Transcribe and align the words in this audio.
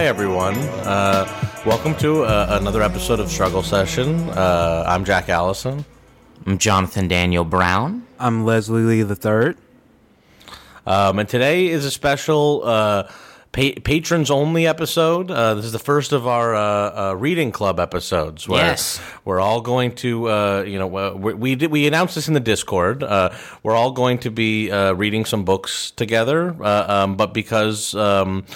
hi 0.00 0.06
everyone. 0.06 0.56
Uh, 0.56 1.28
welcome 1.66 1.94
to 1.94 2.22
uh, 2.22 2.58
another 2.58 2.80
episode 2.80 3.20
of 3.20 3.28
Struggle 3.28 3.62
Session. 3.62 4.30
Uh, 4.30 4.82
I'm 4.86 5.04
Jack 5.04 5.28
Allison. 5.28 5.84
I'm 6.46 6.56
Jonathan 6.56 7.06
Daniel 7.06 7.44
Brown. 7.44 8.06
I'm 8.18 8.46
Leslie 8.46 8.80
Lee 8.80 9.02
the 9.02 9.14
third. 9.14 9.58
Um, 10.86 11.18
and 11.18 11.28
today 11.28 11.66
is 11.66 11.84
a 11.84 11.90
special 11.90 12.62
uh, 12.64 13.12
pa- 13.52 13.78
patrons 13.84 14.30
only 14.30 14.66
episode. 14.66 15.30
Uh, 15.30 15.52
this 15.52 15.66
is 15.66 15.72
the 15.72 15.78
first 15.78 16.12
of 16.12 16.26
our 16.26 16.54
uh, 16.54 17.10
uh, 17.10 17.14
reading 17.18 17.52
club 17.52 17.78
episodes. 17.78 18.48
Where 18.48 18.64
Yes. 18.64 19.02
we're 19.26 19.38
all 19.40 19.60
going 19.60 19.94
to, 19.96 20.30
uh, 20.30 20.62
you 20.66 20.78
know, 20.78 20.96
uh, 20.96 21.12
we 21.12 21.34
we, 21.34 21.54
did, 21.56 21.70
we 21.70 21.86
announced 21.86 22.14
this 22.14 22.26
in 22.26 22.32
the 22.32 22.40
Discord. 22.40 23.02
Uh, 23.02 23.36
we're 23.62 23.76
all 23.76 23.92
going 23.92 24.16
to 24.20 24.30
be 24.30 24.70
uh, 24.70 24.94
reading 24.94 25.26
some 25.26 25.44
books 25.44 25.90
together, 25.90 26.56
uh, 26.64 26.86
um, 26.88 27.16
but 27.18 27.34
because. 27.34 27.94
Um, 27.94 28.46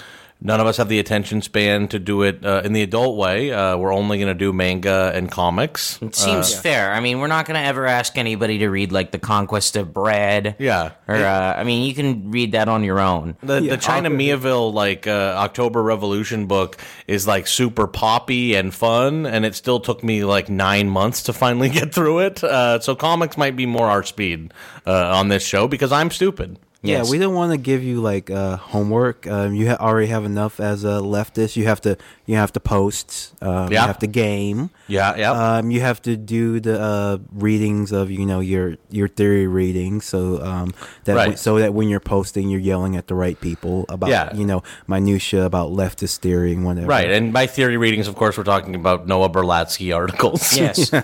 None 0.46 0.60
of 0.60 0.66
us 0.66 0.76
have 0.76 0.90
the 0.90 0.98
attention 0.98 1.40
span 1.40 1.88
to 1.88 1.98
do 1.98 2.20
it 2.22 2.44
uh, 2.44 2.60
in 2.66 2.74
the 2.74 2.82
adult 2.82 3.16
way. 3.16 3.50
Uh, 3.50 3.78
we're 3.78 3.94
only 3.94 4.18
going 4.18 4.28
to 4.28 4.34
do 4.38 4.52
manga 4.52 5.10
and 5.14 5.30
comics. 5.30 5.98
It 6.02 6.14
seems 6.14 6.54
fair. 6.54 6.92
I 6.92 7.00
mean, 7.00 7.18
we're 7.18 7.28
not 7.28 7.46
going 7.46 7.58
to 7.58 7.66
ever 7.66 7.86
ask 7.86 8.18
anybody 8.18 8.58
to 8.58 8.68
read 8.68 8.92
like 8.92 9.10
The 9.10 9.18
Conquest 9.18 9.74
of 9.76 9.94
Bread. 9.94 10.56
Yeah. 10.58 10.92
Or, 11.08 11.14
uh, 11.14 11.54
I 11.56 11.64
mean, 11.64 11.86
you 11.88 11.94
can 11.94 12.30
read 12.30 12.52
that 12.52 12.68
on 12.68 12.84
your 12.84 13.00
own. 13.00 13.38
The, 13.42 13.62
Yeah, 13.62 13.70
the 13.70 13.76
China 13.78 14.10
I'll- 14.10 14.14
Miéville 14.16 14.74
like 14.74 15.06
uh, 15.06 15.34
October 15.38 15.82
Revolution 15.82 16.44
book 16.46 16.76
is 17.08 17.26
like 17.26 17.46
super 17.46 17.86
poppy 17.86 18.54
and 18.54 18.74
fun, 18.74 19.24
and 19.24 19.46
it 19.46 19.54
still 19.54 19.80
took 19.80 20.04
me 20.04 20.24
like 20.24 20.50
nine 20.50 20.90
months 20.90 21.22
to 21.22 21.32
finally 21.32 21.68
get 21.70 21.94
through 21.94 22.18
it. 22.18 22.44
Uh, 22.44 22.80
so 22.80 22.94
comics 22.94 23.38
might 23.38 23.56
be 23.56 23.64
more 23.64 23.86
our 23.86 24.02
speed 24.02 24.52
uh, 24.86 25.16
on 25.16 25.28
this 25.28 25.42
show 25.42 25.66
because 25.68 25.90
I'm 25.90 26.10
stupid. 26.10 26.58
Yes. 26.84 27.06
Yeah, 27.06 27.10
we 27.10 27.18
don't 27.18 27.34
want 27.34 27.50
to 27.52 27.56
give 27.56 27.82
you 27.82 28.02
like 28.02 28.30
uh, 28.30 28.56
homework. 28.58 29.26
Um, 29.26 29.54
you 29.54 29.70
ha- 29.70 29.78
already 29.80 30.08
have 30.08 30.24
enough 30.26 30.60
as 30.60 30.84
a 30.84 31.00
leftist. 31.00 31.56
You 31.56 31.64
have 31.64 31.80
to 31.80 31.96
you 32.26 32.36
have 32.36 32.52
to 32.52 32.60
post. 32.60 33.32
Um, 33.40 33.72
Yeah. 33.72 33.80
You 33.82 33.86
have 33.86 33.98
to 34.00 34.06
game. 34.06 34.68
Yeah, 34.86 35.16
yeah. 35.16 35.32
Um, 35.32 35.70
you 35.70 35.80
have 35.80 36.02
to 36.02 36.16
do 36.16 36.60
the 36.60 36.78
uh, 36.80 37.18
readings 37.32 37.90
of 37.90 38.10
you 38.10 38.26
know 38.26 38.40
your 38.40 38.76
your 38.90 39.08
theory 39.08 39.46
readings, 39.46 40.04
so 40.04 40.42
um, 40.44 40.74
that 41.04 41.16
Right. 41.16 41.38
so 41.38 41.58
that 41.58 41.72
when 41.72 41.88
you're 41.88 42.00
posting, 42.04 42.50
you're 42.50 42.60
yelling 42.60 42.96
at 42.96 43.06
the 43.08 43.14
right 43.14 43.40
people 43.40 43.86
about 43.88 44.10
Yeah. 44.10 44.34
you 44.34 44.44
know 44.44 44.62
minutia 44.86 45.44
about 45.46 45.70
leftist 45.72 46.18
theory 46.18 46.52
and 46.52 46.64
whatever. 46.66 46.86
right, 46.88 47.10
and 47.10 47.32
by 47.32 47.46
theory 47.46 47.78
readings, 47.78 48.08
of 48.08 48.14
course, 48.14 48.36
we're 48.36 48.44
talking 48.44 48.74
about 48.74 49.06
Noah 49.08 49.30
Berlatsky 49.30 49.94
articles. 49.96 50.54
Yes. 50.54 50.92
yeah, 50.92 51.02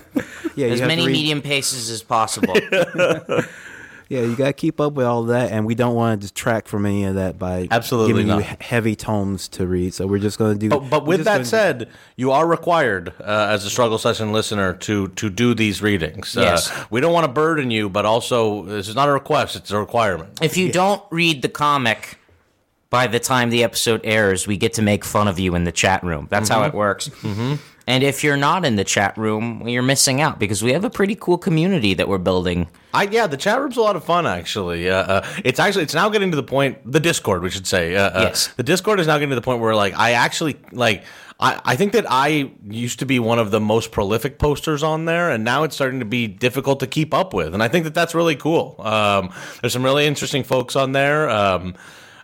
you 0.55 0.73
as 0.73 0.81
many 0.81 1.07
read- 1.07 1.13
medium 1.13 1.41
paces 1.41 1.89
as 1.89 2.03
possible. 2.03 2.53
Yeah, 4.11 4.23
you 4.23 4.35
got 4.35 4.47
to 4.47 4.53
keep 4.53 4.81
up 4.81 4.91
with 4.91 5.05
all 5.05 5.23
that, 5.23 5.53
and 5.53 5.65
we 5.65 5.73
don't 5.73 5.95
want 5.95 6.19
to 6.19 6.27
distract 6.27 6.67
from 6.67 6.85
any 6.85 7.05
of 7.05 7.15
that 7.15 7.39
by 7.39 7.69
Absolutely 7.71 8.11
giving 8.11 8.27
not. 8.27 8.39
you 8.39 8.57
heavy 8.59 8.93
tomes 8.93 9.47
to 9.47 9.65
read. 9.65 9.93
So 9.93 10.05
we're 10.05 10.19
just 10.19 10.37
going 10.37 10.51
to 10.55 10.59
do. 10.59 10.67
But, 10.67 10.89
but 10.89 11.05
with 11.05 11.23
that 11.23 11.35
gonna- 11.35 11.45
said, 11.45 11.87
you 12.17 12.31
are 12.31 12.45
required 12.45 13.13
uh, 13.21 13.47
as 13.49 13.63
a 13.63 13.69
struggle 13.69 13.97
session 13.97 14.33
listener 14.33 14.73
to 14.73 15.07
to 15.07 15.29
do 15.29 15.53
these 15.53 15.81
readings. 15.81 16.35
Yes. 16.37 16.69
Uh, 16.69 16.83
we 16.89 16.99
don't 16.99 17.13
want 17.13 17.25
to 17.25 17.31
burden 17.31 17.71
you, 17.71 17.87
but 17.89 18.05
also 18.05 18.63
this 18.63 18.89
is 18.89 18.95
not 18.95 19.07
a 19.07 19.13
request; 19.13 19.55
it's 19.55 19.71
a 19.71 19.79
requirement. 19.79 20.39
if 20.41 20.57
you 20.57 20.73
don't 20.73 21.01
read 21.09 21.41
the 21.41 21.47
comic 21.47 22.17
by 22.89 23.07
the 23.07 23.17
time 23.21 23.49
the 23.49 23.63
episode 23.63 24.01
airs, 24.03 24.45
we 24.45 24.57
get 24.57 24.73
to 24.73 24.81
make 24.81 25.05
fun 25.05 25.29
of 25.29 25.39
you 25.39 25.55
in 25.55 25.63
the 25.63 25.71
chat 25.71 26.03
room. 26.03 26.27
That's 26.29 26.49
how 26.49 26.63
it 26.63 26.73
works. 26.73 27.07
Mm-hmm. 27.07 27.55
And 27.91 28.05
if 28.05 28.23
you're 28.23 28.37
not 28.37 28.63
in 28.63 28.77
the 28.77 28.85
chat 28.85 29.17
room, 29.17 29.67
you're 29.67 29.83
missing 29.83 30.21
out 30.21 30.39
because 30.39 30.63
we 30.63 30.71
have 30.71 30.85
a 30.85 30.89
pretty 30.89 31.13
cool 31.13 31.37
community 31.37 31.93
that 31.95 32.07
we're 32.07 32.19
building. 32.19 32.69
I 32.93 33.03
yeah, 33.03 33.27
the 33.27 33.35
chat 33.35 33.59
room's 33.59 33.75
a 33.75 33.81
lot 33.81 33.97
of 33.97 34.05
fun 34.05 34.25
actually. 34.25 34.89
Uh, 34.89 34.95
uh, 34.95 35.27
it's 35.43 35.59
actually 35.59 35.83
it's 35.83 35.93
now 35.93 36.07
getting 36.07 36.31
to 36.31 36.37
the 36.37 36.43
point. 36.43 36.77
The 36.89 37.01
Discord, 37.01 37.43
we 37.43 37.49
should 37.49 37.67
say. 37.67 37.97
Uh, 37.97 38.09
uh, 38.11 38.21
Yes. 38.21 38.47
The 38.55 38.63
Discord 38.63 39.01
is 39.01 39.07
now 39.07 39.17
getting 39.17 39.31
to 39.31 39.35
the 39.35 39.41
point 39.41 39.59
where 39.59 39.75
like 39.75 39.93
I 39.97 40.13
actually 40.13 40.55
like. 40.71 41.03
I, 41.37 41.59
I 41.65 41.75
think 41.75 41.91
that 41.91 42.05
I 42.07 42.51
used 42.69 42.99
to 42.99 43.05
be 43.05 43.19
one 43.19 43.39
of 43.39 43.51
the 43.51 43.59
most 43.59 43.91
prolific 43.91 44.39
posters 44.39 44.83
on 44.83 45.03
there, 45.03 45.29
and 45.29 45.43
now 45.43 45.63
it's 45.63 45.75
starting 45.75 45.99
to 45.99 46.05
be 46.05 46.27
difficult 46.27 46.79
to 46.79 46.87
keep 46.87 47.13
up 47.13 47.33
with. 47.33 47.53
And 47.53 47.61
I 47.61 47.67
think 47.67 47.83
that 47.83 47.93
that's 47.93 48.15
really 48.15 48.37
cool. 48.37 48.75
Um, 48.79 49.33
there's 49.59 49.73
some 49.73 49.83
really 49.83 50.05
interesting 50.05 50.43
folks 50.43 50.77
on 50.77 50.93
there. 50.93 51.29
Um, 51.29 51.75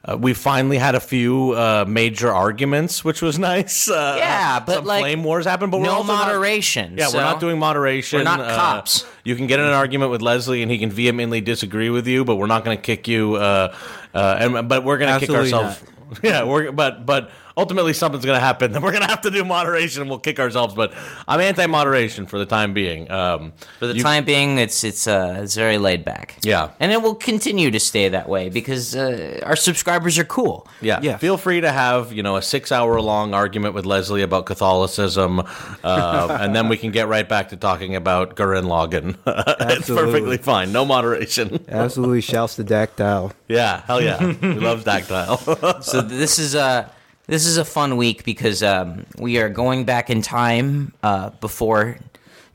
uh, 0.08 0.18
we 0.18 0.34
finally 0.34 0.78
had 0.78 0.96
a 0.96 1.00
few 1.00 1.52
uh, 1.52 1.84
major 1.88 2.32
arguments, 2.32 3.04
which 3.04 3.22
was 3.22 3.38
nice. 3.54 3.90
Uh, 3.90 4.16
Yeah, 4.18 4.60
but, 4.60 4.76
some 4.76 4.86
like, 4.86 5.02
flame 5.02 5.24
wars 5.24 5.46
happened, 5.46 5.72
but 5.72 5.80
we're 5.80 5.88
no 5.88 5.96
also 5.96 6.14
not- 6.14 6.28
moderation, 6.28 6.96
yeah, 6.98 7.08
so 7.08 7.18
we're 7.18 7.24
not 7.24 7.40
doing 7.40 7.60
moderation. 7.60 8.20
we're 8.20 8.24
not 8.24 8.40
Uh, 8.40 8.56
cops. 8.56 9.06
you 9.24 9.36
can 9.36 9.48
get 9.48 9.60
in 9.60 9.66
an 9.66 9.74
argument 9.74 10.12
with 10.12 10.22
Leslie, 10.22 10.62
and 10.62 10.72
he 10.72 10.78
can 10.80 10.90
vehemently 10.92 11.42
disagree 11.42 11.90
with 11.90 12.08
you, 12.08 12.24
but 12.24 12.36
we're 12.38 12.48
not 12.48 12.64
going 12.64 12.78
to 12.78 12.82
kick 12.82 13.08
you. 13.08 13.36
Uh, 13.36 13.76
uh, 14.14 14.38
and 14.40 14.70
but 14.70 14.84
we're 14.84 14.98
going 14.98 15.14
to 15.14 15.20
kick 15.20 15.30
Absolutely 15.30 15.54
ourselves. 15.54 15.84
Yeah, 16.24 16.44
we're 16.46 16.72
but 16.72 17.06
but 17.06 17.32
ultimately 17.58 17.92
something's 17.94 18.24
going 18.24 18.38
to 18.40 18.46
happen. 18.46 18.72
Then 18.72 18.82
we're 18.84 18.92
going 18.92 19.04
to 19.04 19.10
have 19.10 19.22
to 19.22 19.32
do 19.32 19.44
moderation, 19.44 20.02
and 20.04 20.10
we'll 20.10 20.20
kick 20.20 20.40
ourselves. 20.40 20.74
But 20.76 20.94
I'm 21.28 21.42
anti-moderation 21.42 22.28
for 22.28 22.38
the 22.38 22.46
time 22.46 22.74
being. 22.74 23.10
Um, 23.12 23.52
For 23.80 23.88
the 23.88 23.96
you- 23.98 24.04
time 24.04 24.24
being, 24.24 24.60
it's 24.60 24.84
it's 24.84 25.08
uh, 25.08 25.40
it's 25.44 25.56
very 25.56 25.78
laid 25.78 26.06
back. 26.06 26.38
Yeah. 26.44 26.70
and 26.80 26.92
it 26.92 27.02
will 27.02 27.16
continue 27.16 27.72
to 27.72 27.80
stay 27.80 28.08
that 28.10 28.30
way 28.30 28.50
because 28.50 28.96
uh, 28.96 29.40
our 29.44 29.56
subscribers 29.56 30.18
are 30.20 30.24
cool. 30.26 30.68
Yeah. 30.82 31.00
Yeah. 31.02 31.18
Feel 31.18 31.38
free 31.38 31.60
to 31.62 31.72
have, 31.72 32.14
you 32.14 32.24
know, 32.24 32.36
a 32.38 32.42
six 32.42 32.72
hour 32.72 33.02
long 33.02 33.34
argument 33.34 33.74
with 33.74 33.86
Leslie 33.86 34.22
about 34.22 34.46
Catholicism. 34.46 35.40
Uh, 35.84 36.38
and 36.40 36.56
then 36.56 36.70
we 36.70 36.78
can 36.78 36.92
get 36.92 37.08
right 37.08 37.28
back 37.28 37.50
to 37.50 37.58
talking 37.58 37.96
about 37.96 38.36
Gurren 38.36 38.66
Lagann. 38.66 39.18
it's 39.78 39.88
perfectly 39.88 40.38
fine. 40.38 40.72
No 40.72 40.86
moderation. 40.86 41.64
Absolutely 41.70 42.22
shouts 42.22 42.56
to 42.58 42.64
Dactyl. 42.64 43.32
Yeah. 43.48 43.82
Hell 43.88 44.02
yeah. 44.02 44.20
he 44.20 44.54
loves 44.54 44.84
Dactyl. 44.84 45.84
So 45.84 46.02
this 46.02 46.38
is 46.40 46.56
a 46.56 46.92
this 47.28 47.46
is 47.46 47.58
a 47.58 47.66
fun 47.66 47.98
week 47.98 48.24
because 48.24 48.64
um, 48.64 49.06
we 49.20 49.38
are 49.38 49.50
going 49.50 49.84
back 49.84 50.10
in 50.10 50.22
time 50.22 50.94
uh, 51.04 51.30
before 51.42 51.98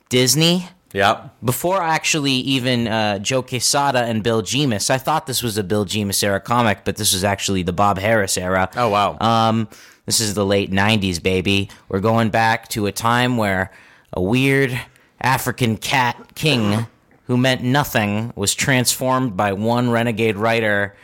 Disney. 0.09 0.67
yeah. 0.93 1.29
Before 1.45 1.81
actually 1.83 2.33
even 2.33 2.89
uh, 2.89 3.19
Joe 3.19 3.43
Quesada 3.43 4.05
and 4.05 4.23
Bill 4.23 4.43
Jemas, 4.43 4.91
I 4.91 4.99
thought 4.99 5.27
this 5.27 5.43
was 5.43 5.57
a 5.59 5.63
Bill 5.63 5.85
Jemas 5.85 6.23
era 6.23 6.41
comic, 6.41 6.85
but 6.85 6.97
this 6.97 7.13
was 7.13 7.23
actually 7.25 7.63
the 7.63 7.73
Bob 7.73 7.99
Harras 7.99 8.41
era. 8.41 8.71
Oh, 8.77 8.89
wow. 8.89 9.19
Um, 9.21 9.69
this 10.07 10.21
is 10.21 10.35
the 10.35 10.45
late 10.45 10.71
'90s, 10.71 11.23
baby. 11.23 11.69
We're 11.89 12.01
going 12.01 12.31
back 12.31 12.69
to 12.71 12.87
a 12.87 12.93
time 12.93 13.37
where 13.37 13.71
a 14.13 14.21
weird 14.21 14.79
African 15.21 15.77
cat 15.77 16.35
king 16.35 16.87
who 17.27 17.37
meant 17.37 17.63
nothing 17.63 18.33
was 18.35 18.55
transformed 18.55 19.37
by 19.37 19.53
one 19.53 19.91
renegade 19.91 20.37
writer 20.37 20.97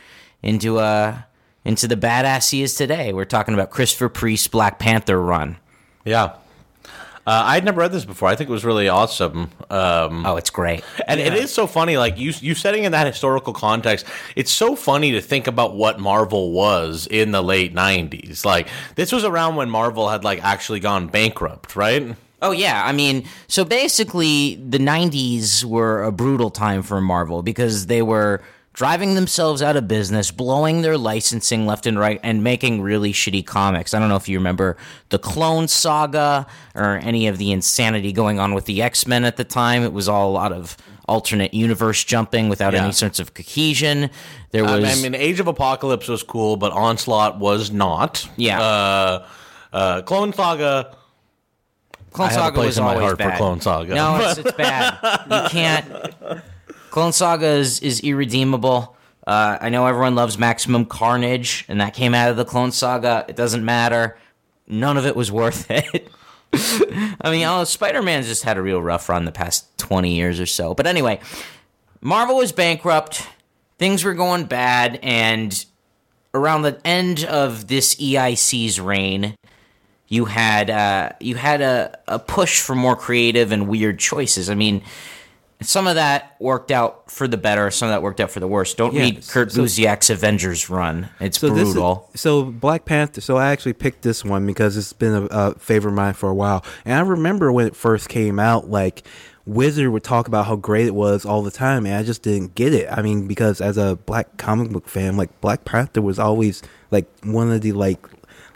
into 0.43 0.79
a 0.79 1.25
into 1.65 1.87
the 1.87 1.95
badass 1.97 2.51
he 2.51 2.61
is 2.63 2.75
today. 2.75 3.13
We're 3.13 3.25
talking 3.25 3.53
about 3.53 3.69
Christopher 3.69 4.09
Priest's 4.09 4.47
Black 4.47 4.79
Panther 4.79 5.19
run. 5.21 5.57
Yeah. 6.05 6.33
Uh, 7.27 7.43
I 7.45 7.53
had 7.55 7.63
never 7.65 7.79
read 7.81 7.91
this 7.91 8.05
before. 8.05 8.27
I 8.27 8.35
think 8.35 8.49
it 8.49 8.53
was 8.53 8.65
really 8.65 8.89
awesome. 8.89 9.51
Um, 9.69 10.25
Oh, 10.25 10.37
it's 10.37 10.49
great. 10.49 10.83
and 11.07 11.19
it 11.19 11.33
is 11.33 11.53
so 11.53 11.67
funny, 11.67 11.95
like 11.97 12.17
you 12.17 12.33
you 12.39 12.55
setting 12.55 12.85
in 12.85 12.93
that 12.93 13.05
historical 13.05 13.53
context. 13.53 14.05
It's 14.35 14.51
so 14.51 14.75
funny 14.75 15.11
to 15.11 15.21
think 15.21 15.45
about 15.45 15.75
what 15.75 15.99
Marvel 15.99 16.51
was 16.51 17.07
in 17.11 17.31
the 17.31 17.43
late 17.43 17.75
'90s. 17.75 18.45
Like 18.45 18.67
this 18.95 19.11
was 19.11 19.23
around 19.25 19.57
when 19.57 19.69
Marvel 19.69 20.09
had 20.09 20.23
like 20.23 20.43
actually 20.43 20.79
gone 20.79 21.05
bankrupt, 21.07 21.75
right? 21.75 22.15
Oh 22.41 22.51
yeah, 22.51 22.81
I 22.83 22.93
mean, 22.93 23.25
so 23.47 23.63
basically 23.65 24.55
the 24.55 24.79
90s 24.79 25.63
were 25.65 26.03
a 26.03 26.11
brutal 26.11 26.49
time 26.49 26.81
for 26.81 26.99
Marvel 27.01 27.43
because 27.43 27.87
they 27.87 28.01
were 28.01 28.41
driving 28.79 29.13
themselves 29.13 29.61
out 29.61 29.75
of 29.75 29.89
business, 29.89 30.31
blowing 30.31 30.83
their 30.83 30.97
licensing 30.97 31.65
left 31.65 31.85
and 31.85 31.99
right 31.99 32.17
and 32.23 32.41
making 32.41 32.81
really 32.81 33.11
shitty 33.11 33.45
comics. 33.45 33.93
I 33.93 33.99
don't 33.99 34.07
know 34.07 34.15
if 34.15 34.29
you 34.29 34.37
remember 34.37 34.77
the 35.09 35.19
Clone 35.19 35.67
Saga 35.67 36.47
or 36.73 36.97
any 37.03 37.27
of 37.27 37.37
the 37.37 37.51
insanity 37.51 38.13
going 38.13 38.39
on 38.39 38.53
with 38.53 38.63
the 38.63 38.81
X-Men 38.81 39.25
at 39.25 39.35
the 39.35 39.43
time. 39.43 39.83
It 39.83 39.91
was 39.91 40.07
all 40.07 40.29
a 40.29 40.31
lot 40.31 40.53
of 40.53 40.77
alternate 41.09 41.53
universe 41.53 42.05
jumping 42.05 42.47
without 42.47 42.71
Yeah. 42.71 42.83
any 42.85 42.93
sense 42.93 43.19
of 43.19 43.33
cohesion. 43.33 44.11
There 44.51 44.63
was 44.63 44.85
I 44.85 45.01
mean, 45.01 45.13
Age 45.13 45.41
of 45.41 45.47
Apocalypse 45.47 46.07
was 46.07 46.23
cool, 46.23 46.55
but 46.55 46.71
Onslaught 46.71 47.37
was 47.37 47.71
not. 47.71 48.29
Yeah. 48.37 48.61
Uh, 48.61 49.25
uh, 49.73 50.01
Clone 50.03 50.31
Saga. 50.31 50.95
Clone 52.13 52.29
I 52.29 52.31
Saga 52.31 52.59
was 52.61 52.79
my 52.79 52.85
always 52.95 53.01
heart 53.01 53.21
for. 53.21 53.31
Clone 53.35 53.59
Saga. 53.59 53.93
No, 53.93 54.19
it's, 54.21 54.37
it's 54.45 54.53
bad. 54.53 54.97
You 55.29 55.49
can't. 55.49 56.41
Clone 56.89 57.13
Saga 57.13 57.47
is, 57.47 57.79
is 57.81 57.99
irredeemable. 58.01 58.95
Uh, 59.25 59.57
I 59.61 59.69
know 59.69 59.85
everyone 59.85 60.15
loves 60.15 60.37
Maximum 60.37 60.85
Carnage, 60.85 61.65
and 61.67 61.81
that 61.81 61.93
came 61.93 62.15
out 62.15 62.31
of 62.31 62.37
the 62.37 62.45
Clone 62.45 62.71
Saga. 62.71 63.25
It 63.27 63.35
doesn't 63.35 63.63
matter. 63.63 64.17
None 64.67 64.97
of 64.97 65.05
it 65.05 65.15
was 65.15 65.31
worth 65.31 65.67
it. 65.69 66.11
I 67.21 67.29
mean, 67.29 67.45
oh, 67.45 67.63
Spider 67.63 68.01
Man's 68.01 68.27
just 68.27 68.43
had 68.43 68.57
a 68.57 68.61
real 68.61 68.81
rough 68.81 69.07
run 69.07 69.25
the 69.25 69.31
past 69.31 69.77
20 69.77 70.15
years 70.15 70.39
or 70.39 70.47
so. 70.47 70.73
But 70.73 70.87
anyway, 70.87 71.19
Marvel 72.01 72.37
was 72.37 72.51
bankrupt. 72.51 73.27
Things 73.77 74.03
were 74.03 74.15
going 74.15 74.45
bad, 74.45 74.99
and 75.03 75.63
around 76.33 76.63
the 76.63 76.81
end 76.83 77.23
of 77.23 77.67
this 77.67 77.95
EIC's 77.95 78.79
reign, 78.79 79.35
you 80.07 80.25
had 80.25 80.69
uh, 80.69 81.11
you 81.19 81.35
had 81.35 81.61
a, 81.61 81.97
a 82.07 82.19
push 82.19 82.59
for 82.59 82.75
more 82.75 82.95
creative 82.95 83.51
and 83.51 83.67
weird 83.67 83.99
choices. 83.99 84.49
I 84.49 84.55
mean, 84.55 84.81
some 85.61 85.87
of 85.87 85.95
that 85.95 86.35
worked 86.39 86.71
out 86.71 87.11
for 87.11 87.27
the 87.27 87.35
better. 87.37 87.69
Some 87.71 87.89
of 87.89 87.93
that 87.93 88.01
worked 88.01 88.19
out 88.21 88.31
for 88.31 88.39
the 88.39 88.47
worse. 88.47 88.73
Don't 88.73 88.93
Yeah, 88.93 89.01
read 89.01 89.27
Kurt 89.27 89.51
so- 89.51 89.61
Busiek's 89.63 90.09
Avengers 90.09 90.69
run. 90.69 91.09
It's 91.19 91.39
So 91.39 91.49
this 91.49 91.67
is- 91.67 91.73
brutal. 91.73 92.09
so 92.15 92.43
Black 92.45 92.85
Panther. 92.85 93.19
So 93.21 93.37
I 93.37 93.49
actually 93.51 93.73
picked 93.73 94.01
this 94.03 94.23
one 94.23 94.45
because 94.45 94.77
it's 94.77 94.93
been 94.93 95.13
a, 95.13 95.25
a 95.25 95.53
favorite 95.59 95.91
of 95.91 95.97
mine 95.97 96.13
for 96.13 96.29
a 96.29 96.33
while, 96.35 96.63
and 96.85 96.95
I 96.95 97.01
remember 97.01 97.51
when 97.51 97.67
it 97.67 97.75
first 97.75 98.07
came 98.09 98.39
out, 98.39 98.69
like 98.69 99.03
Wizard 99.45 99.89
would 99.89 100.03
talk 100.03 100.27
about 100.27 100.45
how 100.45 100.55
great 100.55 100.85
it 100.85 100.93
was 100.93 101.25
all 101.25 101.41
the 101.41 101.49
time, 101.51 101.85
and 101.87 101.95
I 101.95 102.03
just 102.03 102.21
didn't 102.21 102.53
get 102.55 102.71
it. 102.73 102.87
I 102.91 103.01
mean, 103.01 103.27
because 103.27 103.59
as 103.61 103.77
a 103.77 103.95
black 104.05 104.37
comic 104.37 104.69
book 104.71 104.87
fan, 104.87 105.17
like 105.17 105.41
Black 105.41 105.65
Panther 105.65 106.01
was 106.03 106.19
always 106.19 106.61
like 106.91 107.07
one 107.23 107.51
of 107.51 107.61
the 107.61 107.71
like 107.71 108.05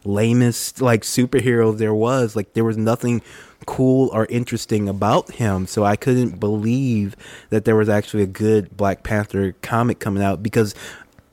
lamest 0.05 0.81
like 0.81 1.01
superheroes 1.01 1.77
there 1.77 1.93
was. 1.93 2.35
Like 2.35 2.53
there 2.53 2.63
was 2.63 2.77
nothing 2.77 3.21
cool 3.65 4.09
or 4.13 4.25
interesting 4.27 4.87
about 4.87 5.31
him, 5.31 5.67
so 5.67 5.83
I 5.83 5.95
couldn't 5.95 6.39
believe 6.39 7.15
that 7.49 7.65
there 7.65 7.75
was 7.75 7.89
actually 7.89 8.23
a 8.23 8.27
good 8.27 8.75
Black 8.75 9.03
Panther 9.03 9.53
comic 9.61 9.99
coming 9.99 10.23
out 10.23 10.43
because 10.43 10.75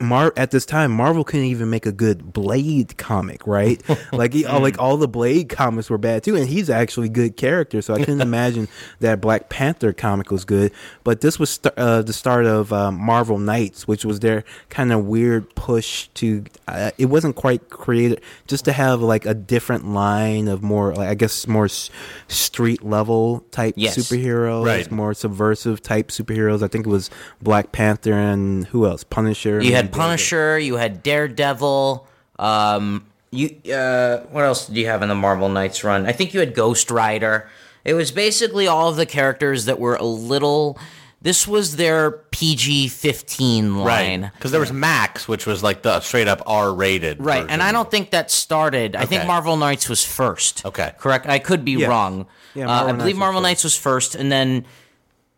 Mar 0.01 0.33
at 0.35 0.51
this 0.51 0.65
time 0.65 0.91
Marvel 0.91 1.23
couldn't 1.23 1.45
even 1.45 1.69
make 1.69 1.85
a 1.85 1.91
good 1.91 2.33
Blade 2.33 2.97
comic, 2.97 3.45
right? 3.47 3.81
like 4.13 4.33
he, 4.33 4.45
like 4.47 4.79
all 4.79 4.97
the 4.97 5.07
Blade 5.07 5.49
comics 5.49 5.89
were 5.89 5.97
bad 5.97 6.23
too, 6.23 6.35
and 6.35 6.47
he's 6.47 6.69
actually 6.69 7.07
a 7.07 7.11
good 7.11 7.37
character, 7.37 7.81
so 7.81 7.93
I 7.93 7.99
couldn't 7.99 8.21
imagine 8.31 8.67
that 8.99 9.21
Black 9.21 9.49
Panther 9.49 9.93
comic 9.93 10.31
was 10.31 10.45
good. 10.45 10.71
But 11.03 11.21
this 11.21 11.37
was 11.39 11.51
st- 11.51 11.73
uh, 11.77 12.01
the 12.01 12.13
start 12.13 12.45
of 12.45 12.73
um, 12.73 12.95
Marvel 12.99 13.37
Knights, 13.37 13.87
which 13.87 14.03
was 14.05 14.19
their 14.19 14.43
kind 14.69 14.91
of 14.91 15.05
weird 15.05 15.53
push 15.55 16.07
to. 16.15 16.43
Uh, 16.67 16.91
it 16.97 17.05
wasn't 17.05 17.35
quite 17.35 17.69
created 17.69 18.21
just 18.47 18.65
to 18.65 18.71
have 18.71 19.01
like 19.01 19.25
a 19.25 19.33
different 19.33 19.87
line 19.87 20.47
of 20.47 20.61
more, 20.63 20.93
like 20.95 21.09
I 21.09 21.15
guess 21.15 21.47
more 21.47 21.65
s- 21.65 21.89
street 22.27 22.83
level 22.83 23.45
type 23.51 23.75
Yes. 23.77 23.97
superheroes, 23.97 24.65
Right. 24.65 24.91
more 24.91 25.13
subversive 25.13 25.81
type 25.81 26.09
superheroes. 26.09 26.63
I 26.63 26.67
think 26.67 26.85
it 26.85 26.89
was 26.89 27.09
Black 27.41 27.71
Panther 27.71 28.13
and 28.13 28.65
who 28.67 28.85
else? 28.85 29.03
Punisher. 29.03 29.61
You 29.61 29.73
had 29.75 29.90
and- 29.93 30.01
Punisher. 30.01 30.57
You 30.59 30.75
had 30.77 31.03
Daredevil. 31.03 32.07
Um, 32.39 33.05
you 33.31 33.55
uh, 33.73 34.19
what 34.31 34.43
else 34.43 34.67
did 34.67 34.77
you 34.77 34.87
have 34.87 35.01
in 35.01 35.09
the 35.09 35.15
Marvel 35.15 35.47
Knights 35.49 35.83
run? 35.83 36.05
I 36.05 36.11
think 36.11 36.33
you 36.33 36.39
had 36.39 36.53
Ghost 36.53 36.91
Rider. 36.91 37.47
It 37.85 37.93
was 37.93 38.11
basically 38.11 38.67
all 38.67 38.89
of 38.89 38.95
the 38.95 39.05
characters 39.05 39.65
that 39.65 39.79
were 39.79 39.95
a 39.95 40.03
little. 40.03 40.77
This 41.23 41.47
was 41.47 41.75
their 41.75 42.11
PG 42.11 42.87
fifteen 42.89 43.77
line. 43.77 44.23
Right. 44.23 44.31
Because 44.33 44.51
there 44.51 44.59
was 44.59 44.73
Max, 44.73 45.27
which 45.27 45.45
was 45.45 45.61
like 45.63 45.83
the 45.83 45.99
straight 46.01 46.27
up 46.27 46.41
R 46.47 46.73
rated. 46.73 47.23
Right, 47.23 47.45
and 47.47 47.61
I 47.61 47.71
don't 47.71 47.89
think 47.89 48.09
that 48.11 48.31
started. 48.31 48.95
I 48.95 49.05
think 49.05 49.25
Marvel 49.27 49.55
Knights 49.55 49.87
was 49.87 50.03
first. 50.03 50.65
Okay. 50.65 50.93
correct. 50.97 51.27
I 51.27 51.37
could 51.39 51.63
be 51.63 51.73
Yes. 51.73 51.89
wrong. 51.89 52.25
Yeah, 52.55 52.67
uh, 52.67 52.85
I 52.87 52.91
believe 52.91 53.15
was 53.15 53.19
Marvel 53.19 53.39
first. 53.39 53.43
Knights 53.49 53.63
was 53.63 53.75
first, 53.77 54.15
and 54.15 54.31
then 54.31 54.65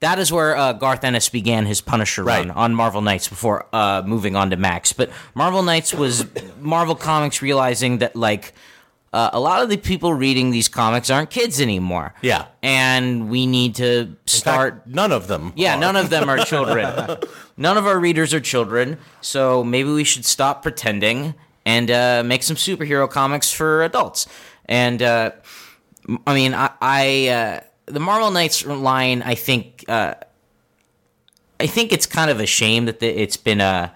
that 0.03 0.19
is 0.19 0.31
where 0.31 0.55
uh, 0.55 0.73
Garth 0.73 1.03
Ennis 1.03 1.29
began 1.29 1.65
his 1.65 1.81
Punisher 1.81 2.23
run 2.23 2.51
on 2.51 2.75
Marvel 2.75 3.01
Knights 3.01 3.27
before 3.27 3.65
uh, 3.73 4.03
moving 4.05 4.35
on 4.35 4.49
to 4.51 4.55
Max. 4.57 4.93
But 4.93 5.09
Marvel 5.33 5.63
Knights 5.63 5.93
was 5.93 6.25
Marvel 6.59 6.95
Comics 6.95 7.41
realizing 7.41 7.97
that 7.99 8.15
like. 8.15 8.53
Uh, 9.11 9.29
a 9.33 9.39
lot 9.39 9.61
of 9.61 9.69
the 9.69 9.77
people 9.77 10.11
reading 10.11 10.49
these 10.49 10.67
comics 10.67 11.11
aren't 11.11 11.29
kids 11.29 11.61
anymore. 11.61 12.15
Yeah. 12.23 12.47
And 12.63 13.29
we 13.29 13.45
need 13.45 13.75
to 13.75 13.85
In 13.85 14.07
fact, 14.15 14.29
start 14.31 14.87
none 14.87 15.11
of 15.11 15.27
them. 15.27 15.53
yeah, 15.55 15.75
are. 15.75 15.79
none 15.79 15.95
of 15.95 16.09
them 16.09 16.29
are 16.29 16.39
children. 16.39 17.17
none 17.55 17.77
of 17.77 17.85
our 17.85 17.99
readers 17.99 18.33
are 18.33 18.39
children, 18.39 18.97
so 19.21 19.63
maybe 19.63 19.91
we 19.91 20.03
should 20.03 20.25
stop 20.25 20.63
pretending 20.63 21.35
and 21.63 21.91
uh, 21.91 22.23
make 22.25 22.41
some 22.41 22.55
superhero 22.55 23.07
comics 23.07 23.51
for 23.53 23.83
adults. 23.83 24.25
And 24.65 25.03
uh, 25.03 25.33
I 26.25 26.33
mean, 26.33 26.55
I, 26.55 26.71
I 26.81 27.27
uh, 27.27 27.59
the 27.85 27.99
Marvel 27.99 28.31
Knights 28.31 28.65
line, 28.65 29.21
I 29.21 29.35
think, 29.35 29.85
uh, 29.87 30.15
I 31.59 31.67
think 31.67 31.91
it's 31.91 32.05
kind 32.05 32.31
of 32.31 32.39
a 32.39 32.45
shame 32.45 32.85
that 32.85 32.99
the, 32.99 33.07
it's 33.07 33.37
been 33.37 33.61
uh, 33.61 33.89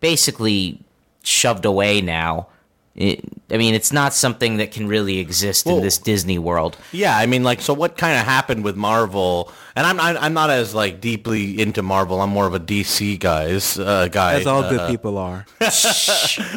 basically 0.00 0.80
shoved 1.22 1.64
away 1.64 2.00
now. 2.00 2.48
It, 2.94 3.24
I 3.50 3.56
mean, 3.56 3.74
it's 3.74 3.90
not 3.90 4.12
something 4.12 4.58
that 4.58 4.70
can 4.70 4.86
really 4.86 5.18
exist 5.18 5.64
Well- 5.64 5.78
in 5.78 5.82
this 5.82 5.96
Disney 5.96 6.38
world. 6.38 6.76
Yeah, 6.92 7.16
I 7.16 7.24
mean, 7.26 7.42
like, 7.42 7.62
so 7.62 7.72
what 7.72 7.96
kind 7.96 8.18
of 8.18 8.26
happened 8.26 8.64
with 8.64 8.76
Marvel? 8.76 9.50
And 9.74 9.86
I'm 9.86 9.98
I'm 9.98 10.18
I'm 10.18 10.34
not 10.34 10.50
as 10.50 10.74
like 10.74 11.00
deeply 11.00 11.58
into 11.58 11.82
Marvel. 11.82 12.20
I'm 12.20 12.28
more 12.28 12.46
of 12.46 12.52
a 12.52 12.60
DC 12.60 13.18
guys 13.18 13.78
uh, 13.78 14.08
guy. 14.08 14.34
As 14.34 14.46
all 14.46 14.62
Uh, 14.64 14.68
good 14.68 14.88
people 14.90 15.16
are. 15.16 15.46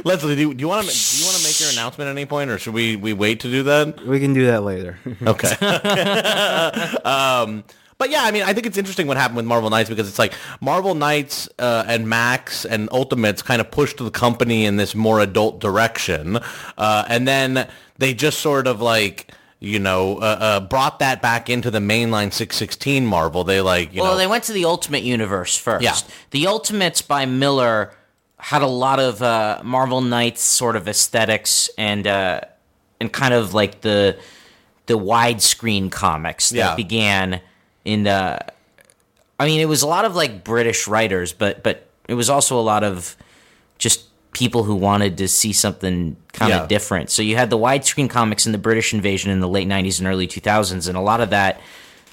Leslie, 0.03 0.35
do, 0.35 0.53
do 0.53 0.61
you 0.61 0.67
want 0.67 0.85
to 0.85 0.91
do 0.91 1.17
you 1.19 1.25
want 1.25 1.37
to 1.37 1.43
make 1.43 1.57
your 1.61 1.69
announcement 1.69 2.09
at 2.09 2.11
any 2.11 2.25
point, 2.25 2.49
or 2.51 2.57
should 2.59 2.73
we 2.73 2.97
we 2.97 3.13
wait 3.13 3.39
to 3.41 3.49
do 3.49 3.63
that? 3.63 4.05
We 4.05 4.19
can 4.19 4.33
do 4.33 4.47
that 4.47 4.63
later. 4.63 4.97
Okay. 5.25 5.55
um, 7.05 7.63
but 7.97 8.09
yeah, 8.09 8.23
I 8.23 8.31
mean, 8.31 8.43
I 8.43 8.53
think 8.53 8.65
it's 8.65 8.77
interesting 8.77 9.07
what 9.07 9.17
happened 9.17 9.37
with 9.37 9.45
Marvel 9.45 9.69
Knights 9.69 9.89
because 9.89 10.07
it's 10.07 10.19
like 10.19 10.33
Marvel 10.61 10.95
Knights 10.95 11.47
uh, 11.59 11.85
and 11.87 12.09
Max 12.09 12.65
and 12.65 12.89
Ultimates 12.91 13.41
kind 13.41 13.61
of 13.61 13.71
pushed 13.71 13.97
the 13.97 14.11
company 14.11 14.65
in 14.65 14.75
this 14.77 14.95
more 14.95 15.19
adult 15.19 15.59
direction, 15.59 16.37
uh, 16.77 17.05
and 17.07 17.27
then 17.27 17.67
they 17.97 18.13
just 18.13 18.39
sort 18.39 18.67
of 18.67 18.81
like 18.81 19.31
you 19.59 19.79
know 19.79 20.17
uh, 20.17 20.37
uh, 20.39 20.59
brought 20.59 20.99
that 20.99 21.21
back 21.21 21.49
into 21.49 21.71
the 21.71 21.79
mainline 21.79 22.33
616 22.33 23.05
Marvel. 23.05 23.43
They 23.43 23.61
like 23.61 23.93
you 23.93 24.01
well, 24.01 24.11
know 24.11 24.17
they 24.17 24.27
went 24.27 24.43
to 24.45 24.53
the 24.53 24.65
Ultimate 24.65 25.03
Universe 25.03 25.57
first. 25.57 25.83
Yeah. 25.83 25.95
The 26.31 26.47
Ultimates 26.47 27.01
by 27.01 27.25
Millar 27.25 27.93
had 28.37 28.61
a 28.61 28.67
lot 28.67 28.99
of 28.99 29.21
uh, 29.23 29.61
Marvel 29.63 30.01
Knights 30.01 30.41
sort 30.41 30.75
of 30.75 30.87
aesthetics 30.87 31.69
and 31.77 32.05
uh, 32.05 32.41
and 32.99 33.11
kind 33.11 33.33
of 33.33 33.53
like 33.53 33.81
the 33.81 34.17
the 34.87 34.97
widescreen 34.99 35.89
comics 35.91 36.49
that 36.49 36.57
Yeah. 36.57 36.75
began 36.75 37.41
in 37.85 38.03
the. 38.03 38.39
I 39.39 39.45
mean, 39.45 39.59
it 39.61 39.67
was 39.69 39.81
a 39.81 39.87
lot 39.87 40.05
of 40.05 40.15
like 40.15 40.43
British 40.43 40.87
writers, 40.87 41.31
but 41.33 41.63
but 41.63 41.87
it 42.07 42.13
was 42.15 42.29
also 42.29 42.59
a 42.59 42.61
lot 42.61 42.83
of 42.83 43.15
just 43.77 44.03
people 44.33 44.63
who 44.63 44.75
wanted 44.75 45.17
to 45.17 45.27
see 45.29 45.53
something 45.53 46.17
kind 46.33 46.51
of 46.53 46.61
Yeah. 46.63 46.67
different. 46.67 47.09
So 47.09 47.21
you 47.21 47.37
had 47.37 47.49
the 47.49 47.57
widescreen 47.57 48.09
comics 48.09 48.45
and 48.45 48.53
the 48.53 48.59
British 48.59 48.93
invasion 48.93 49.31
in 49.31 49.39
the 49.39 49.47
late 49.47 49.67
'90s 49.67 49.99
and 49.99 50.07
early 50.07 50.27
2000s, 50.27 50.87
and 50.87 50.97
a 50.97 51.01
lot 51.01 51.21
of 51.21 51.29
that 51.29 51.61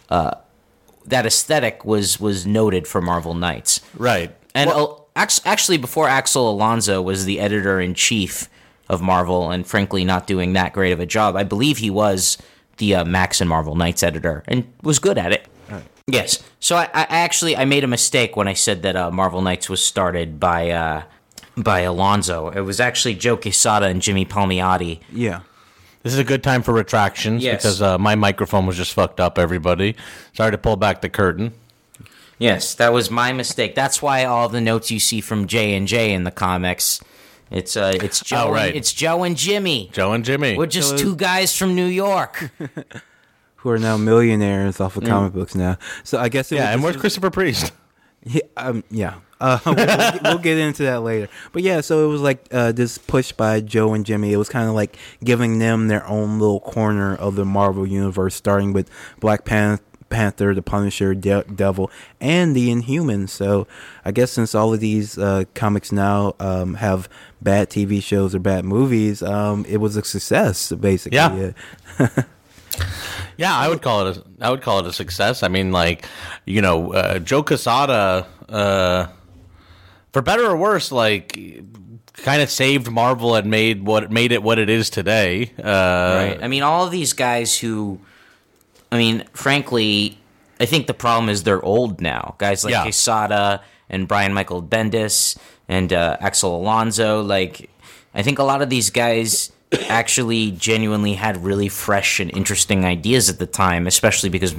that 0.09 1.27
aesthetic 1.27 1.85
was 1.85 2.21
was 2.21 2.47
noted 2.47 2.87
for 2.87 3.01
Marvel 3.01 3.35
Knights. 3.35 3.81
right. 3.97 4.35
And 4.55 4.69
Well- 4.69 5.09
uh, 5.17 5.27
actually, 5.45 5.79
before 5.79 6.09
Axel 6.09 6.51
Alonso 6.51 7.01
was 7.01 7.25
the 7.25 7.41
editor 7.41 7.81
in 7.81 7.95
chief 7.95 8.49
of 8.89 9.01
Marvel, 9.01 9.51
and 9.51 9.67
frankly, 9.67 10.05
not 10.05 10.27
doing 10.27 10.53
that 10.53 10.73
great 10.75 10.93
of 10.93 11.01
a 11.01 11.07
job, 11.07 11.35
I 11.37 11.43
believe 11.43 11.79
he 11.79 11.89
was 11.91 12.37
the 12.77 12.95
uh, 12.97 13.05
Max 13.05 13.41
and 13.41 13.49
Marvel 13.49 13.75
Knights 13.75 14.03
editor 14.03 14.43
and 14.47 14.65
was 14.83 14.99
good 14.99 15.17
at 15.19 15.33
it. 15.33 15.47
Yes. 16.07 16.43
So 16.61 16.77
I, 16.77 16.85
I 16.95 17.07
actually 17.11 17.57
I 17.57 17.65
made 17.65 17.85
a 17.85 17.89
mistake 17.89 18.37
when 18.37 18.49
I 18.49 18.55
said 18.55 18.83
that 18.83 18.97
uh, 18.97 19.11
Marvel 19.11 19.41
Knights 19.43 19.69
was 19.69 19.85
started 19.85 20.41
by 20.41 20.71
uh, 20.71 21.03
by 21.57 21.81
Alonso. 21.81 22.49
It 22.51 22.61
was 22.61 22.81
actually 22.81 23.15
Joe 23.15 23.37
Quesada 23.37 23.87
and 23.87 24.03
Jimmy 24.03 24.25
Palmiotti. 24.27 25.01
yeah. 25.13 25.41
This 26.03 26.15
is 26.15 26.19
a 26.19 26.25
good 26.25 26.43
time 26.43 26.63
for 26.65 26.75
retractions 26.75 27.45
Yes. 27.45 27.63
because 27.63 27.81
uh, 27.81 27.97
my 27.97 28.17
microphone 28.17 28.67
was 28.67 28.77
just 28.77 28.93
fucked 28.93 29.21
up. 29.21 29.39
Everybody, 29.39 29.95
sorry 30.33 30.51
to 30.51 30.59
pull 30.59 30.75
back 30.75 31.01
the 31.01 31.09
curtain. 31.09 31.53
Yes, 32.41 32.75
that 32.75 32.93
was 32.93 33.09
my 33.09 33.33
mistake. 33.33 33.77
That's 33.77 34.03
why 34.03 34.25
all 34.25 34.49
the 34.49 34.61
notes 34.61 34.91
you 34.91 34.99
see 34.99 35.21
from 35.21 35.47
J 35.47 35.77
and 35.77 35.87
J 35.87 36.13
in 36.13 36.25
the 36.25 36.33
comics, 36.33 37.01
it's 37.53 37.77
uh, 37.77 37.93
it's 38.03 38.21
Joe. 38.21 38.47
Oh, 38.49 38.53
right. 38.53 38.67
and, 38.71 38.77
it's 38.77 38.93
Joe 38.93 39.23
and 39.23 39.37
Jimmy. 39.37 39.91
Joe 39.93 40.13
and 40.13 40.25
Jimmy. 40.25 40.57
We're 40.59 40.67
just 40.67 40.89
So- 40.89 40.97
two 40.97 41.15
guys 41.15 41.57
from 41.57 41.77
New 41.77 41.87
York. 41.87 42.51
Who 43.63 43.71
are 43.71 43.79
now 43.79 43.97
millionaires 43.97 44.81
off 44.81 44.97
of 44.97 45.05
comic 45.05 45.33
books 45.33 45.55
now. 45.55 45.79
So 46.05 46.19
I 46.19 46.29
guess 46.29 46.51
it 46.53 46.57
yeah, 46.57 46.63
was 46.65 46.73
and 46.75 46.81
just- 46.81 46.85
where's 46.85 46.97
Christopher 47.01 47.31
Priest? 47.31 47.73
Yeah, 48.25 48.43
um, 48.57 48.85
yeah. 48.91 49.15
Uh, 49.41 49.59
we'll, 49.67 49.75
we'll 49.75 49.87
get- 49.87 50.23
we'll 50.23 50.39
get 50.39 50.59
into 50.59 50.85
that 50.85 51.01
later. 51.03 51.29
But 51.53 51.63
yeah, 51.65 51.81
so 51.81 52.05
it 52.05 52.09
was 52.09 52.21
like 52.21 52.47
uh, 52.53 52.71
this 52.73 52.99
push 52.99 53.33
by 53.33 53.61
Joe 53.61 53.95
and 53.95 54.07
Jimmy. 54.07 54.33
It 54.33 54.37
was 54.37 54.49
kind 54.49 54.69
of 54.69 54.75
like 54.77 54.97
giving 55.25 55.59
them 55.59 55.89
their 55.89 56.07
own 56.07 56.39
little 56.39 56.61
corner 56.61 57.17
of 57.17 57.35
the 57.35 57.45
Marvel 57.45 57.85
universe, 57.87 58.35
starting 58.37 58.73
with 58.73 58.89
Black 59.19 59.45
Pan- 59.45 59.81
Panther, 60.09 60.55
the 60.55 60.63
Punisher, 60.63 61.15
De- 61.15 61.43
Devil, 61.45 61.91
and 62.21 62.55
the 62.55 62.69
Inhumans. 62.69 63.31
So 63.31 63.67
I 64.05 64.13
guess 64.13 64.31
since 64.31 64.55
all 64.55 64.73
of 64.75 64.79
these 64.81 65.19
uh, 65.19 65.45
comics 65.55 65.91
now 65.91 66.35
um, 66.39 66.75
have 66.75 67.09
bad 67.41 67.71
TV 67.71 68.01
shows 68.03 68.35
or 68.35 68.39
bad 68.39 68.65
movies, 68.65 69.21
um, 69.23 69.65
it 69.69 69.79
was 69.79 69.97
a 69.97 70.05
success, 70.05 70.71
basically. 70.73 71.17
Yeah. 71.19 71.53
Yeah, 73.37 73.57
I 73.57 73.69
would 73.69 73.83
call 73.83 74.07
it 74.07 74.17
a 74.17 74.25
I 74.41 74.51
would 74.51 74.63
call 74.63 74.81
it 74.81 74.87
a 74.87 74.93
success. 74.93 75.43
I 75.43 75.49
mean, 75.49 75.73
like 75.73 76.05
you 76.45 76.61
know, 76.63 76.93
uh, 76.93 77.19
Joe 77.19 77.43
Quesada, 77.43 78.27
uh, 78.49 79.07
for 80.13 80.23
better 80.23 80.45
or 80.47 80.57
worse, 80.57 80.93
like 80.93 81.39
kind 82.15 82.43
of 82.43 82.51
saved 82.51 82.91
Marvel 82.91 83.35
and 83.35 83.51
made 83.51 83.85
what 83.87 84.11
made 84.11 84.33
it 84.33 84.43
what 84.43 84.59
it 84.59 84.69
is 84.69 84.91
today. 84.91 85.53
Uh, 85.59 85.63
right. 85.65 86.39
I 86.43 86.49
mean, 86.49 86.63
all 86.63 86.85
of 86.85 86.91
these 86.91 87.13
guys 87.13 87.59
who, 87.59 87.99
I 88.91 88.99
mean, 88.99 89.25
frankly, 89.33 90.19
I 90.61 90.67
think 90.67 90.87
the 90.87 90.95
problem 90.95 91.29
is 91.29 91.43
they're 91.43 91.65
old 91.65 92.01
now. 92.01 92.35
Guys 92.39 92.65
like 92.65 92.73
Yeah. 92.73 92.83
Quesada 92.83 93.63
and 93.89 94.07
Brian 94.07 94.33
Michael 94.35 94.63
Bendis 94.63 95.37
and 95.69 95.93
uh, 95.93 96.17
Axel 96.21 96.57
Alonso. 96.57 97.23
Like, 97.23 97.71
I 98.15 98.23
think 98.23 98.39
a 98.39 98.45
lot 98.45 98.63
of 98.63 98.71
these 98.71 98.91
guys 98.91 99.51
actually 99.89 100.51
genuinely 100.53 101.15
had 101.15 101.45
really 101.45 101.69
fresh 101.69 102.21
and 102.21 102.31
interesting 102.37 102.85
ideas 102.85 103.29
at 103.29 103.39
the 103.39 103.47
time, 103.47 103.87
especially 103.87 104.29
because, 104.29 104.55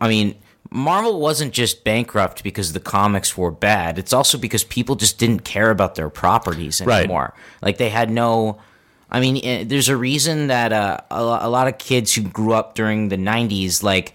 I 0.00 0.08
mean, 0.08 0.34
Marvel 0.70 1.20
wasn't 1.20 1.52
just 1.52 1.84
bankrupt 1.84 2.42
because 2.42 2.72
the 2.72 2.80
comics 2.80 3.36
were 3.36 3.50
bad. 3.50 3.98
It's 3.98 4.12
also 4.12 4.36
because 4.38 4.64
people 4.64 4.96
just 4.96 5.18
didn't 5.18 5.40
care 5.44 5.70
about 5.70 5.94
their 5.94 6.10
properties 6.10 6.80
Right. 6.82 7.00
anymore. 7.00 7.34
Like 7.62 7.78
they 7.78 7.90
had 7.90 8.10
no. 8.10 8.58
I 9.08 9.20
mean, 9.20 9.40
eh, 9.44 9.62
there's 9.64 9.88
a 9.88 9.96
reason 9.96 10.48
that 10.48 10.72
uh, 10.72 10.98
a, 11.12 11.22
a 11.42 11.48
lot 11.48 11.68
of 11.68 11.78
kids 11.78 12.12
who 12.14 12.22
grew 12.22 12.52
up 12.52 12.74
during 12.74 13.08
the 13.08 13.16
'90s, 13.16 13.82
like, 13.84 14.14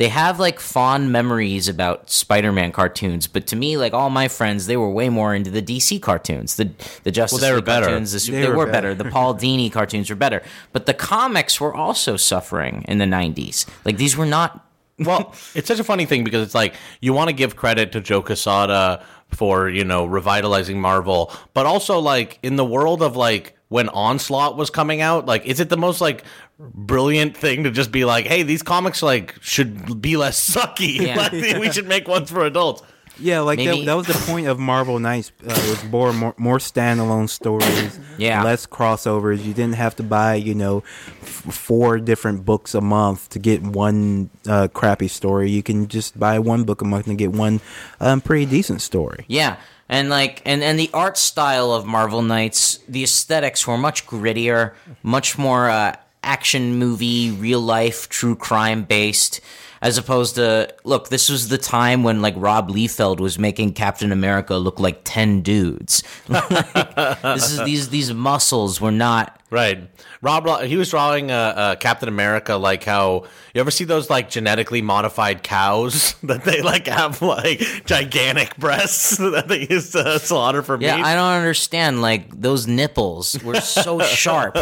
they 0.00 0.08
have 0.08 0.40
like 0.40 0.60
fond 0.60 1.12
memories 1.12 1.68
about 1.68 2.10
Spider-Man 2.10 2.72
cartoons. 2.72 3.26
But 3.26 3.46
to 3.48 3.54
me, 3.56 3.76
like 3.76 3.92
all 3.92 4.08
my 4.08 4.28
friends, 4.28 4.66
they 4.66 4.78
were 4.78 4.88
way 4.90 5.10
more 5.10 5.34
into 5.34 5.50
the 5.50 5.60
DC 5.60 6.00
cartoons, 6.00 6.56
the 6.56 6.70
the 7.02 7.10
Justice 7.10 7.42
they 7.42 7.50
were 7.50 7.56
League 7.56 7.66
better. 7.66 7.84
cartoons. 7.84 8.12
The, 8.12 8.32
They 8.32 8.40
they, 8.40 8.48
were 8.48 8.56
were 8.56 8.66
better. 8.66 8.94
better. 8.94 9.04
The 9.04 9.10
Paul 9.10 9.34
Dini 9.42 9.70
cartoons 9.70 10.08
were 10.08 10.16
better. 10.16 10.42
But 10.72 10.86
the 10.86 10.94
comics 10.94 11.60
were 11.60 11.74
also 11.74 12.16
suffering 12.16 12.82
in 12.88 12.96
the 12.96 13.04
'90s. 13.04 13.66
Like 13.84 13.98
these 13.98 14.16
were 14.16 14.24
not 14.24 14.66
well, 14.98 15.34
it's 15.54 15.68
such 15.68 15.80
a 15.80 15.84
funny 15.84 16.06
thing 16.06 16.24
because 16.24 16.46
it's 16.46 16.54
like 16.54 16.74
you 17.02 17.12
want 17.12 17.28
to 17.28 17.34
give 17.34 17.54
credit 17.56 17.92
to 17.92 18.00
Joe 18.00 18.22
Quesada 18.22 19.04
for 19.30 19.68
you 19.68 19.84
know 19.84 20.04
revitalizing 20.04 20.80
Marvel, 20.80 21.32
but 21.54 21.66
also 21.66 21.98
like 21.98 22.38
in 22.42 22.56
the 22.56 22.64
world 22.64 23.02
of 23.02 23.16
like 23.16 23.56
when 23.68 23.88
Onslaught 23.88 24.56
was 24.56 24.70
coming 24.70 25.00
out, 25.00 25.26
like 25.26 25.46
is 25.46 25.60
it 25.60 25.68
the 25.68 25.76
most 25.76 26.00
like 26.00 26.24
brilliant 26.58 27.36
thing 27.36 27.64
to 27.64 27.70
just 27.70 27.90
be 27.90 28.04
like, 28.04 28.26
hey, 28.26 28.42
these 28.42 28.62
comics 28.62 29.02
like 29.02 29.34
should 29.40 30.00
be 30.00 30.16
less 30.16 30.38
sucky. 30.54 31.00
Yeah. 31.00 31.16
like, 31.32 31.32
we 31.32 31.70
should 31.70 31.86
make 31.86 32.08
ones 32.08 32.30
for 32.30 32.44
adults. 32.44 32.82
Yeah, 33.20 33.40
like 33.40 33.58
that, 33.58 33.84
that, 33.84 33.94
was 33.94 34.06
the 34.06 34.14
point 34.30 34.46
of 34.46 34.58
Marvel 34.58 34.98
Knights. 34.98 35.30
Uh, 35.42 35.52
it 35.52 35.70
was 35.70 35.84
more, 35.84 36.12
more 36.12 36.34
more 36.38 36.58
standalone 36.58 37.28
stories, 37.28 37.98
Yeah. 38.18 38.42
less 38.42 38.66
crossovers. 38.66 39.44
You 39.44 39.52
didn't 39.54 39.74
have 39.76 39.94
to 39.96 40.02
buy, 40.02 40.34
you 40.34 40.54
know, 40.54 40.82
f- 41.22 41.54
four 41.54 41.98
different 41.98 42.44
books 42.44 42.74
a 42.74 42.80
month 42.80 43.28
to 43.30 43.38
get 43.38 43.62
one 43.62 44.30
uh, 44.48 44.68
crappy 44.68 45.08
story. 45.08 45.50
You 45.50 45.62
can 45.62 45.86
just 45.88 46.18
buy 46.18 46.38
one 46.38 46.64
book 46.64 46.80
a 46.80 46.84
month 46.84 47.06
and 47.06 47.18
get 47.18 47.32
one 47.32 47.60
um, 48.00 48.20
pretty 48.20 48.46
decent 48.46 48.80
story. 48.82 49.24
Yeah, 49.28 49.56
and 49.88 50.08
like 50.08 50.42
and 50.44 50.62
and 50.62 50.78
the 50.78 50.90
art 50.94 51.18
style 51.18 51.72
of 51.72 51.84
Marvel 51.86 52.22
Knights, 52.22 52.78
the 52.88 53.02
aesthetics 53.02 53.66
were 53.66 53.78
much 53.78 54.06
grittier, 54.06 54.72
much 55.02 55.36
more 55.36 55.68
uh, 55.68 55.94
action 56.22 56.76
movie, 56.76 57.30
real 57.30 57.60
life, 57.60 58.08
true 58.08 58.36
crime 58.36 58.84
based. 58.84 59.40
As 59.82 59.96
opposed 59.96 60.34
to 60.34 60.74
look, 60.84 61.08
this 61.08 61.30
was 61.30 61.48
the 61.48 61.56
time 61.58 62.02
when 62.02 62.20
like 62.20 62.34
Rob 62.36 62.70
Liefeld 62.70 63.18
was 63.18 63.38
making 63.38 63.72
Captain 63.72 64.12
America 64.12 64.56
look 64.56 64.78
like 64.78 65.00
ten 65.04 65.40
dudes. 65.42 66.02
Like, 66.28 67.22
this 67.22 67.50
is 67.50 67.64
these 67.64 67.88
these 67.88 68.12
muscles 68.12 68.80
were 68.80 68.92
not 68.92 69.40
Right. 69.50 69.90
Rob, 70.22 70.62
he 70.62 70.76
was 70.76 70.90
drawing 70.90 71.32
uh, 71.32 71.34
uh, 71.34 71.74
Captain 71.74 72.08
America 72.08 72.54
like 72.54 72.84
how 72.84 73.24
you 73.52 73.60
ever 73.60 73.72
see 73.72 73.82
those 73.84 74.08
like 74.08 74.30
genetically 74.30 74.80
modified 74.80 75.42
cows 75.42 76.14
that 76.22 76.44
they 76.44 76.62
like 76.62 76.86
have 76.86 77.20
like 77.20 77.58
gigantic 77.84 78.56
breasts 78.56 79.16
that 79.16 79.48
they 79.48 79.66
used 79.68 79.92
to 79.92 80.20
slaughter 80.20 80.62
for 80.62 80.80
Yeah, 80.80 80.96
meat. 80.96 81.04
I 81.04 81.16
don't 81.16 81.32
understand. 81.32 82.00
Like 82.00 82.40
those 82.40 82.68
nipples 82.68 83.42
were 83.42 83.60
so 83.60 83.98
sharp, 84.00 84.56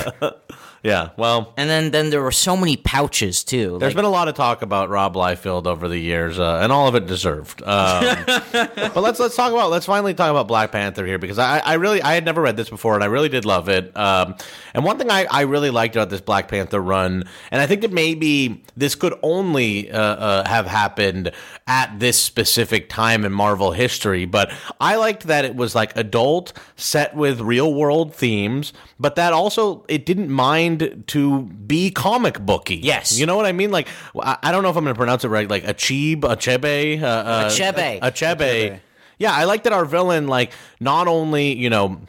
yeah. 0.83 1.11
Well, 1.17 1.53
and 1.57 1.69
then 1.69 1.91
then 1.91 2.11
there 2.11 2.23
were 2.23 2.33
so 2.33 2.57
many 2.57 2.77
pouches 2.77 3.43
too. 3.45 3.79
there's 3.79 3.95
Like, 3.95 3.97
been 3.97 4.05
a 4.05 4.11
lot 4.11 4.29
of 4.29 4.35
talk 4.35 4.63
about 4.63 4.89
Rob 4.89 5.15
Liefeld 5.15 5.67
over 5.67 5.89
the 5.89 5.99
years, 5.99 6.39
uh, 6.39 6.61
and 6.63 6.71
all 6.71 6.87
of 6.87 6.95
it 6.95 7.07
deserved. 7.07 7.63
Um, 7.63 8.17
but 8.53 8.97
let's 8.97 9.19
let's 9.19 9.35
talk 9.37 9.53
about 9.53 9.71
let's 9.71 9.87
finally 9.87 10.15
talk 10.15 10.31
about 10.31 10.47
Black 10.49 10.71
Panther 10.73 11.05
here 11.05 11.19
because 11.19 11.39
I, 11.39 11.59
I 11.59 11.75
really 11.75 12.01
I 12.03 12.15
had 12.15 12.25
never 12.25 12.41
read 12.43 12.57
this 12.57 12.71
before 12.71 12.95
and 12.95 13.03
I 13.03 13.07
really 13.09 13.29
did 13.29 13.45
love 13.45 13.69
it. 13.69 13.97
Um, 13.97 14.37
and 14.75 14.85
one 14.85 14.99
thing 14.99 15.11
I, 15.11 15.27
I 15.31 15.43
really 15.43 15.71
liked 15.71 15.97
about 15.97 16.11
this 16.11 16.21
Black 16.21 16.49
Panther 16.49 16.81
run, 16.81 17.25
and 17.51 17.61
I 17.61 17.67
think 17.67 17.83
that 17.83 17.93
maybe 17.93 18.63
this 18.77 18.95
could 18.95 19.15
only 19.23 19.91
uh, 19.91 20.01
uh, 20.01 20.49
have 20.49 20.67
happened 20.67 21.33
at 21.67 21.99
this 21.99 22.21
specific 22.21 22.89
time 22.89 23.25
in 23.25 23.33
Marvel 23.33 23.73
history, 23.73 24.25
but 24.27 24.53
I 24.81 24.97
liked 24.97 25.25
that 25.25 25.45
it 25.45 25.57
was 25.57 25.75
like 25.75 25.97
adult 25.97 26.53
set 26.77 27.15
with 27.17 27.41
real 27.41 27.75
world 27.75 28.15
themes, 28.15 28.73
but 29.01 29.17
that 29.17 29.33
also 29.33 29.85
it 29.89 30.07
didn't 30.07 30.31
mind 30.31 30.68
to 30.77 31.43
be 31.43 31.91
comic 31.91 32.39
booky. 32.41 32.77
Yes. 32.77 33.19
you 33.19 33.25
know 33.25 33.37
what 33.37 33.47
I 33.47 33.53
mean. 33.53 33.71
Like 33.71 33.89
I, 34.21 34.37
I 34.43 34.53
don't 34.53 34.63
know 34.63 34.69
if 34.71 34.77
I'm 34.77 34.85
going 34.85 34.95
to 34.95 34.99
pronounce 34.99 35.25
it 35.25 35.29
right. 35.29 35.49
Like 35.49 35.65
Achebe, 35.65 36.21
Achebe, 36.21 37.03
uh, 37.03 37.07
uh, 37.07 37.49
Achebe. 37.49 38.01
Achebe. 38.01 38.81
Yeah, 39.19 39.33
I 39.33 39.45
like 39.45 39.65
that 39.65 39.73
our 39.73 39.85
villain, 39.85 40.29
like, 40.29 40.53
not 40.79 41.09
only 41.09 41.57
you 41.57 41.71
know 41.71 42.01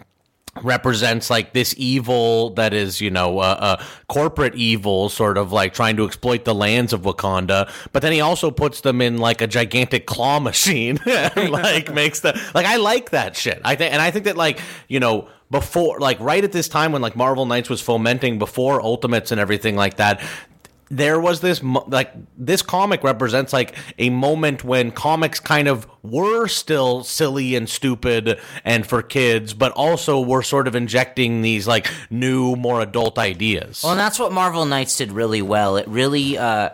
represents 0.64 1.30
like 1.30 1.54
this 1.54 1.74
evil 1.78 2.52
that 2.52 2.74
is 2.74 3.02
you 3.02 3.10
know 3.10 3.40
uh, 3.40 3.58
uh, 3.60 3.84
corporate 4.08 4.56
evil 4.56 5.10
sort 5.10 5.38
of 5.38 5.52
like 5.52 5.74
trying 5.74 5.96
to 5.96 6.06
exploit 6.06 6.44
the 6.46 6.56
lands 6.56 6.92
of 6.92 7.02
wakanda 7.02 7.72
but 7.94 8.02
then 8.02 8.12
he 8.12 8.22
also 8.22 8.52
puts 8.52 8.82
them 8.82 9.02
in 9.02 9.18
like 9.18 9.42
a 9.42 9.48
gigantic 9.48 10.06
claw 10.06 10.40
machine 10.50 11.00
and 11.06 11.52
like 11.52 11.94
makes 11.94 12.22
the 12.22 12.40
like 12.54 12.66
i 12.66 12.78
like 12.78 13.12
that 13.12 13.36
shit 13.36 13.62
i 13.64 13.76
think 13.76 13.94
and 13.94 14.02
i 14.02 14.12
think 14.12 14.26
that 14.26 14.38
like 14.38 14.60
you 14.88 15.00
know 15.00 15.28
before 15.52 16.00
like 16.00 16.20
right 16.20 16.44
at 16.44 16.52
this 16.52 16.68
time 16.68 16.92
when 16.92 17.02
like 17.02 17.16
marvel 17.16 17.46
knights 17.46 17.70
was 17.70 17.82
fomenting 17.82 18.38
before 18.38 18.82
ultimates 18.82 19.32
and 19.32 19.40
everything 19.42 19.76
like 19.76 19.98
that 19.98 20.22
there 20.92 21.20
was 21.20 21.42
this 21.42 21.62
like 21.64 22.12
this 22.36 22.64
comic 22.64 23.04
represents 23.04 23.54
like 23.54 23.76
a 24.00 24.10
moment 24.10 24.64
when 24.64 24.90
comics 24.92 25.40
kind 25.40 25.68
of 25.68 25.88
were 26.02 26.48
still 26.48 27.04
silly 27.04 27.56
and 27.56 27.70
stupid 27.70 28.40
and 28.66 28.88
for 28.88 29.04
kids 29.04 29.54
but 29.54 29.72
also 29.74 30.20
were 30.20 30.42
sort 30.42 30.68
of 30.68 30.76
injecting 30.76 31.44
these 31.44 31.68
like 31.68 31.88
new 32.10 32.56
more 32.56 32.82
adult 32.82 33.20
ideas 33.20 33.84
Well, 33.84 33.92
and 33.92 34.00
that's 34.00 34.18
what 34.18 34.32
Marvel 34.32 34.66
Knights 34.66 34.98
did 34.98 35.12
really 35.12 35.44
well. 35.44 35.78
It 35.78 35.88
really, 35.88 36.38
uh, 36.40 36.70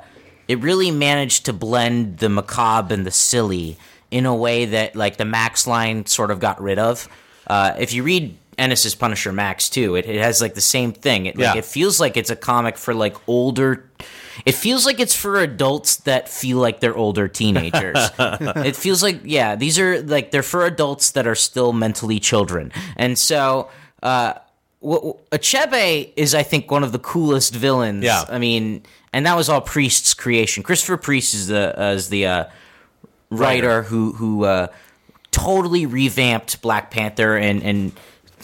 it 0.47 0.59
really 0.59 0.91
managed 0.91 1.45
to 1.45 1.53
blend 1.53 2.19
the 2.19 2.29
macabre 2.29 2.93
and 2.93 3.05
the 3.05 3.11
silly 3.11 3.77
in 4.11 4.25
a 4.25 4.35
way 4.35 4.65
that, 4.65 4.95
like, 4.95 5.17
the 5.17 5.25
Max 5.25 5.67
line 5.67 6.05
sort 6.05 6.31
of 6.31 6.39
got 6.39 6.61
rid 6.61 6.79
of. 6.79 7.09
Uh, 7.47 7.73
if 7.77 7.93
you 7.93 8.03
read 8.03 8.37
Ennis's 8.57 8.95
Punisher 8.95 9.31
Max 9.31 9.69
too, 9.69 9.95
it, 9.95 10.05
it 10.05 10.21
has 10.21 10.41
like 10.41 10.53
the 10.53 10.61
same 10.61 10.93
thing. 10.93 11.25
It, 11.25 11.37
like, 11.37 11.57
it 11.57 11.65
feels 11.65 11.99
like 11.99 12.17
it's 12.17 12.29
a 12.29 12.35
comic 12.35 12.77
for 12.77 12.93
like 12.93 13.15
older. 13.27 13.89
It 14.45 14.53
feels 14.53 14.85
like 14.85 14.99
it's 14.99 15.15
for 15.15 15.39
adults 15.39 15.97
that 15.97 16.29
feel 16.29 16.57
like 16.57 16.79
they're 16.79 16.95
older 16.95 17.27
teenagers. 17.27 17.97
it 18.19 18.75
feels 18.75 19.01
like 19.03 19.21
yeah, 19.23 19.55
these 19.55 19.79
are 19.79 20.01
like 20.01 20.31
they're 20.31 20.43
for 20.43 20.65
adults 20.65 21.11
that 21.11 21.27
are 21.27 21.35
still 21.35 21.73
mentally 21.73 22.19
children, 22.19 22.71
and 22.95 23.17
so. 23.17 23.69
Uh, 24.03 24.33
Achebe 24.83 26.13
is, 26.15 26.35
I 26.35 26.43
think, 26.43 26.69
one 26.69 26.83
of 26.83 26.91
the 26.91 26.99
coolest 26.99 27.55
villains. 27.55 28.03
Yeah. 28.03 28.23
I 28.29 28.37
mean, 28.37 28.83
and 29.11 29.25
that 29.25 29.35
was 29.35 29.49
all 29.49 29.61
Priest's 29.61 30.13
creation. 30.13 30.61
Christopher 30.61 30.97
Priest 30.97 31.33
is 31.33 31.47
the 31.47 31.81
uh, 31.81 31.91
is 31.93 32.09
the 32.09 32.27
uh, 32.27 32.45
writer 33.31 33.81
who 33.81 34.13
who 34.13 34.43
uh, 34.43 34.67
totally 35.31 35.85
revamped 35.85 36.61
Black 36.61 36.91
Panther 36.91 37.37
and 37.37 37.63
and 37.63 37.91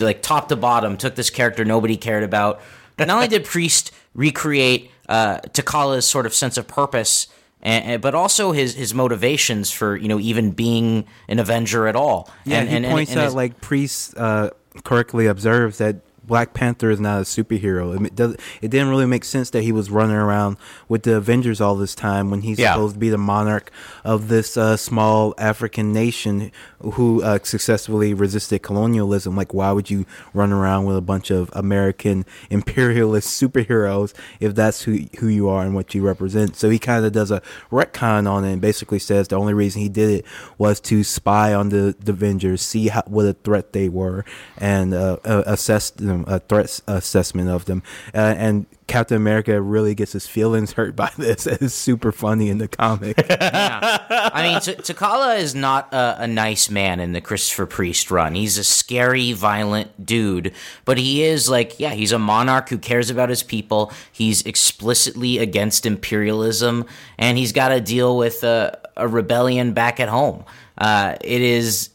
like 0.06 0.22
top 0.22 0.50
to 0.50 0.56
bottom 0.56 0.98
took 0.98 1.16
this 1.16 1.30
character 1.30 1.64
nobody 1.66 1.98
cared 1.98 2.24
about. 2.24 2.62
Not 3.00 3.10
only 3.10 3.28
did 3.28 3.46
Priest 3.56 3.92
recreate 4.14 4.92
uh, 5.10 5.40
T'Challa's 5.40 6.08
sort 6.08 6.26
of 6.26 6.34
sense 6.34 6.58
of 6.58 6.68
purpose. 6.68 7.28
And, 7.64 8.02
but 8.02 8.16
also 8.16 8.54
his, 8.54 8.74
his 8.74 8.94
motivations 8.96 9.70
for 9.72 9.96
you 9.96 10.08
know 10.08 10.20
even 10.20 10.50
being 10.52 11.06
an 11.28 11.38
Avenger 11.38 11.86
at 11.88 11.96
all. 11.96 12.28
Yeah, 12.44 12.58
and, 12.60 12.70
he 12.70 12.76
and, 12.78 12.86
and- 12.86 12.92
points 12.94 13.12
and 13.12 13.20
out 13.20 13.26
his- 13.26 13.36
like 13.36 13.62
Priest 13.62 14.18
uh, 14.18 14.50
correctly 14.84 15.28
observes 15.28 15.78
that 15.78 15.98
Black 16.24 16.54
Panther 16.54 16.90
is 16.92 17.00
not 17.00 17.20
a 17.20 17.24
superhero. 17.24 18.06
It, 18.06 18.16
does, 18.16 18.36
it 18.62 18.70
didn't 18.70 18.90
really 18.90 19.06
make 19.06 19.24
sense 19.26 19.50
that 19.52 19.64
he 19.64 19.72
was 19.72 19.90
running 19.90 20.16
around 20.16 20.58
with 20.88 21.04
the 21.04 21.16
Avengers 21.16 21.60
all 21.60 21.76
this 21.76 21.96
time 21.96 22.30
when 22.30 22.42
he's 22.42 22.60
Yeah. 22.60 22.74
supposed 22.74 22.94
to 22.96 23.00
be 23.00 23.10
the 23.10 23.18
monarch 23.18 23.72
of 24.04 24.28
this 24.28 24.56
uh, 24.58 24.78
small 24.78 25.34
African 25.38 25.92
nation 25.94 26.52
who 26.80 27.22
uh, 27.24 27.40
successfully 27.44 28.14
resisted 28.14 28.62
colonialism. 28.64 29.36
Like, 29.36 29.54
why 29.54 29.72
would 29.72 29.90
you 29.90 30.06
run 30.34 30.52
around 30.52 30.86
with 30.86 30.96
a 30.98 31.02
bunch 31.02 31.32
of 31.32 31.50
American 31.54 32.26
imperialist 32.50 33.42
superheroes 33.42 34.14
if 34.40 34.56
that's 34.56 34.84
who 34.84 35.00
who 35.20 35.28
you 35.28 35.50
are 35.50 35.64
and 35.64 35.74
what 35.76 35.94
you 35.96 36.02
represent? 36.02 36.56
So 36.56 36.70
he 36.70 36.80
kind 36.80 37.06
of 37.06 37.12
does 37.12 37.32
a 37.32 37.42
retcon 37.72 38.30
on 38.30 38.44
it 38.46 38.54
and 38.54 38.62
basically 38.62 39.00
says 39.00 39.28
the 39.28 39.38
only 39.38 39.54
reason 39.54 39.82
he 39.82 39.90
did 39.90 40.10
it 40.10 40.26
was 40.58 40.80
to 40.82 41.04
spy 41.04 41.54
on 41.54 41.70
the, 41.70 41.96
the 42.00 42.12
Avengers, 42.12 42.62
see 42.62 42.88
how, 42.90 43.04
what 43.08 43.26
a 43.26 43.34
threat 43.34 43.74
they 43.74 43.90
were, 43.90 44.26
and 44.58 44.94
uh, 44.94 45.18
assess 45.24 45.90
them, 45.92 46.11
a 46.28 46.40
threat 46.40 46.80
assessment 46.88 47.50
of 47.50 47.66
them. 47.66 47.84
Uh, 48.14 48.36
and 48.38 48.66
Captain 48.88 49.16
America 49.16 49.62
really 49.62 49.96
gets 49.96 50.12
his 50.12 50.28
feelings 50.28 50.72
hurt 50.74 50.96
by 50.96 51.12
this. 51.18 51.48
It's 51.48 51.74
super 51.74 52.12
funny 52.12 52.50
in 52.50 52.58
the 52.58 52.68
comic. 52.68 53.16
I 53.30 54.44
mean, 54.44 54.60
T- 54.60 54.82
T'Challa 54.82 55.40
is 55.40 55.56
not 55.56 55.94
a, 55.94 56.24
a 56.24 56.28
nice 56.28 56.70
man 56.70 57.00
in 57.00 57.14
the 57.14 57.22
Christopher 57.22 57.66
Priest 57.66 58.12
run. 58.12 58.36
He's 58.36 58.58
a 58.58 58.64
scary, 58.64 59.32
violent 59.32 60.06
dude, 60.06 60.54
but 60.84 60.98
he 60.98 61.24
is 61.24 61.50
like, 61.50 61.80
yeah, 61.80 61.92
he's 61.92 62.12
a 62.12 62.20
monarch 62.20 62.68
who 62.68 62.78
cares 62.78 63.10
about 63.10 63.30
his 63.30 63.44
people. 63.44 63.94
He's 64.12 64.42
explicitly 64.44 65.38
against 65.38 65.86
imperialism, 65.86 66.86
and 67.18 67.38
he's 67.38 67.54
got 67.54 67.70
to 67.70 67.80
deal 67.80 68.18
with 68.18 68.44
a, 68.44 68.78
a 68.98 69.08
rebellion 69.08 69.72
back 69.72 70.02
at 70.02 70.10
home. 70.10 70.44
Uh, 70.78 71.16
it 71.22 71.42
is 71.42 71.91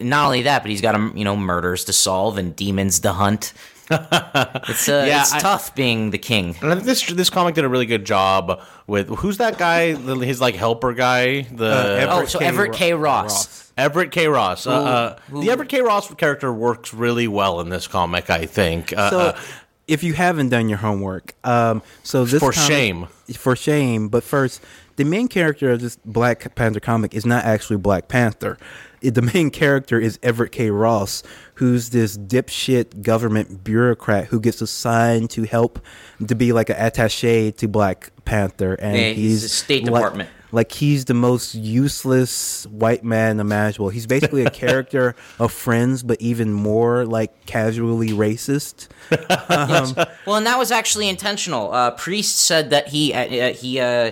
not 0.00 0.26
only 0.26 0.42
that, 0.42 0.62
but 0.62 0.70
he's 0.70 0.80
got 0.80 0.94
um, 0.94 1.12
you 1.16 1.24
know 1.24 1.36
murders 1.36 1.84
to 1.86 1.92
solve 1.92 2.38
and 2.38 2.54
demons 2.54 3.00
to 3.00 3.12
hunt. 3.12 3.52
it's 3.90 4.88
uh, 4.88 5.04
Yeah, 5.06 5.20
it's 5.22 5.32
I- 5.32 5.38
tough 5.38 5.74
being 5.74 6.10
the 6.10 6.18
king. 6.18 6.56
And 6.60 6.70
I 6.72 6.74
think 6.74 6.86
this 6.86 7.06
this 7.12 7.30
comic 7.30 7.54
did 7.54 7.64
a 7.64 7.68
really 7.68 7.86
good 7.86 8.04
job 8.04 8.60
with 8.86 9.08
who's 9.08 9.38
that 9.38 9.58
guy? 9.58 9.94
His 9.94 10.40
like 10.40 10.54
helper 10.56 10.92
guy, 10.92 11.42
the 11.42 11.98
Everett 12.00 12.08
Oh, 12.10 12.24
so 12.26 12.38
K. 12.40 12.44
Everett 12.46 12.72
K. 12.72 12.94
Ross. 12.94 13.72
Everett 13.76 14.10
K. 14.10 14.26
Ross. 14.26 14.66
Uh, 14.66 14.70
uh, 14.72 15.18
who- 15.30 15.42
the 15.42 15.50
Everett 15.50 15.68
K. 15.68 15.80
Ross 15.82 16.12
character 16.14 16.52
works 16.52 16.92
really 16.94 17.28
well 17.28 17.60
in 17.60 17.68
this 17.68 17.86
comic. 17.86 18.28
I 18.30 18.46
think. 18.46 18.92
Uh, 18.96 19.10
So, 19.10 19.18
uh, 19.20 19.38
if 19.86 20.02
you 20.02 20.14
haven't 20.14 20.48
done 20.48 20.68
your 20.68 20.78
homework, 20.78 21.34
um, 21.44 21.80
so 22.02 22.24
this 22.24 22.40
For 22.40 22.50
comic- 22.50 22.68
shame. 22.68 23.06
for 23.34 23.54
shame. 23.54 24.08
But 24.08 24.24
first, 24.24 24.60
the 24.96 25.04
main 25.04 25.28
character 25.28 25.70
of 25.70 25.80
this 25.80 25.96
Black 26.04 26.54
Panther 26.56 26.80
comic 26.80 27.14
is 27.14 27.24
not 27.24 27.44
actually 27.44 27.76
Black 27.76 28.08
Panther. 28.08 28.58
The 29.10 29.22
main 29.22 29.50
character 29.50 29.98
is 29.98 30.18
Everett 30.22 30.52
K. 30.52 30.70
Ross, 30.70 31.22
who's 31.54 31.90
this 31.90 32.16
dipshit 32.18 33.02
government 33.02 33.62
bureaucrat 33.64 34.26
who 34.26 34.40
gets 34.40 34.60
assigned 34.60 35.30
to 35.30 35.44
help 35.44 35.78
to 36.26 36.34
be 36.34 36.52
like 36.52 36.70
an 36.70 36.76
attaché 36.76 37.56
to 37.56 37.68
Black 37.68 38.10
Panther, 38.24 38.74
and 38.74 38.96
Yeah, 38.96 39.08
he's 39.10 39.16
he's 39.16 39.42
the 39.42 39.48
State 39.48 39.84
like- 39.84 39.94
Department. 40.02 40.30
like 40.52 40.72
he's 40.72 41.04
the 41.04 41.14
most 41.14 41.54
useless 41.54 42.66
white 42.68 43.04
man 43.04 43.38
imaginable. 43.40 43.90
He's 43.90 44.06
basically 44.06 44.44
a 44.44 44.50
character 44.64 45.14
of 45.38 45.52
Friends, 45.52 46.02
but 46.02 46.20
even 46.20 46.52
more 46.52 47.04
like 47.04 47.46
casually 47.46 48.10
racist. 48.10 48.88
Well, 50.26 50.36
and 50.36 50.46
that 50.46 50.58
was 50.58 50.72
actually 50.72 51.08
intentional. 51.08 51.72
Uh, 51.72 51.92
Priest 51.92 52.38
said 52.38 52.70
that 52.70 52.88
he 52.88 53.12
uh, 53.14 53.20
uh, 53.50 53.52
he 53.52 53.78
uh, 53.80 54.10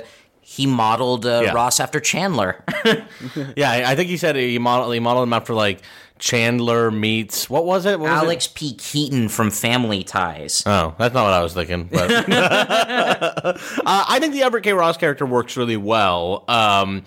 he 0.55 0.67
modeled 0.67 1.27
uh, 1.27 1.43
Yeah. 1.45 1.53
Ross 1.53 1.81
after 1.81 1.99
Chandler. 1.99 2.63
yeah, 3.57 3.83
I 3.87 3.97
think 3.97 4.09
he 4.09 4.17
said 4.17 4.37
he 4.37 4.59
modeled 4.61 4.95
he 4.95 5.01
modeled 5.01 5.27
him 5.27 5.33
after 5.33 5.53
like 5.53 5.83
Chandler 6.21 6.93
meets 6.93 7.51
what 7.51 7.65
was 7.67 7.87
it? 7.87 7.99
What 7.99 8.11
was 8.11 8.23
it? 8.23 8.25
Alex 8.25 8.47
P. 8.47 8.75
Keaton 8.75 9.29
from 9.29 9.51
Family 9.51 10.05
Ties. 10.05 10.63
Oh, 10.65 10.95
that's 10.97 11.13
not 11.13 11.25
what 11.25 11.33
I 11.33 11.43
was 11.43 11.55
thinking. 11.55 11.85
But 11.91 12.11
uh, 12.31 13.55
I 13.85 14.19
think 14.21 14.33
the 14.33 14.43
Everett 14.45 14.63
K. 14.63 14.73
Ross 14.73 14.97
character 14.97 15.27
works 15.27 15.57
really 15.57 15.77
well, 15.77 16.45
um, 16.47 17.03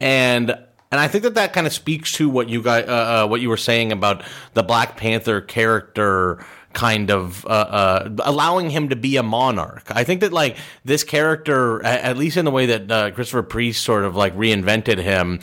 and 0.00 0.50
and 0.50 1.00
I 1.00 1.08
think 1.08 1.24
that 1.24 1.34
that 1.34 1.52
kind 1.52 1.66
of 1.66 1.72
speaks 1.72 2.12
to 2.12 2.28
what 2.28 2.48
you 2.48 2.62
guys 2.62 2.84
uh, 2.86 3.24
uh, 3.24 3.26
what 3.26 3.40
you 3.40 3.48
were 3.48 3.56
saying 3.56 3.90
about 3.90 4.22
the 4.52 4.62
Black 4.62 4.96
Panther 4.96 5.40
character 5.40 6.44
kind 6.74 7.10
of 7.10 7.44
uh, 7.46 7.48
uh, 7.48 8.08
allowing 8.24 8.70
him 8.70 8.88
to 8.88 8.96
be 8.96 9.16
a 9.16 9.22
monarch. 9.22 9.84
I 9.90 10.04
think 10.04 10.20
that 10.20 10.32
like 10.32 10.56
this 10.84 11.04
character, 11.04 11.82
at 11.84 12.16
least 12.16 12.36
in 12.36 12.44
the 12.44 12.50
way 12.50 12.66
that 12.66 12.90
uh, 12.90 13.10
Christopher 13.12 13.42
Priest 13.42 13.82
sort 13.82 14.04
of 14.04 14.16
like 14.16 14.36
reinvented 14.36 14.98
him, 14.98 15.40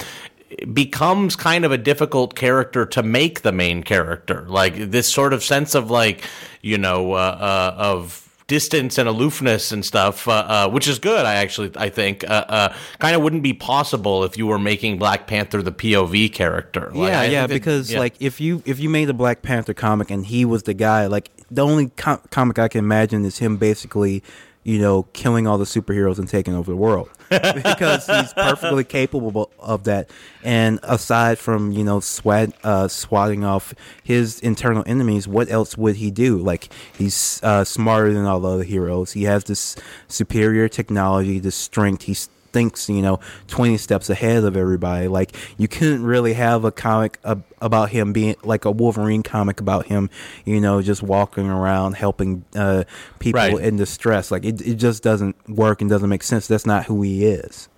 becomes 0.73 1.35
kind 1.35 1.65
of 1.65 1.71
a 1.71 1.77
difficult 1.77 2.35
character 2.35 2.85
to 2.85 3.03
make 3.03 3.41
the 3.41 3.51
main 3.51 3.83
character. 3.83 4.45
Like 4.47 4.75
this 4.75 5.07
sort 5.07 5.33
of 5.33 5.43
sense 5.43 5.75
of 5.75 5.89
like, 5.89 6.23
you 6.61 6.77
know, 6.77 7.13
uh, 7.13 7.37
uh, 7.39 7.75
of 7.77 8.30
distance 8.51 8.97
and 8.97 9.07
aloofness 9.07 9.71
and 9.71 9.85
stuff, 9.85 10.27
uh, 10.27 10.31
uh, 10.31 10.69
which 10.69 10.85
is 10.85 10.99
good. 10.99 11.25
I 11.25 11.35
actually, 11.35 11.71
I 11.77 11.87
think, 11.87 12.29
uh, 12.29 12.43
uh, 12.49 12.75
kind 12.99 13.15
of 13.15 13.21
wouldn't 13.21 13.43
be 13.43 13.53
possible 13.53 14.25
if 14.25 14.37
you 14.37 14.45
were 14.45 14.59
making 14.59 14.99
Black 14.99 15.25
Panther 15.25 15.61
the 15.61 15.71
POV 15.71 16.33
character. 16.33 16.91
Like, 16.93 17.11
yeah, 17.11 17.23
yeah, 17.23 17.47
because 17.47 17.93
yeah. 17.93 17.99
like 17.99 18.15
if 18.19 18.41
you 18.41 18.61
if 18.65 18.77
you 18.77 18.89
made 18.89 19.09
a 19.09 19.13
Black 19.13 19.41
Panther 19.41 19.73
comic 19.73 20.11
and 20.11 20.25
he 20.25 20.43
was 20.43 20.63
the 20.63 20.73
guy, 20.73 21.07
like 21.07 21.29
the 21.49 21.65
only 21.65 21.91
com- 21.95 22.19
comic 22.29 22.59
I 22.59 22.67
can 22.67 22.79
imagine 22.79 23.23
is 23.23 23.37
him 23.37 23.55
basically, 23.55 24.21
you 24.63 24.79
know, 24.79 25.03
killing 25.13 25.47
all 25.47 25.57
the 25.57 25.65
superheroes 25.65 26.19
and 26.19 26.27
taking 26.27 26.53
over 26.53 26.71
the 26.71 26.77
world 26.77 27.09
because 27.29 28.05
he's 28.05 28.33
perfectly 28.33 28.83
capable 28.83 29.51
of 29.59 29.85
that. 29.85 30.09
And 30.43 30.79
aside 30.83 31.39
from 31.39 31.71
you 31.71 31.83
know 31.83 31.99
swat 31.99 32.53
uh, 32.63 32.87
swatting 32.87 33.43
off 33.43 33.73
his 34.03 34.39
internal 34.39 34.83
enemies, 34.85 35.27
what 35.27 35.49
else 35.49 35.77
would 35.77 35.95
he 35.95 36.11
do? 36.11 36.37
Like 36.37 36.69
he's 36.97 37.39
uh, 37.43 37.63
smarter 37.63 38.13
than 38.13 38.25
all 38.25 38.39
the 38.39 38.49
other 38.49 38.63
heroes. 38.63 39.13
He 39.13 39.23
has 39.23 39.45
this 39.45 39.75
superior 40.07 40.67
technology, 40.67 41.39
this 41.39 41.55
strength. 41.55 42.03
He's 42.03 42.29
thinks 42.53 42.89
you 42.89 43.01
know 43.01 43.19
20 43.47 43.77
steps 43.77 44.09
ahead 44.09 44.43
of 44.43 44.55
everybody 44.57 45.07
like 45.07 45.35
you 45.57 45.67
couldn't 45.67 46.03
really 46.03 46.33
have 46.33 46.63
a 46.65 46.71
comic 46.71 47.17
ab- 47.23 47.43
about 47.61 47.89
him 47.89 48.11
being 48.13 48.35
like 48.43 48.65
a 48.65 48.71
wolverine 48.71 49.23
comic 49.23 49.59
about 49.59 49.85
him 49.87 50.09
you 50.45 50.59
know 50.59 50.81
just 50.81 51.01
walking 51.03 51.47
around 51.49 51.93
helping 51.93 52.43
uh, 52.55 52.83
people 53.19 53.39
Right. 53.39 53.57
in 53.59 53.77
distress 53.77 54.31
like 54.31 54.45
it, 54.45 54.61
it 54.61 54.75
just 54.75 55.01
doesn't 55.03 55.35
work 55.49 55.81
and 55.81 55.89
doesn't 55.89 56.09
make 56.09 56.23
sense 56.23 56.47
that's 56.47 56.65
not 56.65 56.85
who 56.85 57.01
he 57.01 57.25
is 57.25 57.69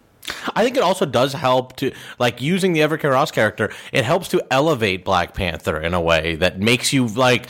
I 0.56 0.64
think 0.64 0.78
it 0.78 0.84
also 0.84 1.06
does 1.06 1.34
help 1.34 1.76
to 1.78 1.92
like 2.18 2.42
using 2.42 2.72
the 2.72 2.82
Everett 2.82 3.02
K. 3.02 3.10
Ross 3.10 3.30
character. 3.30 3.70
It 3.92 4.06
helps 4.06 4.30
to 4.30 4.42
elevate 4.50 5.04
Black 5.04 5.34
Panther 5.34 5.78
in 5.82 5.94
a 5.94 6.00
way 6.00 6.36
that 6.36 6.62
makes 6.62 6.94
you 6.94 7.08
like. 7.08 7.48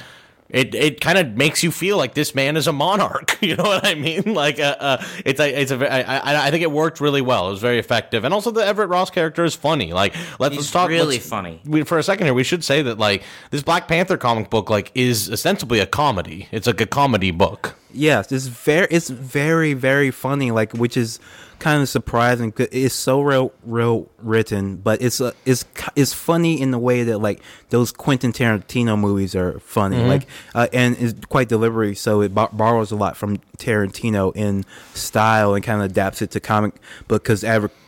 It, 0.54 0.74
it 0.76 1.02
kind 1.02 1.18
of 1.18 1.36
makes 1.36 1.64
you 1.64 1.72
feel 1.72 1.98
like 1.98 2.14
this 2.14 2.34
man 2.36 2.56
is 2.56 2.68
a 2.68 2.72
monarch. 2.74 3.38
You 3.44 3.58
know 3.58 3.64
what 3.66 3.86
I 3.86 3.94
mean? 3.96 4.34
Like, 4.34 4.58
uh, 4.60 4.76
uh, 4.80 5.06
it's 5.26 5.40
a, 5.42 5.62
it's 5.62 5.70
a, 5.72 5.76
I, 5.94 6.00
I, 6.18 6.48
I 6.48 6.52
think 6.52 6.64
it 6.64 6.72
worked 6.72 7.02
really 7.02 7.22
well. 7.22 7.48
It 7.48 7.52
was 7.52 7.60
very 7.60 7.78
effective, 7.78 8.24
and 8.24 8.34
also 8.34 8.52
the 8.52 8.66
Everett 8.66 8.88
Ross 8.88 9.10
character 9.10 9.44
is 9.44 9.54
funny. 9.54 9.92
Like, 9.92 10.16
let's, 10.40 10.56
He's 10.56 10.72
talk. 10.72 10.88
really 10.88 11.18
let's- 11.18 11.28
funny. 11.28 11.60
We, 11.66 11.84
for 11.84 11.98
a 11.98 12.04
second 12.04 12.28
here, 12.28 12.34
we 12.34 12.46
should 12.46 12.64
say 12.64 12.82
that 12.84 12.98
like 13.00 13.24
this 13.52 13.62
Black 13.64 13.90
Panther 13.90 14.16
comic 14.16 14.50
book 14.50 14.70
like 14.70 14.92
is 14.96 15.30
ostensibly 15.30 15.80
a 15.82 15.86
comedy. 15.86 16.48
It's 16.52 16.66
like 16.68 16.80
a 16.80 16.86
comedy 16.86 17.32
book. 17.32 17.76
Yes 17.94 18.32
it's 18.32 18.48
very 18.48 18.88
it's 18.90 19.10
very 19.10 19.74
very 19.74 20.12
funny 20.12 20.52
like 20.52 20.74
which 20.74 20.98
is 20.98 21.20
kind 21.60 21.82
of 21.82 21.88
surprising. 21.88 22.52
it's 22.58 22.94
so 22.94 23.22
real 23.22 23.54
real 23.64 24.10
written 24.18 24.76
but 24.76 25.02
it's 25.02 25.22
uh, 25.22 25.32
it's 25.46 25.64
it's 25.96 26.12
funny 26.14 26.60
in 26.60 26.72
the 26.72 26.80
way 26.80 27.04
that 27.04 27.20
like 27.20 27.42
those 27.70 27.92
quentin 27.92 28.34
tarantino 28.34 29.00
movies 29.00 29.34
are 29.34 29.60
funny 29.62 29.98
like 30.04 30.28
uh, 30.56 30.68
and 30.74 30.98
it's 31.00 31.26
quite 31.28 31.48
deliberate 31.48 31.98
so 31.98 32.22
it 32.22 32.36
bo- 32.36 32.50
borrows 32.52 32.92
a 32.92 32.96
lot 32.96 33.16
from 33.16 33.38
tarantino 33.58 34.36
in 34.36 34.66
style 34.94 35.54
and 35.54 35.64
kind 35.64 35.82
of 35.82 35.90
adapts 35.90 36.22
it 36.22 36.32
to 36.32 36.40
comic 36.40 36.74
book 37.08 37.24
because 37.24 37.46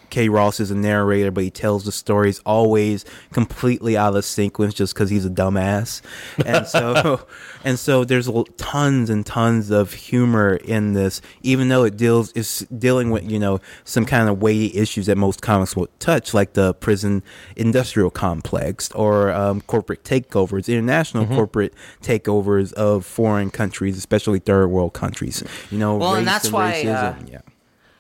K. 0.10 0.30
Ross 0.30 0.60
is 0.60 0.72
a 0.72 0.76
narrator, 0.76 1.32
but 1.32 1.44
he 1.44 1.50
tells 1.52 1.86
the 1.86 1.92
stories 1.92 2.40
always 2.46 3.06
completely 3.34 3.98
out 3.98 4.16
of 4.16 4.26
sequence 4.26 4.74
just 4.74 4.94
because 4.94 5.10
he's 5.10 5.26
a 5.26 5.30
dumbass. 5.30 6.02
And 6.46 6.68
so, 6.68 7.26
and 7.64 7.78
so 7.80 8.04
there's 8.06 8.30
tons 8.58 9.10
and 9.10 9.26
tons 9.26 9.72
of 9.72 9.94
humor 9.94 10.56
in 10.56 10.94
this, 10.94 11.22
even 11.44 11.70
though 11.70 11.84
it 11.84 11.98
deals 11.98 12.32
is 12.34 12.66
dealing 12.78 13.10
with 13.12 13.30
you 13.30 13.40
know 13.40 13.60
some 13.84 14.06
kind 14.06 14.30
of 14.30 14.42
weighty 14.42 14.78
issues 14.78 15.06
that 15.08 15.18
most 15.18 15.42
comics 15.42 15.76
will 15.76 15.88
touch, 16.00 16.34
like 16.34 16.54
the 16.54 16.74
prison 16.76 17.24
industrial 17.56 18.10
complex 18.10 18.92
or 18.92 19.32
um, 19.32 19.62
corporate 19.62 20.04
takeovers, 20.04 20.68
international 20.68 21.26
corporate 21.28 21.74
takeovers 22.02 22.72
of 22.74 23.06
foreign 23.06 23.50
countries, 23.50 23.98
especially 23.98 24.40
third 24.40 24.68
world 24.68 24.94
countries. 24.94 25.44
You 25.72 25.78
know, 25.80 25.98
Well, 25.98 26.16
and 26.16 26.26
race 26.26 26.34
that's 26.34 26.52
why, 26.52 26.82
uh, 26.84 27.14
racism. 27.14 27.32
yeah. 27.32 27.40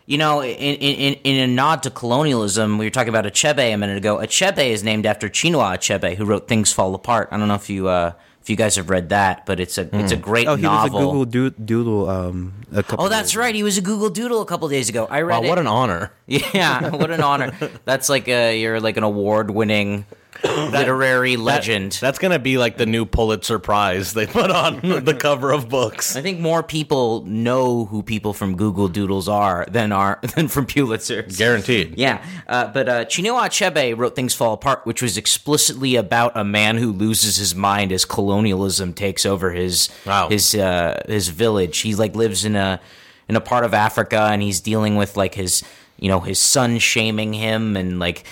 You 0.07 0.19
know, 0.19 0.43
in, 0.43 0.49
in, 0.51 1.13
in 1.23 1.49
a 1.49 1.51
nod 1.51 1.81
to 1.83 1.89
colonialism, 1.89 2.77
we 2.77 2.85
were 2.85 2.91
talking 2.91 3.09
about 3.09 3.25
Achebe 3.25 3.73
a 3.73 3.75
minute 3.75 3.97
ago. 3.97 4.17
Achebe 4.17 4.59
is 4.69 4.83
named 4.83 5.05
after 5.07 5.29
Chinua 5.29 5.77
Achebe, 5.77 6.15
who 6.15 6.25
wrote 6.25 6.47
Things 6.47 6.71
Fall 6.71 6.93
Apart. 6.93 7.29
I 7.31 7.37
don't 7.37 7.47
know 7.47 7.55
if 7.55 7.71
you 7.71 7.87
uh, 7.87 8.11
if 8.39 8.47
you 8.51 8.55
guys 8.55 8.75
have 8.75 8.91
read 8.91 9.09
that, 9.09 9.47
but 9.47 9.59
it's 9.59 9.79
a 9.79 9.89
it's 9.99 10.11
a 10.11 10.15
great 10.17 10.47
Oh, 10.47 10.55
he 10.57 10.61
novel. 10.61 10.93
was 10.93 11.01
a 11.01 11.05
Google 11.07 11.25
Doo- 11.25 11.49
Doodle. 11.65 12.07
Um, 12.09 12.53
a 12.71 12.83
couple 12.83 13.05
oh, 13.05 13.09
that's 13.09 13.29
days 13.29 13.37
right. 13.37 13.55
He 13.55 13.63
was 13.63 13.79
a 13.79 13.81
Google 13.81 14.11
Doodle 14.11 14.41
a 14.41 14.45
couple 14.45 14.67
days 14.69 14.89
ago. 14.89 15.07
I 15.09 15.21
read 15.21 15.39
Wow, 15.39 15.43
it. 15.43 15.49
what 15.49 15.57
an 15.57 15.65
honor! 15.67 16.11
yeah, 16.27 16.89
what 16.91 17.09
an 17.09 17.21
honor. 17.21 17.51
That's 17.85 18.07
like 18.07 18.27
a 18.27 18.55
you're 18.59 18.79
like 18.79 18.97
an 18.97 19.03
award 19.03 19.49
winning 19.49 20.05
literary 20.71 21.35
That- 21.35 21.41
legend. 21.41 21.93
that's 21.93 22.19
gonna 22.19 22.39
be 22.39 22.57
like 22.57 22.77
the 22.77 22.85
new 22.85 23.05
Pulitzer 23.05 23.59
Prize 23.59 24.13
they 24.13 24.25
put 24.27 24.51
on 24.51 24.79
the 25.05 25.13
cover 25.13 25.51
of 25.51 25.69
books. 25.69 26.15
I 26.15 26.21
think 26.21 26.39
more 26.39 26.63
people 26.63 27.23
know 27.25 27.85
who 27.85 28.03
people 28.03 28.33
from 28.33 28.55
Google 28.55 28.87
Doodles 28.87 29.27
are 29.27 29.65
than 29.69 29.91
are 29.91 30.19
than 30.35 30.47
from 30.47 30.65
Pulitzers. 30.65 31.37
Guaranteed. 31.37 31.97
Yeah, 31.97 32.23
uh, 32.47 32.67
but 32.67 32.89
uh, 32.89 33.05
Chinua 33.05 33.47
Achebe 33.47 33.97
wrote 33.97 34.15
"Things 34.15 34.33
Fall 34.33 34.53
Apart," 34.53 34.85
which 34.85 35.01
was 35.01 35.17
explicitly 35.17 35.95
about 35.95 36.31
a 36.35 36.43
man 36.43 36.77
who 36.77 36.91
loses 36.91 37.37
his 37.37 37.55
mind 37.55 37.91
as 37.91 38.05
colonialism 38.05 38.93
takes 38.93 39.25
over 39.25 39.51
his 39.51 39.89
Wow. 40.05 40.29
his 40.29 40.53
uh, 40.55 41.01
his 41.07 41.29
village. 41.29 41.79
He 41.79 41.95
like 41.95 42.15
lives 42.15 42.45
in 42.45 42.55
a 42.55 42.79
in 43.27 43.35
a 43.35 43.41
part 43.41 43.65
of 43.65 43.73
Africa, 43.73 44.29
and 44.31 44.41
he's 44.41 44.61
dealing 44.61 44.95
with 44.95 45.17
like 45.17 45.35
his 45.35 45.63
you 45.99 46.09
know 46.09 46.19
his 46.19 46.39
son 46.39 46.77
shaming 46.79 47.33
him 47.33 47.77
and 47.77 47.99
like 47.99 48.23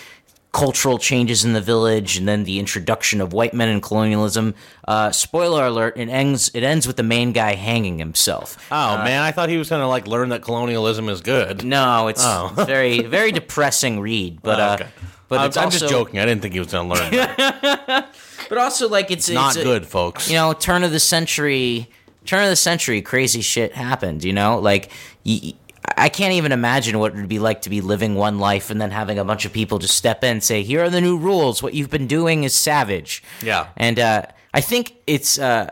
cultural 0.54 0.98
changes 0.98 1.44
in 1.44 1.52
the 1.52 1.60
village, 1.62 2.16
and 2.16 2.26
then 2.28 2.46
the 2.46 2.60
introduction 2.60 3.20
of 3.20 3.34
white 3.34 3.54
men 3.54 3.68
and 3.68 3.84
colonialism. 3.84 4.56
Uh, 4.88 5.12
spoiler 5.12 5.66
alert: 5.66 5.98
it 5.98 6.08
ends 6.08 6.50
it 6.54 6.64
ends 6.64 6.88
with 6.88 6.96
the 6.96 7.04
main 7.04 7.34
guy 7.34 7.56
hanging 7.56 8.00
himself. 8.00 8.56
Oh 8.72 8.98
man, 9.04 9.22
I 9.22 9.32
thought 9.32 9.50
he 9.50 9.58
was 9.58 9.70
gonna 9.70 9.90
like 9.90 10.08
learn 10.08 10.30
that 10.30 10.42
colonialism 10.44 11.10
is 11.10 11.20
good. 11.22 11.66
No, 11.66 12.08
it's 12.08 12.24
Oh. 12.24 12.54
very 12.66 13.02
very 13.02 13.32
depressing 13.34 14.00
read, 14.00 14.42
but 14.42 14.60
Oh, 14.60 14.64
uh, 14.64 14.88
but 15.28 15.40
I'm, 15.40 15.48
it's 15.48 15.58
I'm 15.58 15.66
also, 15.66 15.80
just 15.80 15.92
joking. 15.92 16.20
I 16.20 16.26
didn't 16.26 16.42
think 16.44 16.54
he 16.54 16.60
was 16.60 16.72
gonna 16.72 16.88
learn. 16.94 17.12
That. 17.12 18.10
But 18.50 18.58
also 18.58 18.88
like 18.90 19.10
it's, 19.10 19.30
Not 19.30 19.56
it's 19.56 19.62
a- 19.62 19.64
good, 19.64 19.88
folks. 19.88 20.30
You 20.30 20.36
know, 20.36 20.54
turn 20.54 20.84
of 20.84 20.92
the 20.92 21.00
century, 21.00 21.90
turn 22.26 22.44
of 22.44 22.50
the 22.50 22.56
century, 22.58 23.02
crazy 23.02 23.42
shit 23.42 23.74
happened. 23.74 24.24
You 24.24 24.34
know, 24.34 24.60
like 24.60 24.92
y- 25.26 25.54
I 25.98 26.10
can't 26.10 26.34
even 26.34 26.52
imagine 26.52 26.98
what 27.00 27.14
it 27.14 27.18
would 27.18 27.28
be 27.30 27.40
like 27.40 27.62
to 27.64 27.70
be 27.70 27.82
living 27.82 28.16
one 28.16 28.40
life 28.40 28.70
and 28.70 28.80
then 28.82 28.92
having 28.92 29.20
a 29.20 29.26
bunch 29.26 29.46
of 29.46 29.54
people 29.54 29.80
just 29.80 29.96
step 29.96 30.24
in 30.24 30.32
and 30.32 30.44
say, 30.44 30.64
"Here 30.64 30.84
are 30.84 30.90
the 30.90 31.02
new 31.02 31.18
rules. 31.18 31.62
What 31.62 31.74
you've 31.74 31.90
been 31.90 32.08
doing 32.08 32.44
is 32.44 32.54
savage." 32.54 33.24
Yeah. 33.42 33.68
and 33.78 34.00
uh, 34.00 34.24
I 34.54 34.62
think 34.62 34.96
it's. 35.08 35.38
Uh, 35.40 35.70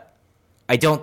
I 0.68 0.76
don't. 0.76 1.02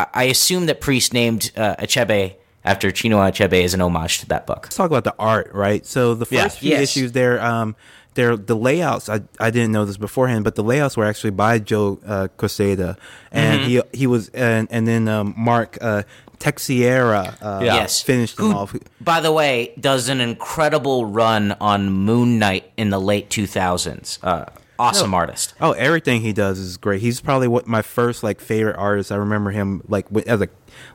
I- 0.00 0.06
I 0.14 0.24
assume 0.24 0.66
that 0.66 0.80
Priest 0.80 1.12
named 1.12 1.50
uh, 1.56 1.74
Achebe 1.76 2.34
after 2.64 2.90
Chinua 2.92 3.30
Achebe 3.32 3.64
as 3.64 3.74
an 3.74 3.80
homage 3.80 4.20
to 4.20 4.26
that 4.28 4.46
book. 4.46 4.60
let's 4.64 4.76
talk 4.76 4.86
about 4.90 5.02
the 5.04 5.14
art, 5.18 5.50
right? 5.52 5.84
So 5.84 6.14
the 6.14 6.24
first 6.26 6.34
Yeah. 6.34 6.48
few 6.60 6.70
Yes. 6.70 6.82
issues 6.82 7.12
there, 7.12 7.42
um, 7.44 7.74
there 8.14 8.36
the 8.36 8.54
layouts. 8.54 9.08
I 9.08 9.22
I 9.40 9.50
didn't 9.50 9.72
know 9.72 9.84
this 9.84 9.96
beforehand, 9.96 10.44
but 10.44 10.54
the 10.54 10.62
layouts 10.62 10.96
were 10.96 11.04
actually 11.04 11.30
by 11.32 11.58
Joe 11.58 11.98
uh, 12.06 12.28
Quesada, 12.36 12.96
and 13.32 13.60
Mm-hmm. 13.62 13.68
he 13.92 13.98
he 14.00 14.06
was 14.06 14.28
and 14.28 14.68
and 14.70 14.86
then 14.86 15.08
um, 15.08 15.34
Mark 15.36 15.78
uh, 15.80 16.02
Texeira 16.38 17.36
uh, 17.42 17.60
Yes, 17.62 18.02
finished 18.02 18.36
them 18.36 18.52
Who, 18.52 18.56
off. 18.56 18.76
By 19.00 19.20
the 19.20 19.32
way, 19.32 19.72
does 19.78 20.08
an 20.08 20.20
incredible 20.20 21.06
run 21.06 21.52
on 21.60 21.90
Moon 21.90 22.38
Knight 22.38 22.70
in 22.76 22.90
the 22.90 23.00
late 23.00 23.28
2000s. 23.30 24.18
Uh, 24.22 24.46
awesome 24.78 25.12
artist. 25.14 25.54
Oh, 25.60 25.72
everything 25.72 26.20
he 26.20 26.32
does 26.32 26.58
is 26.58 26.76
great. 26.76 27.00
He's 27.00 27.20
probably 27.20 27.48
what 27.48 27.66
my 27.66 27.82
first 27.82 28.22
like 28.22 28.40
favorite 28.40 28.76
artist. 28.76 29.10
I 29.10 29.16
remember 29.16 29.50
him 29.50 29.82
like 29.88 30.08
wi- 30.08 30.30
as 30.32 30.40
a 30.40 30.48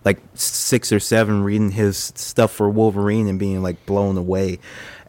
like 0.06 0.20
six 0.34 0.92
or 0.92 1.00
seven 1.00 1.44
reading 1.44 1.72
his 1.72 1.98
stuff 2.16 2.52
for 2.52 2.70
Wolverine 2.70 3.28
and 3.28 3.38
being 3.38 3.62
like 3.62 3.86
blown 3.86 4.18
away. 4.18 4.60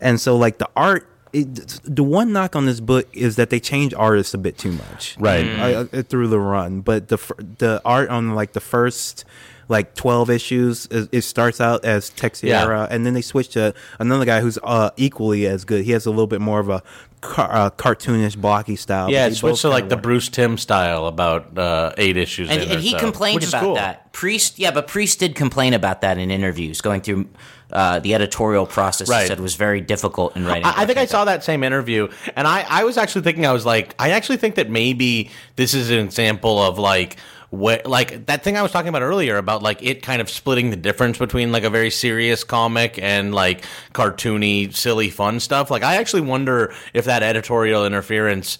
And 0.00 0.20
so 0.20 0.36
like 0.36 0.58
the 0.58 0.68
art. 0.76 1.08
It, 1.32 1.80
the 1.82 2.04
one 2.04 2.32
knock 2.32 2.54
on 2.54 2.64
this 2.64 2.78
book 2.78 3.08
is 3.12 3.34
that 3.36 3.50
they 3.50 3.58
change 3.58 3.92
artists 3.92 4.34
a 4.34 4.38
bit 4.38 4.56
too 4.56 4.70
much, 4.70 5.16
Right. 5.18 5.44
I, 5.44 5.80
I, 5.80 5.84
through 6.02 6.28
the 6.28 6.38
run. 6.38 6.80
But 6.80 7.08
the 7.08 7.16
the 7.58 7.82
art 7.84 8.08
on 8.08 8.36
like 8.36 8.52
the 8.52 8.60
first 8.60 9.24
like 9.68 9.94
twelve 9.94 10.30
issues, 10.30 10.86
it, 10.90 11.08
it 11.12 11.22
starts 11.22 11.60
out 11.60 11.84
as 11.84 12.10
Texeira, 12.10 12.48
Yeah. 12.48 12.86
and 12.90 13.04
then 13.06 13.14
they 13.14 13.22
switch 13.22 13.48
to 13.50 13.74
another 13.98 14.24
guy 14.24 14.40
who's 14.40 14.58
uh, 14.62 14.90
equally 14.96 15.46
as 15.46 15.64
good. 15.64 15.84
He 15.84 15.92
has 15.92 16.06
a 16.06 16.10
little 16.10 16.26
bit 16.26 16.40
more 16.40 16.60
of 16.60 16.68
a 16.68 16.82
car- 17.20 17.50
uh, 17.52 17.70
cartoonish, 17.70 18.36
blocky 18.36 18.76
style. 18.76 19.10
Yeah, 19.10 19.26
it 19.26 19.30
they 19.30 19.34
switched 19.36 19.62
to 19.62 19.68
like 19.70 19.88
the 19.88 19.96
work. 19.96 20.02
Bruce 20.02 20.28
Timm 20.28 20.58
style 20.58 21.06
about 21.06 21.56
uh, 21.58 21.92
eight 21.96 22.16
issues. 22.16 22.50
And, 22.50 22.62
in 22.62 22.68
and 22.70 22.78
or 22.78 22.82
he 22.82 22.90
so, 22.90 22.98
complained 22.98 23.40
which 23.40 23.48
about 23.48 23.62
cool. 23.62 23.74
that. 23.76 24.12
Priest, 24.12 24.58
yeah, 24.58 24.70
but 24.70 24.86
Priest 24.86 25.18
did 25.18 25.34
complain 25.34 25.74
about 25.74 26.02
that 26.02 26.18
in 26.18 26.30
interviews, 26.30 26.80
going 26.80 27.00
through 27.00 27.28
uh, 27.72 27.98
the 27.98 28.14
editorial 28.14 28.66
process. 28.66 29.08
He 29.08 29.12
Right. 29.14 29.26
said 29.26 29.40
was 29.40 29.56
very 29.56 29.80
difficult 29.80 30.36
in 30.36 30.44
writing. 30.44 30.64
I, 30.66 30.82
I 30.82 30.86
think 30.86 30.98
I 30.98 31.06
saw 31.06 31.24
that 31.24 31.42
same 31.42 31.64
interview, 31.64 32.08
and 32.36 32.46
I, 32.46 32.64
I 32.68 32.84
was 32.84 32.96
actually 32.96 33.22
thinking, 33.22 33.44
I 33.46 33.52
was 33.52 33.66
like, 33.66 33.94
I 33.98 34.10
actually 34.10 34.36
think 34.36 34.54
that 34.56 34.70
maybe 34.70 35.30
this 35.56 35.74
is 35.74 35.90
an 35.90 35.98
example 35.98 36.62
of 36.62 36.78
like, 36.78 37.16
like 37.54 38.26
that 38.26 38.42
thing 38.44 38.56
I 38.56 38.62
was 38.62 38.72
talking 38.72 38.88
about 38.88 39.02
earlier 39.02 39.36
about 39.36 39.62
like 39.62 39.82
it 39.82 40.02
kind 40.02 40.20
of 40.20 40.28
splitting 40.28 40.70
the 40.70 40.76
difference 40.76 41.18
between 41.18 41.52
like 41.52 41.64
a 41.64 41.70
very 41.70 41.90
serious 41.90 42.44
comic 42.44 42.98
and 43.00 43.34
like 43.34 43.64
cartoony, 43.92 44.74
silly, 44.74 45.10
fun 45.10 45.40
stuff. 45.40 45.70
Like, 45.70 45.82
I 45.82 45.96
actually 45.96 46.22
wonder 46.22 46.74
if 46.92 47.04
that 47.06 47.22
editorial 47.22 47.86
interference 47.86 48.58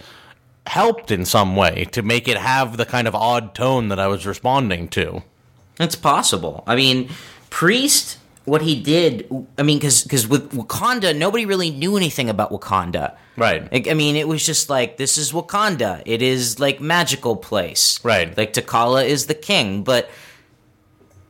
helped 0.67 1.11
in 1.11 1.25
some 1.25 1.57
way 1.57 1.87
to 1.93 2.03
make 2.03 2.27
it 2.29 2.37
have 2.37 2.77
the 2.77 2.87
kind 2.87 3.07
of 3.07 3.15
odd 3.15 3.55
tone 3.55 3.89
that 3.89 3.99
I 3.99 4.07
was 4.07 4.27
responding 4.27 4.89
to. 4.89 5.23
It's 5.79 5.97
possible. 5.97 6.65
I 6.67 6.77
mean, 6.77 7.11
Priest, 7.51 8.19
what 8.45 8.63
he 8.63 8.81
did, 8.81 9.27
I 9.59 9.63
mean, 9.63 9.79
because 9.79 10.29
with 10.29 10.51
Wakanda, 10.53 11.17
nobody 11.17 11.47
really 11.47 11.71
knew 11.71 11.97
anything 11.97 12.29
about 12.29 12.51
Wakanda. 12.51 13.17
Right. 13.37 13.71
Like, 13.73 13.89
I 13.89 13.95
mean, 13.95 14.17
it 14.17 14.29
was 14.29 14.45
just 14.45 14.69
like, 14.69 14.97
this 14.97 15.19
is 15.19 15.33
Wakanda. 15.33 16.03
It 16.05 16.23
is 16.23 16.61
like 16.61 16.81
magical 16.81 17.37
place. 17.37 18.05
Right. 18.05 18.37
Like 18.37 18.53
T'Challa 18.53 19.05
is 19.07 19.27
the 19.27 19.35
king. 19.35 19.83
But 19.83 20.11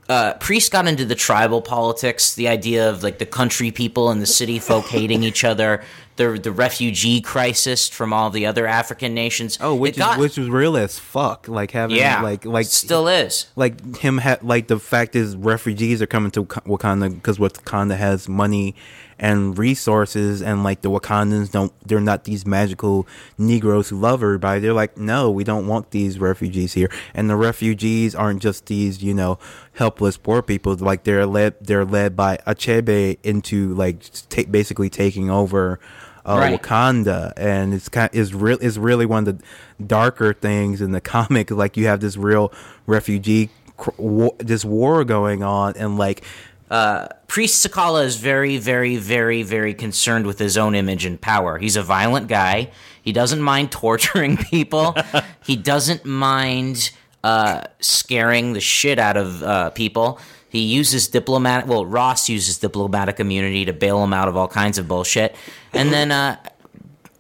uh, 0.09 0.35
Priest 0.35 0.71
got 0.73 0.87
into 0.87 1.05
the 1.05 1.15
tribal 1.15 1.63
politics, 1.63 2.35
the 2.35 2.49
idea 2.49 2.89
of 2.91 3.03
like 3.03 3.19
the 3.19 3.27
country 3.27 3.71
people 3.71 4.11
and 4.11 4.21
the 4.21 4.27
city 4.27 4.59
folk 4.59 4.87
hating 4.87 5.23
each 5.23 5.45
other, 5.45 5.83
the 6.17 6.39
the 6.43 6.53
refugee 6.53 7.21
crisis 7.21 7.89
from 7.89 8.13
all 8.13 8.31
the 8.31 8.45
other 8.47 8.67
African 8.67 9.15
nations. 9.15 9.59
Oh, 9.61 9.75
which 9.75 9.97
It 9.97 10.01
got- 10.01 10.13
is 10.13 10.19
which 10.21 10.37
was 10.39 10.49
real 10.51 10.77
as 10.77 10.99
fuck. 10.99 11.49
Like 11.49 11.71
having 11.73 11.97
yeah, 11.97 12.21
like 12.23 12.45
like 12.45 12.67
still 12.67 13.09
is. 13.09 13.47
like 13.57 13.97
him 13.97 14.19
ha- 14.19 14.39
like 14.43 14.67
the 14.69 14.79
fact 14.79 15.17
is 15.17 15.37
refugees 15.37 16.03
are 16.03 16.07
coming 16.07 16.31
to 16.33 16.45
Wakanda 16.45 17.15
because 17.15 17.39
Wakanda 17.39 17.97
has 17.97 18.29
money 18.29 18.75
and 19.19 19.57
resources 19.59 20.43
and 20.43 20.65
like 20.65 20.81
the 20.83 20.91
Wakandans 20.91 21.51
don't 21.53 21.73
they're 21.87 22.01
not 22.01 22.25
these 22.25 22.47
magical 22.47 23.07
Negroes 23.39 23.89
who 23.91 23.99
love 23.99 24.23
everybody 24.23 24.61
they're 24.61 24.73
like 24.73 24.97
no 24.99 25.31
we 25.31 25.45
don't 25.45 25.67
want 25.67 25.91
these 25.91 26.19
refugees 26.19 26.73
here 26.75 26.91
and 27.15 27.29
the 27.31 27.37
refugees 27.37 28.15
aren't 28.15 28.43
just 28.43 28.67
these 28.67 29.03
you 29.03 29.15
know 29.15 29.39
helpless 29.75 30.17
poor 30.17 30.43
people 30.43 30.75
like 30.77 31.05
they're 31.05 31.27
led 31.27 31.55
they're 31.61 31.85
led 31.85 32.17
by 32.17 32.39
Achebe 32.47 33.19
into 33.23 33.75
like 33.75 33.97
ta- 34.29 34.43
basically 34.51 34.91
taking 34.91 35.31
over 35.31 35.79
uh, 36.27 36.39
Right. 36.39 36.63
Wakanda, 36.63 37.35
and 37.37 37.75
it's 37.75 37.91
kind 37.91 38.09
is 38.15 38.35
real 38.35 38.57
is 38.63 38.79
really 38.79 39.05
one 39.05 39.29
of 39.29 39.39
the 39.39 39.45
darker 39.87 40.33
things 40.33 40.81
in 40.81 40.93
the 40.93 41.01
comic. 41.15 41.51
Like 41.51 41.77
you 41.77 41.87
have 41.87 42.01
this 42.01 42.17
real 42.17 42.51
refugee 42.87 43.51
cr- 43.77 43.91
war, 43.99 44.35
this 44.39 44.65
war 44.65 45.05
going 45.05 45.43
on, 45.43 45.75
and 45.77 45.99
like 45.99 46.25
Priest 46.69 47.67
T'Challa 47.67 48.05
is 48.05 48.17
very, 48.17 48.59
very, 48.59 48.97
very, 48.97 49.43
very 49.43 49.75
concerned 49.75 50.27
with 50.27 50.39
his 50.39 50.57
own 50.57 50.75
image 50.75 51.05
and 51.05 51.21
power. 51.21 51.59
He's 51.59 51.77
a 51.77 51.83
violent 51.83 52.29
guy. 52.29 52.71
He 53.03 53.13
doesn't 53.13 53.41
mind 53.41 53.71
torturing 53.83 54.37
people. 54.37 54.97
he 55.45 55.57
doesn't 55.57 56.05
mind 56.05 56.91
uh, 57.23 57.63
scaring 57.81 58.53
the 58.53 58.61
shit 58.61 58.99
out 58.99 59.17
of 59.17 59.43
uh, 59.43 59.71
people. 59.71 60.19
He 60.49 60.61
uses 60.61 61.09
diplomatic. 61.09 61.69
Well, 61.69 61.85
Ross 61.85 62.29
uses 62.29 62.59
diplomatic 62.59 63.19
immunity 63.19 63.65
to 63.65 63.73
bail 63.73 64.05
him 64.05 64.13
out 64.13 64.29
of 64.29 64.37
all 64.37 64.47
kinds 64.47 64.79
of 64.79 64.87
bullshit, 64.87 65.35
and 65.73 65.93
then 65.93 66.13
uh, 66.13 66.37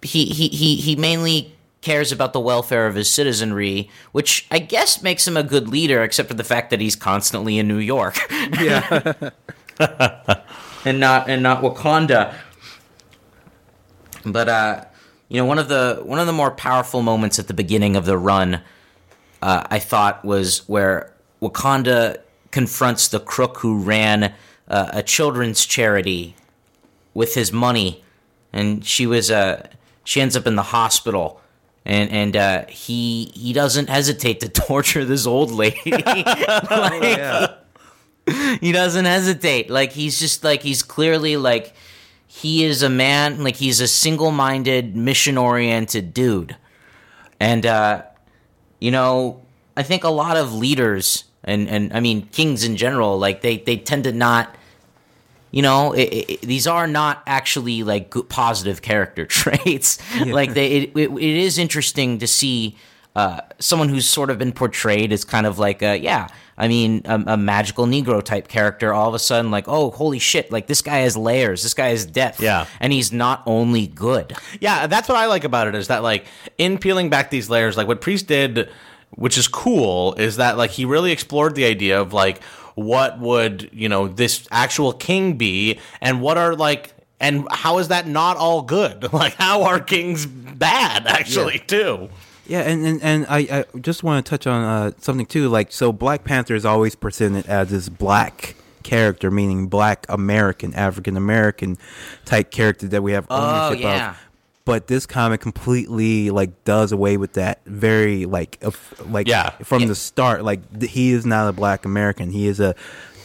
he 0.02 0.26
he 0.26 0.48
he 0.48 0.76
he 0.76 0.94
mainly 0.94 1.53
cares 1.84 2.10
about 2.10 2.32
the 2.32 2.40
welfare 2.40 2.86
of 2.86 2.94
his 2.94 3.10
citizenry, 3.10 3.90
which 4.12 4.46
I 4.50 4.58
guess 4.58 5.02
makes 5.02 5.28
him 5.28 5.36
a 5.36 5.42
good 5.42 5.68
leader, 5.68 6.02
except 6.02 6.28
for 6.28 6.34
the 6.34 6.42
fact 6.42 6.70
that 6.70 6.80
he's 6.80 6.96
constantly 6.96 7.58
in 7.58 7.68
New 7.68 7.78
York. 7.78 8.16
yeah, 8.60 9.12
and 10.84 10.98
not 10.98 11.28
and 11.28 11.42
not 11.42 11.62
Wakanda. 11.62 12.34
But 14.24 14.48
uh, 14.48 14.84
you 15.28 15.36
know, 15.36 15.44
one 15.44 15.58
of 15.58 15.68
the 15.68 16.00
one 16.02 16.18
of 16.18 16.26
the 16.26 16.32
more 16.32 16.50
powerful 16.50 17.02
moments 17.02 17.38
at 17.38 17.48
the 17.48 17.54
beginning 17.54 17.96
of 17.96 18.06
the 18.06 18.16
run, 18.16 18.62
uh, 19.42 19.66
I 19.70 19.78
thought 19.78 20.24
was 20.24 20.66
where 20.66 21.12
Wakanda 21.42 22.18
confronts 22.50 23.08
the 23.08 23.20
crook 23.20 23.58
who 23.58 23.78
ran 23.78 24.32
uh, 24.68 24.90
a 24.92 25.02
children's 25.02 25.66
charity 25.66 26.34
with 27.12 27.34
his 27.34 27.52
money, 27.52 28.02
and 28.52 28.84
she 28.84 29.06
was 29.06 29.30
uh, 29.30 29.68
she 30.02 30.22
ends 30.22 30.34
up 30.34 30.46
in 30.46 30.56
the 30.56 30.62
hospital. 30.62 31.42
And 31.86 32.10
and 32.10 32.36
uh, 32.36 32.66
he 32.66 33.30
he 33.34 33.52
doesn't 33.52 33.88
hesitate 33.88 34.40
to 34.40 34.48
torture 34.66 35.04
this 35.04 35.26
old 35.26 35.50
lady. 35.50 35.80
Like, 35.90 37.02
yeah. 37.02 37.54
he 38.60 38.72
doesn't 38.72 39.04
hesitate. 39.04 39.68
Like 39.68 39.92
he's 39.92 40.18
just 40.18 40.44
like 40.44 40.62
he's 40.62 40.82
clearly 40.82 41.36
like 41.36 41.74
he 42.26 42.64
is 42.64 42.82
a 42.82 42.88
man. 42.88 43.44
Like 43.44 43.56
he's 43.56 43.80
a 43.80 43.88
single-minded, 43.88 44.96
mission-oriented 44.96 46.14
dude. 46.14 46.56
And 47.38 47.66
uh, 47.66 48.02
you 48.80 48.90
know, 48.90 49.42
I 49.76 49.82
think 49.82 50.04
a 50.04 50.08
lot 50.08 50.36
of 50.36 50.54
leaders 50.54 51.24
and 51.44 51.68
and 51.68 51.92
I 51.92 52.00
mean 52.00 52.26
kings 52.28 52.64
in 52.64 52.76
general, 52.76 53.18
like 53.18 53.42
they 53.42 53.58
they 53.58 53.76
tend 53.76 54.04
to 54.04 54.12
not. 54.12 54.54
You 55.54 55.62
know, 55.62 55.92
it, 55.92 56.02
it, 56.30 56.40
these 56.40 56.66
are 56.66 56.88
not 56.88 57.22
actually 57.28 57.84
like 57.84 58.10
good, 58.10 58.28
positive 58.28 58.82
character 58.82 59.24
traits. 59.40 59.98
Like 60.26 60.52
they, 60.52 60.66
it, 60.78 60.96
it, 60.96 61.10
it 61.12 61.36
is 61.46 61.58
interesting 61.58 62.18
to 62.18 62.26
see 62.26 62.76
uh, 63.14 63.40
someone 63.60 63.88
who's 63.88 64.08
sort 64.08 64.30
of 64.30 64.38
been 64.38 64.50
portrayed 64.52 65.12
as 65.12 65.24
kind 65.24 65.46
of 65.46 65.60
like 65.60 65.80
a 65.80 65.96
yeah, 65.96 66.26
I 66.58 66.66
mean 66.66 67.02
a, 67.04 67.22
a 67.28 67.36
magical 67.36 67.86
Negro 67.86 68.20
type 68.20 68.48
character. 68.48 68.92
All 68.92 69.06
of 69.08 69.14
a 69.14 69.20
sudden, 69.20 69.52
like 69.52 69.68
oh 69.68 69.92
holy 69.92 70.18
shit, 70.18 70.50
like 70.50 70.66
this 70.66 70.82
guy 70.82 70.98
has 71.06 71.16
layers, 71.16 71.62
this 71.62 71.72
guy 71.74 71.90
has 71.90 72.04
depth, 72.04 72.40
Yeah. 72.40 72.66
and 72.80 72.92
he's 72.92 73.12
not 73.12 73.44
only 73.46 73.86
good. 73.86 74.36
Yeah, 74.60 74.88
that's 74.88 75.08
what 75.08 75.16
I 75.16 75.26
like 75.26 75.44
about 75.44 75.68
it 75.68 75.76
is 75.76 75.86
that 75.86 76.02
like 76.02 76.26
in 76.58 76.78
peeling 76.78 77.10
back 77.10 77.30
these 77.30 77.48
layers, 77.48 77.76
like 77.76 77.86
what 77.86 78.00
Priest 78.00 78.26
did, 78.26 78.68
which 79.12 79.38
is 79.38 79.46
cool, 79.46 80.14
is 80.14 80.34
that 80.38 80.56
like 80.56 80.72
he 80.72 80.84
really 80.84 81.12
explored 81.12 81.54
the 81.54 81.64
idea 81.64 82.00
of 82.00 82.12
like 82.12 82.40
what 82.74 83.18
would 83.18 83.70
you 83.72 83.88
know 83.88 84.08
this 84.08 84.46
actual 84.50 84.92
king 84.92 85.36
be, 85.36 85.78
and 86.00 86.20
what 86.20 86.38
are 86.38 86.54
like. 86.54 86.90
And 87.20 87.46
how 87.50 87.78
is 87.78 87.88
that 87.88 88.06
not 88.06 88.36
all 88.36 88.60
good? 88.60 89.06
Like, 89.12 89.34
how 89.34 89.62
are 89.62 89.80
kings 89.80 90.26
bad, 90.26 91.06
actually, 91.06 91.60
too? 91.60 92.10
Yeah, 92.46 92.60
and 92.62 92.84
and, 92.84 93.02
and 93.02 93.26
I, 93.30 93.38
I 93.38 93.78
just 93.78 94.02
want 94.02 94.26
to 94.26 94.28
touch 94.28 94.46
on 94.46 94.62
uh, 94.62 94.90
something 94.98 95.24
too. 95.24 95.48
Like, 95.48 95.72
so 95.72 95.90
Black 95.92 96.24
Panther 96.24 96.54
is 96.54 96.66
always 96.66 96.94
presented 96.94 97.46
as 97.46 97.70
this 97.70 97.88
black 97.88 98.56
character, 98.82 99.30
meaning 99.30 99.68
Black 99.68 100.04
American, 100.10 100.74
African 100.74 101.16
American 101.16 101.78
type 102.26 102.50
character 102.50 102.88
that 102.88 103.02
we 103.02 103.12
have 103.12 103.26
Oh, 103.30 103.72
yeah. 103.72 104.10
of. 104.10 104.23
But 104.66 104.86
this 104.86 105.04
comic 105.04 105.40
completely 105.42 106.30
like 106.30 106.64
does 106.64 106.90
away 106.90 107.16
with 107.18 107.34
that. 107.34 107.60
Very 107.66 108.24
like 108.24 108.62
like 109.06 109.28
Yeah. 109.28 109.50
from 109.62 109.82
Yeah. 109.82 109.88
the 109.88 109.94
start. 109.94 110.42
Like 110.44 110.78
th- 110.80 110.90
he 110.90 111.12
is 111.12 111.26
not 111.26 111.48
a 111.48 111.52
Black 111.52 111.84
American. 111.84 112.30
He 112.30 112.46
is 112.46 112.60
a 112.60 112.74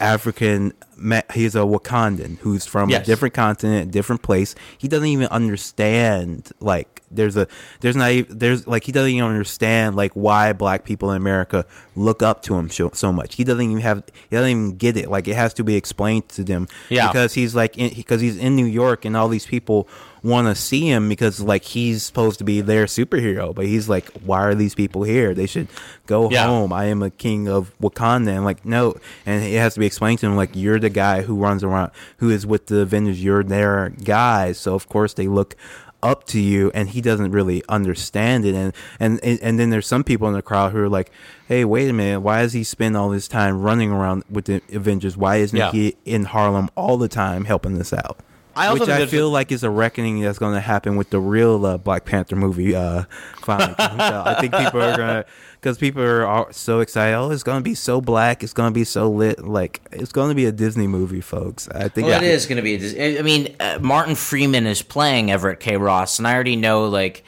African. 0.00 0.72
ma- 0.96 1.22
He's 1.32 1.54
a 1.54 1.60
Wakandan 1.60 2.36
who's 2.40 2.66
from 2.66 2.90
Yes. 2.90 3.02
a 3.02 3.06
different 3.06 3.32
continent, 3.34 3.88
a 3.88 3.90
different 3.90 4.20
place. 4.20 4.54
He 4.76 4.86
doesn't 4.86 5.06
even 5.08 5.28
understand 5.28 6.50
like 6.60 7.02
there's 7.10 7.36
a 7.38 7.46
there's 7.80 7.96
not 7.96 8.10
even, 8.10 8.38
there's 8.38 8.66
like 8.66 8.84
he 8.84 8.92
doesn't 8.92 9.10
even 9.10 9.26
understand 9.28 9.96
like 9.96 10.12
why 10.12 10.52
black 10.52 10.84
people 10.84 11.10
in 11.10 11.16
America 11.16 11.64
look 11.96 12.22
up 12.22 12.42
to 12.42 12.54
him 12.54 12.68
so, 12.70 12.90
so 12.92 13.12
much. 13.12 13.36
He 13.36 13.44
doesn't 13.44 13.62
even 13.62 13.80
have 13.80 14.02
he 14.28 14.36
doesn't 14.36 14.50
even 14.50 14.76
get 14.76 14.96
it. 14.98 15.10
Like 15.10 15.26
it 15.26 15.34
has 15.36 15.54
to 15.54 15.64
be 15.64 15.74
explained 15.76 16.28
to 16.30 16.44
them. 16.44 16.68
Yeah. 16.90 17.06
because 17.08 17.32
he's 17.32 17.54
like 17.54 17.74
because 17.76 18.20
he's 18.20 18.36
in 18.36 18.56
New 18.56 18.66
York 18.66 19.04
and 19.06 19.16
all 19.16 19.28
these 19.28 19.46
people 19.46 19.88
want 20.22 20.48
to 20.48 20.54
see 20.54 20.86
him 20.88 21.08
because 21.08 21.40
like 21.40 21.64
he's 21.64 22.02
supposed 22.02 22.38
to 22.38 22.44
be 22.44 22.60
their 22.60 22.86
superhero, 22.86 23.54
but 23.54 23.66
he's 23.66 23.88
like, 23.88 24.08
why 24.24 24.42
are 24.44 24.54
these 24.54 24.74
people 24.74 25.02
here? 25.02 25.34
They 25.34 25.46
should 25.46 25.68
go 26.06 26.30
Yeah. 26.30 26.46
home. 26.46 26.72
I 26.72 26.86
am 26.86 27.02
a 27.02 27.10
king 27.10 27.48
of 27.48 27.72
Wakanda. 27.80 28.28
And 28.36 28.44
like, 28.44 28.64
no, 28.64 28.94
and 29.24 29.42
it 29.44 29.58
has 29.58 29.74
to 29.74 29.80
be 29.80 29.86
explained 29.86 30.18
to 30.20 30.26
him 30.26 30.36
like 30.36 30.50
you're 30.54 30.78
the 30.78 30.90
guy 30.90 31.22
who 31.22 31.36
runs 31.36 31.64
around, 31.64 31.90
who 32.18 32.30
is 32.30 32.46
with 32.46 32.66
the 32.66 32.80
Avengers. 32.80 33.22
You're 33.22 33.42
their 33.44 33.90
guy, 34.04 34.52
so 34.52 34.74
of 34.74 34.88
course 34.88 35.14
they 35.14 35.26
look 35.28 35.56
up 36.02 36.24
to 36.24 36.40
you 36.40 36.70
and 36.74 36.88
he 36.88 37.02
doesn't 37.02 37.30
really 37.30 37.62
understand 37.68 38.46
it 38.46 38.54
and, 38.54 38.72
and 38.98 39.20
and 39.22 39.58
then 39.60 39.68
there's 39.68 39.86
some 39.86 40.02
people 40.02 40.26
in 40.28 40.32
the 40.32 40.40
crowd 40.40 40.72
who 40.72 40.78
are 40.78 40.88
like 40.88 41.12
hey 41.46 41.62
wait 41.62 41.90
a 41.90 41.92
minute 41.92 42.20
why 42.20 42.40
does 42.40 42.54
he 42.54 42.64
spend 42.64 42.96
all 42.96 43.10
this 43.10 43.28
time 43.28 43.60
running 43.60 43.92
around 43.92 44.24
with 44.30 44.46
the 44.46 44.62
avengers 44.72 45.14
why 45.14 45.36
isn't 45.36 45.58
Yeah. 45.58 45.70
he 45.70 45.96
in 46.06 46.24
harlem 46.24 46.70
all 46.74 46.96
the 46.96 47.06
time 47.06 47.44
helping 47.44 47.78
us 47.78 47.92
out 47.92 48.16
I 48.56 48.66
also 48.66 48.80
which 48.80 48.90
I 48.90 49.06
feel 49.06 49.30
like 49.30 49.52
is 49.52 49.62
a 49.62 49.70
reckoning 49.70 50.20
that's 50.20 50.38
going 50.38 50.54
to 50.54 50.60
happen 50.60 50.96
with 50.96 51.10
the 51.10 51.20
real 51.20 51.64
uh, 51.64 51.78
Black 51.78 52.04
Panther 52.04 52.36
movie. 52.36 52.74
Uh, 52.74 53.04
finally. 53.42 53.74
I 53.78 54.36
think 54.40 54.54
people 54.54 54.82
are 54.82 54.96
gonna 54.96 55.24
because 55.60 55.78
people 55.78 56.02
are 56.02 56.46
so 56.52 56.80
excited. 56.80 57.14
Oh, 57.14 57.30
it's 57.30 57.42
going 57.42 57.58
to 57.58 57.64
be 57.64 57.74
so 57.74 58.00
black. 58.00 58.42
It's 58.42 58.52
going 58.52 58.72
to 58.72 58.74
be 58.74 58.84
so 58.84 59.10
lit. 59.10 59.44
Like 59.44 59.80
it's 59.92 60.12
going 60.12 60.30
to 60.30 60.34
be 60.34 60.46
a 60.46 60.52
Disney 60.52 60.86
movie, 60.86 61.20
folks. 61.20 61.68
I 61.68 61.88
think. 61.88 62.08
Well, 62.08 62.22
it 62.22 62.26
is 62.26 62.46
going 62.46 62.56
to 62.56 62.62
be. 62.62 62.74
a 62.74 62.78
dis- 62.78 63.18
I 63.18 63.22
mean, 63.22 63.54
uh, 63.60 63.78
Martin 63.80 64.14
Freeman 64.14 64.66
is 64.66 64.82
playing 64.82 65.30
Everett 65.30 65.60
K. 65.60 65.76
Ross, 65.76 66.18
and 66.18 66.26
I 66.26 66.34
already 66.34 66.56
know 66.56 66.88
like 66.88 67.24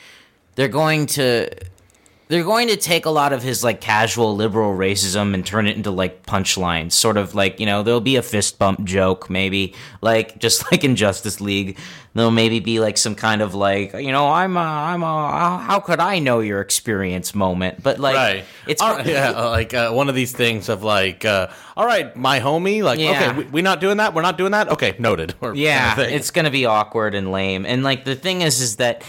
they're 0.54 0.68
going 0.68 1.06
to 1.06 1.50
they're 2.32 2.44
going 2.44 2.68
to 2.68 2.78
take 2.78 3.04
a 3.04 3.10
lot 3.10 3.34
of 3.34 3.42
his 3.42 3.62
like 3.62 3.82
casual 3.82 4.34
liberal 4.34 4.74
racism 4.74 5.34
and 5.34 5.44
turn 5.44 5.66
it 5.66 5.76
into 5.76 5.90
like 5.90 6.24
punchlines. 6.24 6.92
Sort 6.92 7.18
of 7.18 7.34
like 7.34 7.60
you 7.60 7.66
know 7.66 7.82
there'll 7.82 8.00
be 8.00 8.16
a 8.16 8.22
fist 8.22 8.58
bump 8.58 8.84
joke, 8.84 9.28
maybe 9.28 9.74
like 10.00 10.38
just 10.46 10.72
like 10.72 10.82
in 10.82 10.96
Justice 10.96 11.42
League. 11.42 11.78
There'll 12.14 12.30
maybe 12.30 12.58
be 12.58 12.80
like 12.80 12.96
some 12.96 13.14
kind 13.14 13.42
of 13.42 13.54
like 13.54 13.92
you 13.92 14.12
know 14.12 14.30
I'm 14.30 14.56
a 14.56 14.60
I'm 14.60 15.02
a 15.02 15.58
how- 15.58 15.80
could 15.80 16.00
I 16.00 16.20
know 16.20 16.40
your 16.40 16.62
experience 16.62 17.34
moment, 17.34 17.82
but 17.82 17.98
like 17.98 18.16
right. 18.16 18.44
it's 18.66 18.80
right, 18.80 19.04
yeah, 19.06 19.32
like 19.32 19.74
uh, 19.74 19.90
one 19.90 20.08
of 20.08 20.14
these 20.14 20.32
things 20.32 20.70
of 20.70 20.82
like, 20.82 21.26
uh, 21.26 21.48
all 21.76 21.84
right, 21.84 22.16
my 22.16 22.40
homie, 22.40 22.82
like, 22.82 22.98
Yeah. 22.98 23.10
okay, 23.10 23.38
we, 23.40 23.44
we 23.44 23.62
not 23.62 23.78
doing 23.80 23.98
that. 23.98 24.14
We're 24.14 24.22
not 24.22 24.38
doing 24.38 24.52
that. 24.52 24.70
Okay, 24.70 24.94
noted. 24.98 25.34
Or 25.42 25.54
Yeah, 25.54 25.96
kind 25.96 26.08
of 26.08 26.14
it's 26.14 26.30
gonna 26.30 26.50
be 26.50 26.64
awkward 26.64 27.14
and 27.14 27.30
lame. 27.30 27.66
And 27.66 27.82
like 27.82 28.06
the 28.06 28.14
thing 28.14 28.40
is, 28.40 28.62
is 28.62 28.76
that 28.76 29.02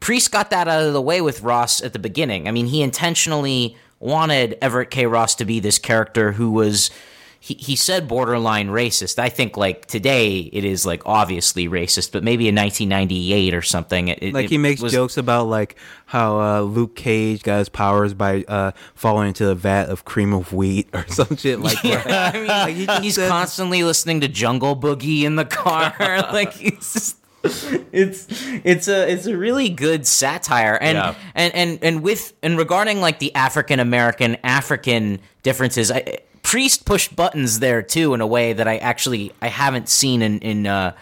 Priest 0.00 0.30
got 0.30 0.50
that 0.50 0.68
out 0.68 0.82
of 0.82 0.92
the 0.92 1.02
way 1.02 1.20
with 1.20 1.42
Ross 1.42 1.82
at 1.82 1.92
the 1.92 1.98
beginning. 1.98 2.46
I 2.48 2.50
mean, 2.52 2.66
he 2.66 2.82
intentionally 2.82 3.76
wanted 3.98 4.58
Everett 4.60 4.90
K. 4.90 5.06
Ross 5.06 5.34
to 5.36 5.44
be 5.44 5.58
this 5.60 5.78
character 5.78 6.32
who 6.32 6.50
was. 6.50 6.90
He, 7.38 7.54
he 7.54 7.76
said 7.76 8.08
borderline 8.08 8.70
racist. 8.70 9.20
I 9.20 9.28
think 9.28 9.56
like 9.56 9.86
today 9.86 10.38
it 10.52 10.64
is 10.64 10.84
like 10.84 11.02
obviously 11.06 11.68
racist, 11.68 12.10
but 12.10 12.24
maybe 12.24 12.48
in 12.48 12.56
1998 12.56 13.54
or 13.54 13.62
something. 13.62 14.08
It, 14.08 14.34
like 14.34 14.46
it 14.46 14.50
he 14.50 14.58
makes 14.58 14.80
was- 14.80 14.92
jokes 14.92 15.16
about 15.16 15.44
like 15.46 15.76
how 16.06 16.40
uh, 16.40 16.60
Luke 16.62 16.96
Cage 16.96 17.44
got 17.44 17.58
his 17.58 17.68
powers 17.68 18.14
by 18.14 18.42
uh, 18.48 18.72
falling 18.96 19.28
into 19.28 19.48
a 19.48 19.54
vat 19.54 19.88
of 19.90 20.04
cream 20.04 20.32
of 20.32 20.52
wheat 20.52 20.88
or 20.92 21.06
some 21.08 21.36
shit 21.36 21.60
like 21.60 21.80
that. 21.82 22.34
I 22.34 22.38
mean, 22.38 22.46
Like, 22.48 22.74
he 22.74 22.86
he's 23.06 23.14
said- 23.14 23.28
constantly 23.28 23.84
listening 23.84 24.22
to 24.22 24.28
Jungle 24.28 24.74
Boogie 24.74 25.22
in 25.22 25.36
the 25.36 25.44
car. 25.44 25.94
like 26.00 26.52
he's 26.54 26.92
just 26.94 27.16
it's 27.92 28.26
it's 28.64 28.88
a 28.88 29.10
it's 29.10 29.26
a 29.26 29.36
really 29.36 29.68
good 29.68 30.06
satire 30.06 30.74
and 30.80 30.96
Yeah. 30.96 31.14
and 31.34 31.54
and 31.54 31.78
and 31.82 32.02
with 32.02 32.32
and 32.42 32.58
regarding 32.58 33.00
like 33.00 33.18
the 33.18 33.34
African 33.34 33.80
American 33.80 34.36
African 34.44 35.20
differences 35.42 35.90
I 35.90 36.18
Priest 36.42 36.84
pushed 36.84 37.16
buttons 37.16 37.58
there 37.58 37.82
too 37.82 38.14
in 38.14 38.20
a 38.20 38.26
way 38.26 38.52
that 38.52 38.68
I 38.68 38.76
actually 38.76 39.32
I 39.42 39.48
haven't 39.48 39.88
seen 39.88 40.22
in 40.22 40.38
in 40.40 40.66
uh 40.66 40.92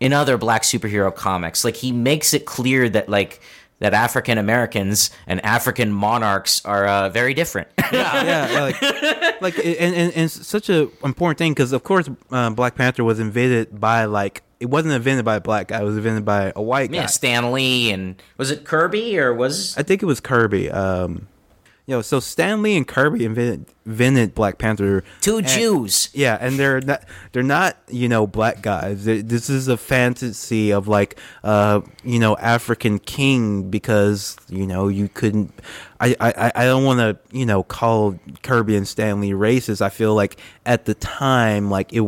in 0.00 0.12
other 0.12 0.36
black 0.36 0.62
superhero 0.62 1.14
comics 1.14 1.64
like 1.64 1.76
he 1.76 1.92
makes 1.92 2.34
it 2.34 2.44
clear 2.44 2.88
that 2.88 3.08
like 3.08 3.40
that 3.80 3.92
African 3.92 4.38
Americans 4.38 5.10
and 5.26 5.44
African 5.44 5.90
monarchs 5.92 6.64
are 6.64 6.86
uh, 6.86 7.08
very 7.10 7.34
different. 7.34 7.66
yeah, 7.92 8.70
like, 8.80 9.42
like, 9.42 9.58
and, 9.58 9.94
and, 9.94 10.12
and 10.14 10.30
such 10.30 10.70
a 10.70 10.88
important 11.04 11.38
thing 11.38 11.52
because, 11.52 11.72
of 11.72 11.82
course, 11.82 12.08
uh, 12.30 12.50
Black 12.50 12.76
Panther 12.76 13.02
was 13.02 13.18
invented 13.18 13.78
by 13.78 14.04
like 14.04 14.43
it 14.64 14.70
wasn't 14.70 14.94
invented 14.94 15.26
by 15.26 15.36
a 15.36 15.40
black 15.42 15.68
guy; 15.68 15.80
it 15.80 15.84
was 15.84 15.98
invented 15.98 16.24
by 16.24 16.50
a 16.56 16.62
white 16.62 16.90
guy. 16.90 16.96
Yeah, 17.00 17.06
Stan 17.06 17.52
Lee 17.52 17.90
and 17.92 18.20
was 18.38 18.50
it 18.50 18.64
Kirby 18.64 19.18
or 19.18 19.34
was 19.34 19.76
I 19.76 19.82
think 19.82 20.02
it 20.02 20.06
was 20.06 20.20
Kirby. 20.20 20.70
Um, 20.70 21.28
you 21.86 21.94
know, 21.94 22.00
so 22.00 22.18
Stan 22.18 22.62
Lee 22.62 22.78
and 22.78 22.88
Kirby 22.88 23.26
invented, 23.26 23.66
invented 23.84 24.34
Black 24.34 24.56
Panther. 24.56 25.04
two 25.20 25.36
and- 25.36 25.46
Jews? 25.46 26.08
Yeah, 26.14 26.38
and 26.40 26.58
they're 26.58 26.80
not 26.80 27.04
they're 27.32 27.42
not 27.42 27.76
you 27.90 28.08
know 28.08 28.26
black 28.26 28.62
guys. 28.62 29.04
they 29.04 29.20
this 29.20 29.50
is 29.50 29.68
a 29.68 29.76
fantasy 29.76 30.72
of 30.72 30.88
like 30.88 31.18
uh 31.42 31.82
you 32.02 32.18
know 32.18 32.38
African 32.38 32.98
king 33.00 33.68
because 33.68 34.38
you 34.48 34.66
know 34.66 34.88
you 34.88 35.10
couldn't. 35.10 35.52
I 36.00 36.16
I 36.18 36.52
I 36.54 36.64
don't 36.64 36.84
want 36.84 37.00
to 37.00 37.18
you 37.36 37.44
know 37.44 37.62
call 37.62 38.18
Kirby 38.42 38.76
and 38.76 38.88
Stan 38.88 39.20
Lee 39.20 39.32
racist. 39.32 39.82
I 39.82 39.90
feel 39.90 40.14
like 40.14 40.38
at 40.64 40.86
the 40.86 40.94
time 40.94 41.68
like 41.68 41.92
it 41.92 42.02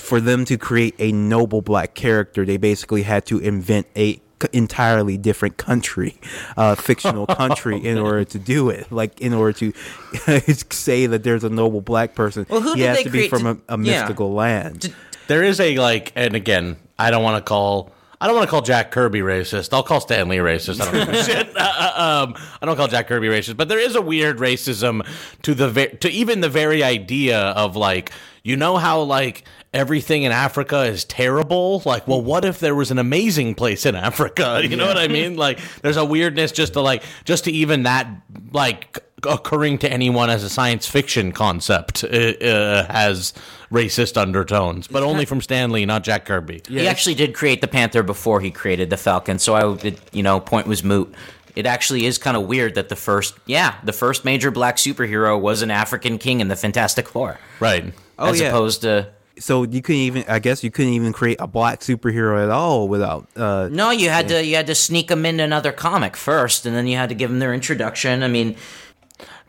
for 0.00 0.20
them 0.20 0.44
to 0.46 0.56
create 0.58 0.94
a 0.98 1.12
noble 1.12 1.62
black 1.62 1.94
character, 1.94 2.44
they 2.44 2.56
basically 2.56 3.02
had 3.02 3.26
to 3.26 3.38
invent 3.38 3.86
a 3.96 4.14
c- 4.14 4.20
entirely 4.52 5.16
different 5.18 5.56
country, 5.56 6.18
uh, 6.56 6.74
fictional 6.74 7.26
country, 7.42 7.76
in 7.84 7.98
order 7.98 8.24
to 8.24 8.38
do 8.38 8.70
it. 8.70 8.90
Like 8.90 9.20
in 9.20 9.32
order 9.34 9.52
to 9.58 9.72
say 10.70 11.06
that 11.06 11.22
there's 11.22 11.44
a 11.44 11.50
noble 11.50 11.80
black 11.80 12.14
person, 12.14 12.46
Well, 12.48 12.60
who 12.60 12.74
he 12.74 12.80
did 12.80 12.88
has 12.88 12.96
they 12.98 13.04
to 13.04 13.10
be 13.10 13.18
create 13.28 13.30
from 13.30 13.42
to- 13.42 13.62
a, 13.68 13.74
a 13.74 13.78
yeah. 13.82 14.00
mystical 14.00 14.32
land. 14.32 14.92
there 15.28 15.42
is 15.42 15.60
a 15.60 15.76
like, 15.78 16.12
and 16.16 16.34
again, 16.34 16.76
I 16.98 17.10
don't 17.10 17.22
want 17.22 17.44
to 17.44 17.48
call. 17.48 17.92
I 18.22 18.26
don't 18.26 18.36
want 18.36 18.46
to 18.48 18.50
call 18.50 18.60
Jack 18.60 18.90
Kirby 18.90 19.20
racist. 19.20 19.72
I'll 19.72 19.82
call 19.82 19.98
Stan 20.02 20.28
Lee 20.28 20.36
racist. 20.38 20.78
I 20.78 20.92
don't 20.92 21.10
give 21.10 21.24
shit. 21.24 21.56
Uh, 21.56 22.26
um, 22.26 22.34
I 22.60 22.66
don't 22.66 22.76
call 22.76 22.86
Jack 22.86 23.08
Kirby 23.08 23.28
racist, 23.28 23.56
but 23.56 23.70
there 23.70 23.78
is 23.78 23.94
a 23.96 24.02
weird 24.02 24.36
racism 24.36 25.06
to 25.40 25.54
the 25.54 25.70
ve- 25.70 25.96
to 26.00 26.10
even 26.10 26.42
the 26.42 26.50
very 26.50 26.82
idea 26.82 27.40
of 27.40 27.76
like, 27.76 28.12
you 28.42 28.58
know 28.58 28.76
how 28.76 29.00
like 29.00 29.44
everything 29.72 30.24
in 30.24 30.32
Africa 30.32 30.82
is 30.82 31.04
terrible. 31.04 31.82
Like, 31.84 32.06
well, 32.08 32.22
what 32.22 32.44
if 32.44 32.58
there 32.60 32.74
was 32.74 32.90
an 32.90 32.98
amazing 32.98 33.54
place 33.54 33.86
in 33.86 33.94
Africa? 33.94 34.60
You 34.70 34.76
know 34.76 34.86
what 34.86 34.98
I 34.98 35.08
mean? 35.08 35.36
Like, 35.36 35.58
there's 35.82 35.96
a 35.96 36.04
weirdness 36.04 36.52
just 36.52 36.74
to 36.74 36.80
like 36.80 37.02
just 37.24 37.44
to 37.44 37.50
even 37.52 37.84
that 37.84 38.06
like 38.52 38.98
occurring 39.26 39.78
to 39.78 39.92
anyone 39.92 40.30
as 40.30 40.42
a 40.44 40.48
science 40.48 40.86
fiction 40.86 41.32
concept 41.32 42.04
uh, 42.04 42.06
uh, 42.06 42.92
has 42.92 43.34
racist 43.70 44.16
undertones, 44.16 44.86
but 44.88 45.02
only 45.02 45.24
from 45.24 45.40
Stan 45.40 45.70
Lee, 45.70 45.84
not 45.86 46.02
Jack 46.04 46.24
Kirby. 46.24 46.62
He 46.68 46.86
actually 46.88 47.14
did 47.14 47.34
create 47.34 47.60
the 47.60 47.68
Panther 47.68 48.02
before 48.02 48.40
he 48.40 48.50
created 48.50 48.90
the 48.90 48.96
Falcon, 48.96 49.38
so 49.38 49.54
I 49.54 49.64
would, 49.64 49.98
you 50.12 50.22
know, 50.22 50.40
point 50.40 50.66
was 50.66 50.82
moot. 50.82 51.12
It 51.56 51.66
actually 51.66 52.06
is 52.06 52.16
kind 52.16 52.36
of 52.36 52.46
weird 52.46 52.76
that 52.76 52.88
the 52.88 52.96
first, 52.96 53.34
yeah, 53.46 53.74
the 53.84 53.92
first 53.92 54.24
major 54.24 54.50
black 54.50 54.76
superhero 54.76 55.38
was 55.38 55.62
an 55.62 55.70
African 55.70 56.16
king 56.18 56.40
in 56.40 56.48
the 56.48 56.56
Fantastic 56.56 57.08
Four, 57.08 57.38
Right. 57.58 57.92
Oh, 58.18 58.28
as 58.30 58.40
yeah. 58.40 58.48
opposed 58.48 58.82
to 58.82 59.08
So 59.40 59.64
you 59.64 59.80
couldn't 59.82 60.02
even, 60.02 60.24
I 60.28 60.38
guess, 60.38 60.62
you 60.62 60.70
couldn't 60.70 60.92
even 60.92 61.12
create 61.12 61.38
a 61.40 61.46
black 61.46 61.80
superhero 61.80 62.42
at 62.42 62.50
all 62.50 62.86
without. 62.88 63.26
Uh, 63.34 63.68
no, 63.72 63.90
you 63.90 64.08
had 64.10 64.28
to 64.28 64.44
you 64.44 64.54
had 64.56 64.66
to 64.68 64.74
sneak 64.74 65.08
them 65.08 65.24
into 65.26 65.42
another 65.42 65.72
comic 65.72 66.16
first, 66.16 66.66
and 66.66 66.76
then 66.76 66.86
you 66.86 66.96
had 66.96 67.08
to 67.08 67.14
give 67.14 67.30
them 67.30 67.38
their 67.38 67.54
introduction. 67.54 68.22
I 68.22 68.28
mean, 68.28 68.54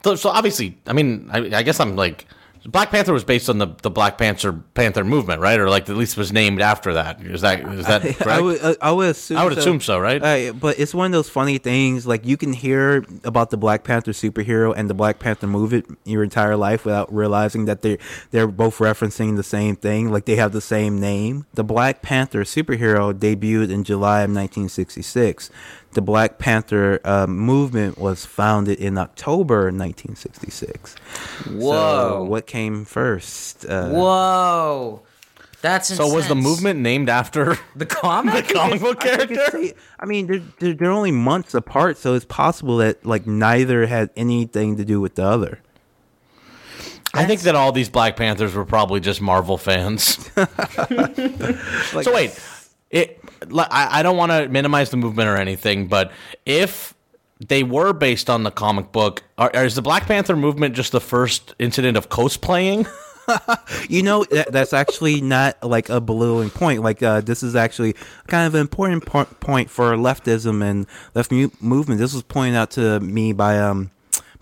So, 0.04 0.16
so 0.16 0.30
obviously, 0.30 0.78
I 0.88 0.94
mean, 0.94 1.30
I, 1.32 1.58
I 1.58 1.64
guess 1.64 1.80
I'm 1.80 1.96
like, 1.96 2.26
Black 2.66 2.92
Panther 2.92 3.12
was 3.12 3.24
based 3.24 3.50
on 3.50 3.58
the, 3.58 3.68
the 3.82 3.90
Black 3.90 4.20
Panther 4.20 4.54
Panther 4.54 5.04
movement, 5.04 5.42
right? 5.42 5.60
Or 5.60 5.70
like 5.70 5.90
at 5.90 5.96
least 5.96 6.16
was 6.16 6.32
named 6.32 6.62
after 6.62 6.94
that. 6.94 7.20
Is 7.22 7.42
that 7.42 7.62
is 7.62 7.88
that 7.88 8.02
correct? 8.18 8.28
I 8.28 8.42
would, 8.42 8.62
uh, 8.62 8.76
I 8.82 8.92
would 8.92 9.10
assume. 9.10 9.38
I 9.38 9.44
would 9.44 9.58
assume 9.58 9.82
so, 9.82 10.00
right? 10.00 10.22
Uh, 10.22 10.54
but 10.54 10.80
it's 10.80 10.94
one 10.94 11.08
of 11.08 11.12
those 11.12 11.28
funny 11.28 11.58
things. 11.58 12.06
Like 12.06 12.26
you 12.26 12.38
can 12.38 12.54
hear 12.54 13.04
about 13.24 13.50
the 13.50 13.58
Black 13.58 13.84
Panther 13.84 14.12
superhero 14.12 14.74
and 14.76 14.90
the 14.90 14.94
Black 14.94 15.18
Panther 15.18 15.48
movie 15.48 15.84
your 16.06 16.24
entire 16.24 16.56
life 16.56 16.86
without 16.86 17.12
realizing 17.12 17.66
that 17.66 17.82
they 17.82 17.98
they're 18.30 18.48
both 18.48 18.78
referencing 18.78 19.38
the 19.38 19.44
same 19.44 19.76
thing. 19.76 20.12
Like 20.12 20.26
they 20.26 20.36
have 20.36 20.52
the 20.52 20.62
same 20.62 21.00
name. 21.00 21.48
The 21.56 21.64
Black 21.64 22.04
Panther 22.04 22.44
superhero 22.44 23.12
debuted 23.12 23.72
in 23.72 23.84
July 23.84 24.20
of 24.20 24.30
1966. 24.30 25.50
The 25.94 26.02
Black 26.02 26.38
Panther 26.40 27.00
uh, 27.04 27.28
movement 27.28 27.98
was 27.98 28.26
founded 28.26 28.80
in 28.80 28.98
October 28.98 29.64
1966. 29.72 30.96
So 31.44 31.52
whoa, 31.52 32.24
what 32.24 32.48
came 32.48 32.86
first? 32.86 33.66
Uh, 33.66 33.90
whoa, 33.90 35.02
that's 35.62 35.94
so 35.94 36.08
was 36.14 36.28
the 36.28 36.36
movement 36.36 36.80
named 36.80 37.10
after 37.10 37.58
the 37.76 37.86
comic? 37.86 38.48
the 38.48 38.54
comic 38.54 38.82
book 38.82 39.04
I 39.06 39.16
character? 39.18 39.52
say- 39.52 39.74
I 40.00 40.06
mean, 40.06 40.28
they're, 40.28 40.42
they're 40.60 40.74
they're 40.74 40.92
only 40.92 41.12
months 41.12 41.54
apart, 41.54 41.98
so 41.98 42.14
it's 42.14 42.26
possible 42.26 42.78
that 42.78 43.06
like 43.06 43.28
neither 43.28 43.86
had 43.86 44.10
anything 44.16 44.78
to 44.78 44.86
do 44.86 45.02
with 45.02 45.16
the 45.16 45.26
other. 45.26 45.60
I 47.14 47.26
think 47.26 47.42
that 47.42 47.56
all 47.56 47.74
these 47.74 47.90
Black 47.90 48.16
Panthers 48.16 48.54
were 48.56 48.64
probably 48.64 49.02
just 49.02 49.20
Marvel 49.20 49.58
fans. 49.58 50.18
so 50.36 52.14
wait, 52.14 52.40
it. 52.92 53.24
I, 53.54 54.04
don't 54.04 54.18
want 54.18 54.32
to 54.32 54.48
minimize 54.50 54.90
the 54.90 54.98
movement 54.98 55.30
or 55.30 55.38
anything, 55.38 55.88
but 55.88 56.12
if 56.46 56.94
they 57.40 57.64
were 57.64 57.94
based 57.94 58.30
on 58.30 58.44
the 58.44 58.52
comic 58.52 58.92
book, 58.92 59.24
are, 59.38 59.50
is 59.52 59.76
the 59.76 59.82
Black 59.82 60.06
Panther 60.06 60.36
movement 60.36 60.76
just 60.76 60.92
the 60.92 61.02
first 61.02 61.56
incident 61.58 61.98
of 61.98 62.10
cosplaying? 62.10 62.88
You 63.88 64.04
know, 64.04 64.26
that, 64.26 64.52
that's 64.52 64.74
actually 64.74 65.22
not 65.22 65.62
like 65.64 65.90
a 65.90 66.02
belittling 66.02 66.50
point. 66.50 66.82
Like, 66.82 67.02
uh, 67.02 67.22
this 67.22 67.44
is 67.44 67.56
actually 67.56 67.96
kind 68.28 68.46
of 68.46 68.56
an 68.56 68.62
important 68.62 69.06
po- 69.06 69.26
point 69.26 69.70
for 69.70 69.94
leftism 69.96 70.62
and 70.62 70.86
left 71.16 71.32
movement. 71.32 72.00
This 72.00 72.14
was 72.14 72.24
pointed 72.24 72.58
out 72.58 72.72
to 72.72 73.00
me 73.00 73.32
by 73.32 73.60
um, 73.60 73.92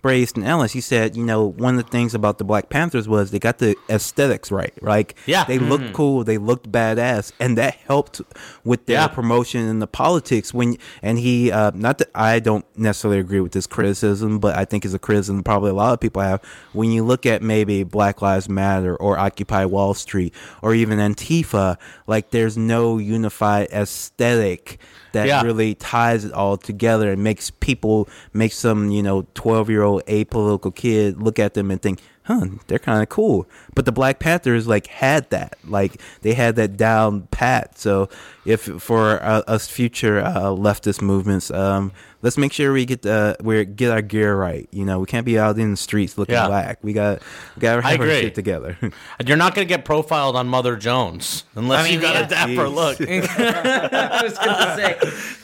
Bret 0.01 0.17
Easton 0.17 0.43
Ellis. 0.43 0.71
He 0.73 0.81
said, 0.81 1.15
you 1.17 1.23
know, 1.25 1.45
one 1.45 1.77
of 1.77 1.83
the 1.85 1.89
things 1.91 2.13
about 2.15 2.37
the 2.37 2.43
Black 2.43 2.69
Panthers 2.69 3.07
was 3.07 3.31
they 3.31 3.39
got 3.39 3.57
the 3.57 3.75
aesthetics 3.89 4.51
right. 4.51 4.73
Like, 4.81 5.15
Yeah. 5.25 5.43
they 5.45 5.59
looked 5.59 5.93
cool, 5.93 6.23
they 6.23 6.37
looked 6.37 6.71
badass, 6.71 7.31
and 7.39 7.57
that 7.57 7.75
helped 7.87 8.21
with 8.63 8.85
their 8.85 9.01
Yeah. 9.01 9.07
promotion 9.07 9.67
and 9.67 9.81
the 9.81 9.87
politics. 9.87 10.53
When 10.53 10.77
and 11.03 11.19
he, 11.19 11.51
uh, 11.51 11.71
not 11.75 11.97
that 11.97 12.09
I 12.15 12.39
don't 12.39 12.65
necessarily 12.77 13.19
agree 13.19 13.41
with 13.41 13.51
this 13.51 13.67
criticism, 13.67 14.39
but 14.39 14.55
I 14.57 14.65
think 14.65 14.85
it's 14.85 14.93
a 14.93 14.99
criticism 14.99 15.43
probably 15.43 15.71
a 15.71 15.73
lot 15.73 15.93
of 15.93 15.99
people 15.99 16.21
have. 16.21 16.41
When 16.73 16.91
you 16.91 17.03
look 17.03 17.25
at 17.25 17.41
maybe 17.41 17.83
Black 17.83 18.21
Lives 18.21 18.47
Matter 18.47 18.95
or 18.95 19.17
Occupy 19.19 19.65
Wall 19.65 19.93
Street 19.93 20.33
or 20.61 20.73
even 20.73 20.99
Antifa, 20.99 21.77
like 22.07 22.31
there's 22.31 22.57
no 22.57 22.97
unified 22.97 23.67
aesthetic 23.73 24.79
that 25.13 25.27
Yeah. 25.27 25.41
really 25.43 25.75
ties 25.75 26.25
it 26.25 26.33
all 26.33 26.57
together 26.57 27.11
and 27.11 27.23
makes 27.23 27.49
people 27.49 28.07
makes 28.33 28.55
some 28.57 28.91
you 28.91 29.01
know 29.03 29.25
12 29.33 29.69
year 29.69 29.83
old 29.83 30.05
apolitical 30.05 30.73
kid 30.73 31.21
look 31.21 31.39
at 31.39 31.53
them 31.53 31.71
and 31.71 31.81
think 31.81 31.99
huh 32.23 32.45
they're 32.67 32.77
kind 32.79 33.01
of 33.01 33.09
cool. 33.09 33.47
But 33.73 33.85
the 33.85 33.91
black 33.91 34.19
panthers 34.19 34.67
like 34.67 34.85
had 34.87 35.29
that. 35.31 35.57
Like 35.65 35.99
they 36.21 36.33
had 36.35 36.55
that 36.57 36.77
down 36.77 37.27
pat. 37.31 37.77
So 37.79 38.07
if 38.45 38.61
for 38.81 39.21
uh, 39.23 39.41
us 39.47 39.67
future 39.67 40.19
uh, 40.19 40.51
leftist 40.53 41.01
movements 41.01 41.49
um 41.51 41.91
let's 42.21 42.37
make 42.37 42.51
sure 42.53 42.73
we 42.73 42.85
get 42.85 43.01
the 43.03 43.35
we 43.41 43.63
get 43.65 43.91
our 43.91 44.01
gear 44.01 44.35
right 44.35 44.67
you 44.71 44.83
know 44.85 44.99
we 44.99 45.05
can't 45.05 45.25
be 45.25 45.39
out 45.39 45.57
in 45.57 45.71
the 45.71 45.77
streets 45.77 46.17
looking 46.17 46.33
Yeah. 46.35 46.47
black 46.47 46.79
we 46.83 46.93
got 46.93 47.21
we 47.55 47.61
got 47.61 47.77
to 47.77 47.81
have 47.81 47.99
our 47.99 48.05
agree. 48.05 48.21
shit 48.21 48.35
together 48.35 48.77
And 49.19 49.27
You're 49.27 49.37
not 49.37 49.55
going 49.55 49.67
to 49.67 49.73
get 49.73 49.85
profiled 49.85 50.35
on 50.35 50.47
Mother 50.47 50.75
Jones 50.75 51.43
unless 51.55 51.81
I 51.81 51.83
mean, 51.83 51.93
you 51.93 52.01
got 52.01 52.15
yeah. 52.15 52.25
a 52.25 52.29
dapper 52.29 52.67
Jeez. 52.67 52.75
look. 52.75 53.01
I 53.93 54.23
was 54.23 54.37
gonna 54.37 54.75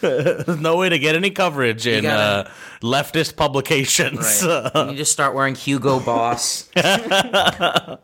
say. 0.02 0.44
There's 0.46 0.60
no 0.60 0.78
way 0.78 0.90
to 0.90 1.00
get 1.00 1.16
any 1.16 1.30
coverage 1.32 1.88
in 1.88 2.04
gotta- 2.04 2.50
uh, 2.50 2.52
leftist 2.82 3.36
publications. 3.36 4.44
Right. 4.44 4.90
you 4.92 4.96
just 4.98 5.12
start 5.12 5.34
wearing 5.34 5.56
Hugo 5.56 6.00
Boss. 6.00 6.70
Um, 6.76 7.98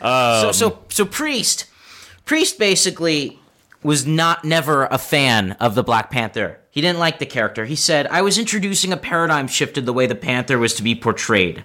so 0.00 0.52
so 0.52 0.78
so 0.88 1.04
priest, 1.04 1.66
priest 2.24 2.58
basically 2.58 3.38
was 3.82 4.06
not 4.06 4.44
never 4.44 4.86
a 4.86 4.98
fan 4.98 5.52
of 5.52 5.74
the 5.74 5.82
Black 5.82 6.10
Panther. 6.10 6.58
He 6.70 6.80
didn't 6.80 6.98
like 6.98 7.18
the 7.18 7.26
character. 7.26 7.64
He 7.64 7.76
said, 7.76 8.06
"I 8.06 8.22
was 8.22 8.38
introducing 8.38 8.92
a 8.92 8.96
paradigm 8.96 9.48
shift 9.48 9.76
in 9.76 9.84
the 9.84 9.92
way 9.92 10.06
the 10.06 10.14
Panther 10.14 10.58
was 10.58 10.74
to 10.74 10.82
be 10.82 10.94
portrayed." 10.94 11.64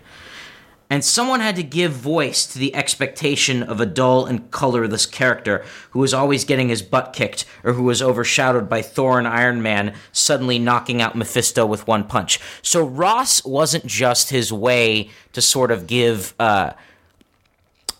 And 0.90 1.04
someone 1.04 1.42
had 1.42 1.58
to 1.58 1.64
give 1.64 1.92
voice 1.92 2.46
to 2.48 2.60
the 2.60 2.74
expectation 2.74 3.62
of 3.62 3.82
a 3.82 3.86
dull 3.86 4.26
and 4.26 4.50
colorless 4.52 5.06
character 5.06 5.66
who 5.92 6.00
was 6.00 6.14
always 6.14 6.46
getting 6.46 6.70
his 6.70 6.82
butt 6.82 7.12
kicked 7.12 7.44
or 7.64 7.74
who 7.74 7.84
was 7.84 8.02
overshadowed 8.02 8.70
by 8.70 8.82
Thor 8.82 9.20
and 9.20 9.28
Iron 9.28 9.62
Man 9.62 9.94
suddenly 10.14 10.60
knocking 10.60 11.02
out 11.02 11.16
Mephisto 11.16 11.66
with 11.66 11.88
one 11.88 12.06
punch. 12.06 12.40
So 12.62 12.86
Ross 12.86 13.44
wasn't 13.44 13.86
just 13.86 14.30
his 14.30 14.54
way 14.54 15.10
to 15.34 15.42
sort 15.42 15.72
of 15.72 15.88
give 15.88 16.34
uh, 16.40 16.72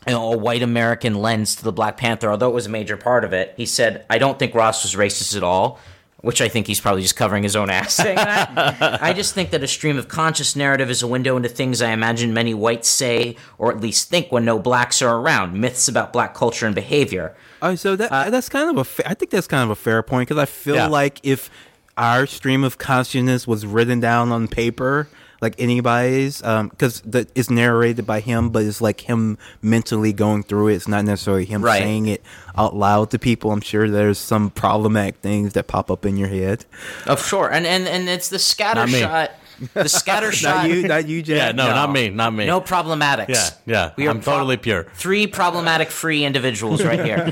you 0.08 0.14
know, 0.14 0.34
a 0.34 0.38
white 0.38 0.64
American 0.64 1.16
lens 1.16 1.56
to 1.58 1.64
the 1.64 1.72
Black 1.72 1.98
Panther, 1.98 2.30
although 2.32 2.50
it 2.50 2.54
was 2.54 2.66
a 2.66 2.70
major 2.70 2.98
part 2.98 3.24
of 3.24 3.34
it. 3.34 3.54
He 3.58 3.66
said, 3.66 4.06
I 4.10 4.18
don't 4.18 4.40
think 4.40 4.56
Ross 4.56 4.84
was 4.84 4.96
racist 4.96 5.36
at 5.36 5.44
all, 5.44 5.80
which 6.22 6.42
I 6.42 6.48
think 6.50 6.66
he's 6.66 6.80
probably 6.80 7.02
just 7.04 7.16
covering 7.16 7.44
his 7.44 7.56
own 7.56 7.70
ass 7.70 7.94
saying 7.94 8.16
that. 8.16 9.02
I 9.04 9.14
just 9.14 9.34
think 9.36 9.52
that 9.52 9.62
a 9.64 9.68
stream 9.68 9.98
of 9.98 10.08
conscious 10.08 10.56
narrative 10.56 10.90
is 10.90 11.04
a 11.04 11.08
window 11.08 11.38
into 11.38 11.50
things 11.50 11.82
I 11.82 11.92
imagine 11.92 12.34
many 12.34 12.54
whites 12.54 12.90
say, 12.90 13.36
or 13.58 13.72
at 13.72 13.80
least 13.82 14.10
think 14.10 14.32
when 14.32 14.44
no 14.46 14.58
blacks 14.60 15.02
are 15.02 15.18
around, 15.20 15.60
myths 15.60 15.88
about 15.88 16.14
black 16.14 16.34
culture 16.34 16.66
and 16.66 16.74
behavior. 16.74 17.36
Oh, 17.62 17.76
so 17.76 17.96
that 17.96 18.12
uh, 18.12 18.30
that's 18.30 18.50
kind 18.50 18.70
of 18.70 18.78
a. 18.78 18.84
Fa- 18.84 19.10
I 19.10 19.14
think 19.14 19.32
that's 19.32 19.48
kind 19.48 19.64
of 19.64 19.70
a 19.70 19.76
fair 19.76 20.02
point 20.04 20.28
because 20.30 20.42
I 20.42 20.46
feel 20.46 20.76
Yeah. 20.76 20.88
like 20.88 21.20
if 21.24 21.50
our 21.98 22.26
stream 22.28 22.64
of 22.64 22.78
consciousness 22.78 23.48
was 23.48 23.66
written 23.66 24.00
down 24.00 24.32
on 24.32 24.48
paper, 24.48 25.08
like 25.42 25.56
anybody's, 25.60 26.42
because 26.42 27.02
the 27.02 27.28
it's 27.36 27.50
narrated 27.50 28.06
by 28.06 28.20
him, 28.20 28.50
but 28.50 28.64
it's 28.64 28.82
like 28.82 29.02
him 29.02 29.38
mentally 29.62 30.14
going 30.14 30.44
through 30.44 30.70
it. 30.70 30.76
It's 30.76 30.88
not 30.88 31.06
necessarily 31.06 31.46
him 31.46 31.64
Right. 31.64 31.82
saying 31.82 32.08
it 32.08 32.24
out 32.58 32.76
loud 32.76 33.12
to 33.12 33.20
people. 33.20 33.52
I'm 33.52 33.62
sure 33.62 33.90
there's 33.90 34.18
some 34.18 34.50
problematic 34.50 35.18
things 35.18 35.54
that 35.54 35.68
pop 35.68 35.92
up 35.92 36.06
in 36.06 36.18
your 36.18 36.28
head. 36.30 36.66
Of 37.06 37.24
sure, 37.26 37.52
and 37.52 37.66
and 37.68 37.88
and 37.88 38.10
it's 38.10 38.30
the 38.30 38.40
scatter 38.40 38.88
shot. 38.88 39.32
The 39.74 39.90
scatter 39.90 40.32
shot. 40.32 40.56
Not 40.68 40.70
you, 40.70 40.88
not 40.88 41.08
you, 41.08 41.22
Jack. 41.24 41.36
yeah, 41.38 41.52
no, 41.52 41.68
No. 41.70 41.74
not 41.74 41.92
me, 41.92 42.10
not 42.10 42.32
me. 42.32 42.46
No 42.46 42.62
problematics. 42.62 43.30
Yeah, 43.30 43.50
yeah, 43.66 43.92
We 43.98 44.06
are 44.08 44.12
I'm 44.12 44.22
totally 44.22 44.56
pure. 44.58 44.84
Three 44.94 45.26
problematic 45.26 45.90
free 45.90 46.24
individuals 46.26 46.84
right 46.86 47.04
here. 47.04 47.32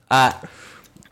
uh, 0.10 0.32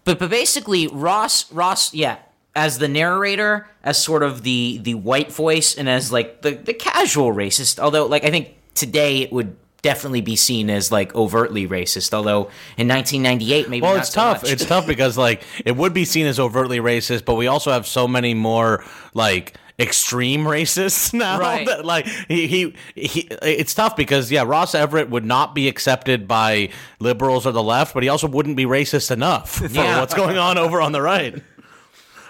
but 0.04 0.18
but 0.18 0.30
basically, 0.30 0.88
Ross 0.88 1.50
Ross, 1.52 1.94
yeah, 1.94 2.16
as 2.54 2.78
the 2.78 2.88
narrator, 2.88 3.66
as 3.82 4.02
sort 4.02 4.22
of 4.22 4.42
the 4.42 4.78
the 4.82 4.94
white 4.94 5.32
voice, 5.32 5.76
and 5.76 5.88
as 5.88 6.12
like 6.12 6.42
the 6.42 6.52
the 6.52 6.74
casual 6.74 7.32
racist. 7.32 7.78
Although, 7.78 8.06
like 8.06 8.24
I 8.24 8.30
think 8.30 8.48
today 8.74 9.18
it 9.18 9.32
would 9.32 9.56
definitely 9.82 10.20
be 10.20 10.36
seen 10.36 10.70
as 10.70 10.92
like 10.92 11.12
overtly 11.14 11.66
racist. 11.66 12.14
Although 12.14 12.50
in 12.76 12.86
1998, 12.88 13.68
maybe 13.68 13.82
Well, 13.82 13.96
it's 13.96 14.10
so 14.10 14.20
tough. 14.20 14.42
much. 14.44 14.52
It's 14.52 14.64
tough 14.64 14.86
because 14.86 15.18
like 15.18 15.42
it 15.64 15.76
would 15.76 15.92
be 15.92 16.04
seen 16.04 16.26
as 16.26 16.38
overtly 16.38 16.78
racist, 16.78 17.24
but 17.24 17.34
we 17.34 17.46
also 17.48 17.72
have 17.72 17.86
so 17.86 18.06
many 18.06 18.32
more 18.34 18.84
like 19.14 19.54
extreme 19.80 20.44
racists 20.44 21.12
now. 21.18 21.40
Right. 21.40 21.66
That, 21.66 21.84
like 21.84 22.06
he, 22.28 22.46
he 22.46 22.74
he 22.94 23.20
it's 23.42 23.74
tough 23.74 23.96
because 23.96 24.30
yeah, 24.30 24.44
Ross 24.46 24.74
Everett 24.76 25.10
would 25.10 25.24
not 25.24 25.52
be 25.54 25.66
accepted 25.66 26.28
by 26.28 26.68
liberals 27.00 27.44
or 27.46 27.50
the 27.52 27.62
left, 27.62 27.92
but 27.94 28.02
he 28.04 28.08
also 28.08 28.28
wouldn't 28.28 28.56
be 28.56 28.66
racist 28.66 29.10
enough 29.10 29.50
for 29.58 29.66
Yeah. 29.66 29.98
what's 30.00 30.14
going 30.14 30.38
on 30.38 30.58
over 30.58 30.80
on 30.80 30.92
the 30.92 31.02
right. 31.02 31.42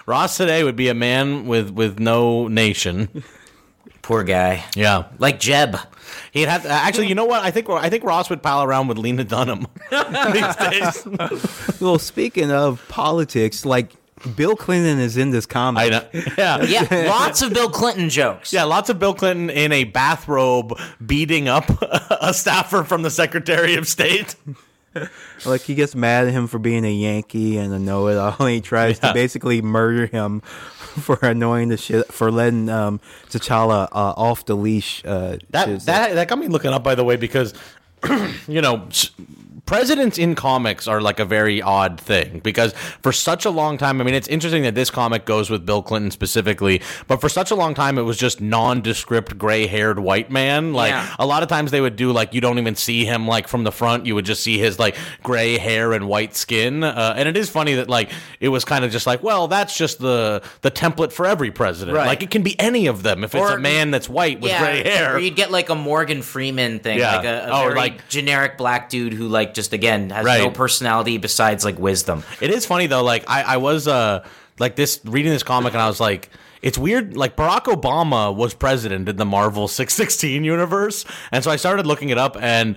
Ross 0.05 0.37
today 0.37 0.63
would 0.63 0.75
be 0.75 0.89
a 0.89 0.93
man 0.93 1.45
with 1.47 1.69
with 1.69 1.99
no 1.99 2.47
nation. 2.47 3.23
Poor 4.01 4.23
guy, 4.23 4.65
Yeah. 4.75 5.03
like 5.17 5.39
Jeb. 5.39 5.77
He'd 6.31 6.49
have 6.49 6.63
to, 6.63 6.69
actually. 6.69 7.07
You 7.07 7.15
know 7.15 7.25
what? 7.25 7.41
I 7.41 7.51
think 7.51 7.69
I 7.69 7.89
think 7.89 8.03
Ross 8.03 8.29
would 8.29 8.43
pal 8.43 8.63
around 8.63 8.87
with 8.87 8.97
Lena 8.97 9.23
Dunham 9.23 9.65
these 9.91 10.55
days. 10.57 11.07
Well, 11.79 11.97
speaking 11.99 12.51
of 12.51 12.85
politics, 12.89 13.65
like 13.65 13.91
Bill 14.35 14.55
Clinton 14.57 14.99
is 14.99 15.15
in 15.15 15.31
this 15.31 15.45
comic. 15.45 15.83
I 15.83 15.89
know. 15.89 16.05
Yeah. 16.37 16.63
Yeah, 16.63 17.09
lots 17.09 17.41
of 17.41 17.53
Bill 17.53 17.69
Clinton 17.69 18.09
jokes. 18.09 18.51
Yeah, 18.51 18.63
lots 18.65 18.89
of 18.89 18.99
Bill 18.99 19.13
Clinton 19.13 19.49
in 19.49 19.71
a 19.71 19.85
bathrobe 19.85 20.77
beating 21.05 21.47
up 21.47 21.69
a 22.11 22.33
staffer 22.33 22.83
from 22.83 23.03
the 23.03 23.09
Secretary 23.09 23.75
of 23.75 23.87
State. 23.87 24.35
Like 25.45 25.61
he 25.61 25.75
gets 25.75 25.95
mad 25.95 26.27
at 26.27 26.33
him 26.33 26.47
for 26.47 26.59
being 26.59 26.85
a 26.85 26.91
Yankee 26.93 27.57
and 27.57 27.73
a 27.73 27.79
know-it-all. 27.79 28.45
He 28.47 28.61
tries 28.61 28.99
Yeah. 29.01 29.09
to 29.09 29.13
basically 29.13 29.61
murder 29.61 30.05
him 30.05 30.39
for 31.01 31.17
annoying 31.21 31.69
the 31.69 31.77
shit 31.77 32.11
for 32.13 32.31
letting 32.31 32.69
um, 32.69 32.99
T'Challa 33.29 33.85
uh, 33.91 34.13
off 34.15 34.45
the 34.45 34.55
leash. 34.55 35.03
Uh, 35.05 35.37
That 35.49 35.81
that 35.85 36.13
that 36.15 36.27
got 36.27 36.37
me 36.39 36.47
looking 36.47 36.71
up, 36.71 36.83
by 36.83 36.95
the 36.95 37.03
way, 37.03 37.15
because 37.15 37.53
you 38.47 38.61
know. 38.61 38.87
Presidents 39.65 40.17
in 40.17 40.35
comics 40.35 40.89
are 40.89 40.99
like 40.99 41.21
a 41.21 41.25
very 41.25 41.61
odd 41.61 41.97
thing 41.99 42.39
because 42.43 42.73
for 43.01 43.13
such 43.13 43.45
a 43.45 43.49
long 43.49 43.77
time, 43.77 44.01
I 44.01 44.03
mean, 44.03 44.13
it's 44.13 44.27
interesting 44.27 44.63
that 44.63 44.75
this 44.75 44.89
comic 44.91 45.25
goes 45.25 45.49
with 45.49 45.65
Bill 45.65 45.81
Clinton 45.81 46.11
specifically, 46.11 46.81
but 47.07 47.21
for 47.21 47.29
such 47.29 47.49
a 47.49 47.55
long 47.55 47.73
time, 47.73 47.97
it 47.97 48.01
was 48.01 48.17
just 48.17 48.41
nondescript 48.41 49.37
gray 49.37 49.65
haired 49.65 49.99
white 49.99 50.29
man. 50.29 50.73
Like 50.73 50.91
Yeah. 50.91 51.15
a 51.17 51.25
lot 51.25 51.43
of 51.43 51.49
times 51.49 51.71
they 51.71 51.79
would 51.79 51.95
do 51.95 52.11
like 52.11 52.33
you 52.33 52.41
don't 52.41 52.59
even 52.59 52.75
see 52.75 53.05
him 53.05 53.25
like 53.25 53.47
from 53.47 53.63
the 53.63 53.71
front, 53.71 54.05
you 54.05 54.15
would 54.15 54.25
just 54.25 54.43
see 54.43 54.57
his 54.59 54.79
like 54.79 54.97
gray 55.23 55.57
hair 55.57 55.93
and 55.93 56.09
white 56.09 56.35
skin. 56.35 56.83
Uh, 56.83 57.13
and 57.15 57.29
it 57.29 57.37
is 57.37 57.49
funny 57.49 57.75
that 57.75 57.89
like 57.89 58.11
it 58.41 58.49
was 58.49 58.65
kind 58.65 58.83
of 58.83 58.91
just 58.91 59.07
like, 59.07 59.23
well, 59.23 59.47
that's 59.47 59.77
just 59.77 59.97
the 59.99 60.43
the 60.61 60.71
template 60.71 61.13
for 61.13 61.25
every 61.25 61.51
president. 61.51 61.95
Right. 61.95 62.07
Like 62.07 62.21
it 62.21 62.31
can 62.31 62.43
be 62.43 62.59
any 62.59 62.87
of 62.87 63.01
them 63.01 63.23
if 63.23 63.33
it's 63.33 63.49
a 63.51 63.57
man 63.59 63.91
that's 63.91 64.09
white 64.09 64.41
with 64.41 64.51
gray 64.59 64.83
hair. 64.83 65.15
Or 65.15 65.19
you'd 65.19 65.37
get 65.37 65.51
like 65.51 65.69
a 65.69 65.75
Morgan 65.75 66.21
Freeman 66.21 66.79
thing, 66.79 66.99
Yeah. 66.99 67.15
like 67.15 67.25
a, 67.25 67.45
a 67.45 67.49
Oh, 67.49 67.61
or 67.61 67.67
very 67.69 67.75
like- 67.79 68.09
generic 68.09 68.57
black 68.57 68.89
dude 68.89 69.13
who 69.13 69.29
like 69.29 69.52
just 69.53 69.73
again 69.73 70.09
has 70.09 70.25
Right. 70.25 70.41
no 70.43 70.49
personality 70.51 71.17
besides 71.17 71.63
like 71.65 71.77
wisdom. 71.79 72.23
It 72.41 72.49
is 72.51 72.65
funny 72.65 72.87
though. 72.87 73.03
Like 73.03 73.23
I, 73.29 73.43
I 73.43 73.57
was 73.57 73.87
uh 73.87 74.25
like 74.59 74.75
this 74.75 74.99
reading 75.05 75.31
this 75.31 75.43
comic 75.43 75.73
and 75.73 75.81
I 75.81 75.87
was 75.87 75.99
like, 75.99 76.29
it's 76.61 76.77
weird. 76.77 77.17
Like 77.17 77.35
Barack 77.35 77.63
Obama 77.65 78.33
was 78.35 78.53
president 78.53 79.09
in 79.09 79.15
the 79.17 79.25
Marvel 79.25 79.67
six 79.67 79.93
sixteen 79.93 80.43
universe, 80.43 81.05
and 81.31 81.43
so 81.43 81.51
I 81.51 81.55
started 81.57 81.85
looking 81.87 82.09
it 82.09 82.17
up 82.17 82.37
and. 82.41 82.75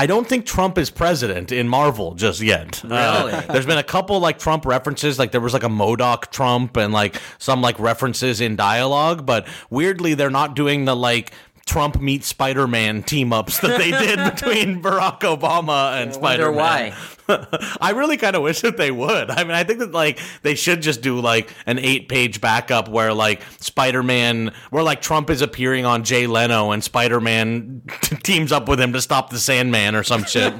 I 0.00 0.06
don't 0.06 0.28
think 0.28 0.46
Trump 0.46 0.78
is 0.78 0.90
president 0.90 1.50
in 1.50 1.66
Marvel 1.66 2.14
just 2.14 2.40
yet. 2.40 2.84
Uh, 2.84 3.24
Really? 3.32 3.46
there's 3.48 3.66
been 3.66 3.78
a 3.78 3.82
couple 3.82 4.20
like 4.20 4.38
Trump 4.38 4.64
references, 4.64 5.18
like 5.18 5.32
there 5.32 5.40
was 5.40 5.52
like 5.52 5.64
a 5.64 5.68
MODOK 5.68 6.30
Trump 6.30 6.76
and 6.76 6.92
like 6.92 7.16
some 7.38 7.60
like 7.62 7.80
references 7.80 8.40
in 8.40 8.54
dialogue, 8.54 9.26
but 9.26 9.48
weirdly 9.70 10.14
they're 10.14 10.30
not 10.30 10.54
doing 10.54 10.84
the 10.84 10.94
like 10.94 11.32
Trump 11.68 12.00
meets 12.00 12.26
Spider 12.26 12.66
Man 12.66 13.02
team 13.02 13.32
ups 13.32 13.60
that 13.60 13.78
they 13.78 13.90
did 13.90 14.16
between 14.34 14.82
Barack 14.82 15.20
Obama 15.20 16.02
and 16.02 16.12
Spider 16.14 16.50
Man. 16.50 16.56
why. 16.56 16.94
I 17.80 17.90
really 17.90 18.16
kind 18.16 18.34
of 18.34 18.42
wish 18.42 18.62
that 18.62 18.78
they 18.78 18.90
would. 18.90 19.30
I 19.30 19.44
mean, 19.44 19.52
I 19.52 19.62
think 19.62 19.80
that 19.80 19.92
like 19.92 20.18
they 20.42 20.54
should 20.54 20.80
just 20.80 21.02
do 21.02 21.20
like 21.20 21.52
an 21.66 21.78
eight 21.78 22.08
page 22.08 22.40
backup 22.40 22.88
where 22.88 23.12
like 23.12 23.42
Spider 23.60 24.02
Man, 24.02 24.52
where 24.70 24.82
like 24.82 25.02
Trump 25.02 25.28
is 25.28 25.42
appearing 25.42 25.84
on 25.84 26.04
Jay 26.04 26.26
Leno 26.26 26.70
and 26.70 26.82
Spider 26.82 27.20
Man 27.20 27.82
teams 28.22 28.50
up 28.50 28.66
with 28.66 28.80
him 28.80 28.94
to 28.94 29.02
stop 29.02 29.28
the 29.28 29.38
Sandman 29.38 29.94
or 29.94 30.02
some 30.02 30.24
shit. 30.24 30.54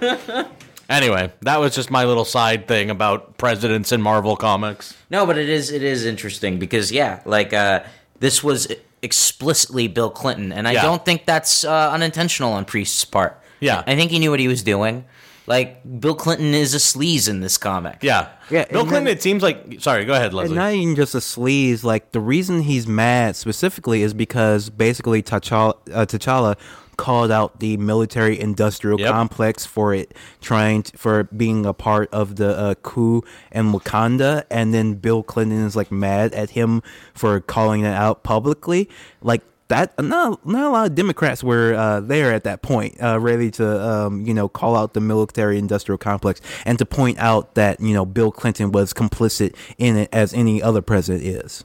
anyway, 0.90 1.32
that 1.40 1.58
was 1.58 1.74
just 1.74 1.90
my 1.90 2.04
little 2.04 2.26
side 2.26 2.68
thing 2.68 2.90
about 2.90 3.38
presidents 3.38 3.90
in 3.90 4.02
Marvel 4.02 4.36
comics. 4.36 4.94
No, 5.08 5.24
but 5.24 5.38
it 5.38 5.48
is 5.48 5.70
it 5.70 5.82
is 5.82 6.04
interesting 6.04 6.58
because 6.58 6.92
yeah, 6.92 7.22
like 7.24 7.54
uh, 7.54 7.82
this 8.20 8.44
was 8.44 8.70
explicitly 9.02 9.88
Bill 9.88 10.10
Clinton, 10.10 10.52
and 10.52 10.66
I 10.68 10.72
Yeah. 10.72 10.82
don't 10.82 11.04
think 11.04 11.26
that's 11.26 11.64
uh, 11.64 11.90
unintentional 11.92 12.52
on 12.52 12.64
Priest's 12.64 13.04
part. 13.04 13.40
Yeah. 13.60 13.82
I 13.86 13.94
think 13.96 14.10
he 14.10 14.18
knew 14.18 14.30
what 14.30 14.40
he 14.40 14.48
was 14.48 14.62
doing. 14.62 15.04
Like 15.46 15.80
Bill 16.00 16.14
Clinton 16.14 16.52
is 16.52 16.74
a 16.74 16.78
sleaze 16.78 17.28
in 17.28 17.40
this 17.40 17.56
comic. 17.56 17.98
Yeah. 18.02 18.28
Yeah, 18.50 18.64
Bill 18.70 18.82
Clinton, 18.82 19.04
then- 19.04 19.16
it 19.16 19.22
seems 19.22 19.42
like. 19.42 19.80
Sorry, 19.80 20.04
go 20.04 20.12
ahead, 20.12 20.34
Leslie. 20.34 20.54
not 20.56 20.72
even 20.74 20.94
just 20.94 21.14
a 21.14 21.18
sleaze. 21.18 21.82
Like 21.84 22.12
the 22.12 22.20
reason 22.20 22.62
he's 22.62 22.86
mad 22.86 23.34
specifically 23.34 24.02
is 24.02 24.12
because 24.14 24.68
basically 24.70 25.22
T'Challa, 25.22 25.74
uh, 25.92 26.04
T'Challa 26.04 26.56
called 26.98 27.30
out 27.30 27.60
the 27.60 27.78
military-industrial 27.78 29.00
Yep. 29.00 29.10
complex 29.10 29.64
for 29.64 29.94
it 29.94 30.12
trying 30.42 30.82
to, 30.82 30.98
for 30.98 31.24
being 31.24 31.64
a 31.64 31.72
part 31.72 32.12
of 32.12 32.36
the 32.36 32.50
uh, 32.58 32.74
coup 32.82 33.22
in 33.52 33.72
Wakanda, 33.72 34.44
and 34.50 34.74
then 34.74 34.94
Bill 34.94 35.22
Clinton 35.22 35.64
is 35.64 35.74
like 35.74 35.90
mad 35.90 36.34
at 36.34 36.50
him 36.50 36.82
for 37.14 37.40
calling 37.40 37.82
it 37.84 37.94
out 37.94 38.22
publicly. 38.24 38.90
Like 39.22 39.42
that, 39.68 39.92
not 40.02 40.44
not 40.46 40.64
a 40.64 40.70
lot 40.70 40.86
of 40.86 40.94
Democrats 40.94 41.44
were 41.44 41.74
uh, 41.74 42.00
there 42.00 42.32
at 42.32 42.44
that 42.44 42.62
point, 42.62 42.96
uh, 43.02 43.20
ready 43.20 43.50
to 43.52 43.88
um, 43.88 44.26
you 44.26 44.34
know 44.34 44.48
call 44.48 44.76
out 44.76 44.94
the 44.94 45.00
military-industrial 45.00 45.98
complex 45.98 46.40
and 46.64 46.78
to 46.78 46.86
point 46.86 47.18
out 47.18 47.54
that 47.54 47.80
you 47.80 47.94
know 47.94 48.04
Bill 48.04 48.32
Clinton 48.32 48.72
was 48.72 48.92
complicit 48.92 49.54
in 49.78 49.96
it 49.96 50.08
as 50.12 50.34
any 50.34 50.62
other 50.62 50.82
president 50.82 51.24
is. 51.24 51.64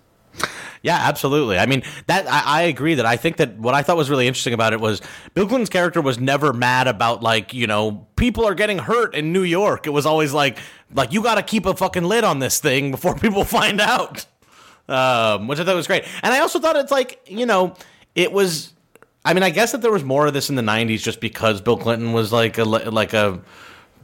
Yeah, 0.83 0.97
absolutely. 0.97 1.57
I 1.57 1.65
mean, 1.65 1.81
that 2.07 2.27
I, 2.27 2.59
I 2.59 2.61
agree 2.63 2.95
that 2.95 3.05
I 3.05 3.15
think 3.15 3.37
that 3.37 3.57
what 3.57 3.73
I 3.73 3.83
thought 3.83 3.95
was 3.95 4.09
really 4.09 4.27
interesting 4.27 4.53
about 4.53 4.73
it 4.73 4.81
was 4.81 5.01
Bill 5.33 5.47
Clinton's 5.47 5.69
character 5.69 6.01
was 6.01 6.19
never 6.19 6.51
mad 6.51 6.87
about 6.87 7.23
like 7.23 7.53
you 7.53 7.67
know 7.67 8.05
people 8.17 8.45
are 8.45 8.53
getting 8.53 8.79
hurt 8.79 9.15
in 9.15 9.31
New 9.31 9.43
York. 9.43 9.87
It 9.87 9.91
was 9.91 10.05
always 10.05 10.33
like 10.33 10.57
like 10.93 11.13
you 11.13 11.23
got 11.23 11.35
to 11.35 11.41
keep 11.41 11.65
a 11.65 11.73
fucking 11.73 12.03
lid 12.03 12.25
on 12.25 12.39
this 12.39 12.59
thing 12.59 12.91
before 12.91 13.15
people 13.19 13.45
find 13.45 13.79
out, 13.79 14.25
um, 14.89 15.47
which 15.47 15.59
I 15.59 15.63
thought 15.63 15.75
was 15.75 15.87
great. 15.87 16.03
And 16.21 16.33
I 16.33 16.39
also 16.39 16.59
thought 16.59 16.75
it's 16.75 16.91
like 16.91 17.21
you 17.27 17.45
know 17.45 17.75
it 18.13 18.31
was. 18.31 18.71
I 19.25 19.33
mean, 19.33 19.43
I 19.43 19.51
guess 19.51 19.71
that 19.71 19.81
there 19.81 19.91
was 19.91 20.03
more 20.03 20.27
of 20.27 20.33
this 20.33 20.49
in 20.49 20.57
the 20.57 20.61
'90s 20.61 20.99
just 21.01 21.21
because 21.21 21.61
Bill 21.61 21.77
Clinton 21.77 22.11
was 22.11 22.33
like 22.33 22.57
a 22.57 22.65
like 22.65 23.13
a 23.13 23.41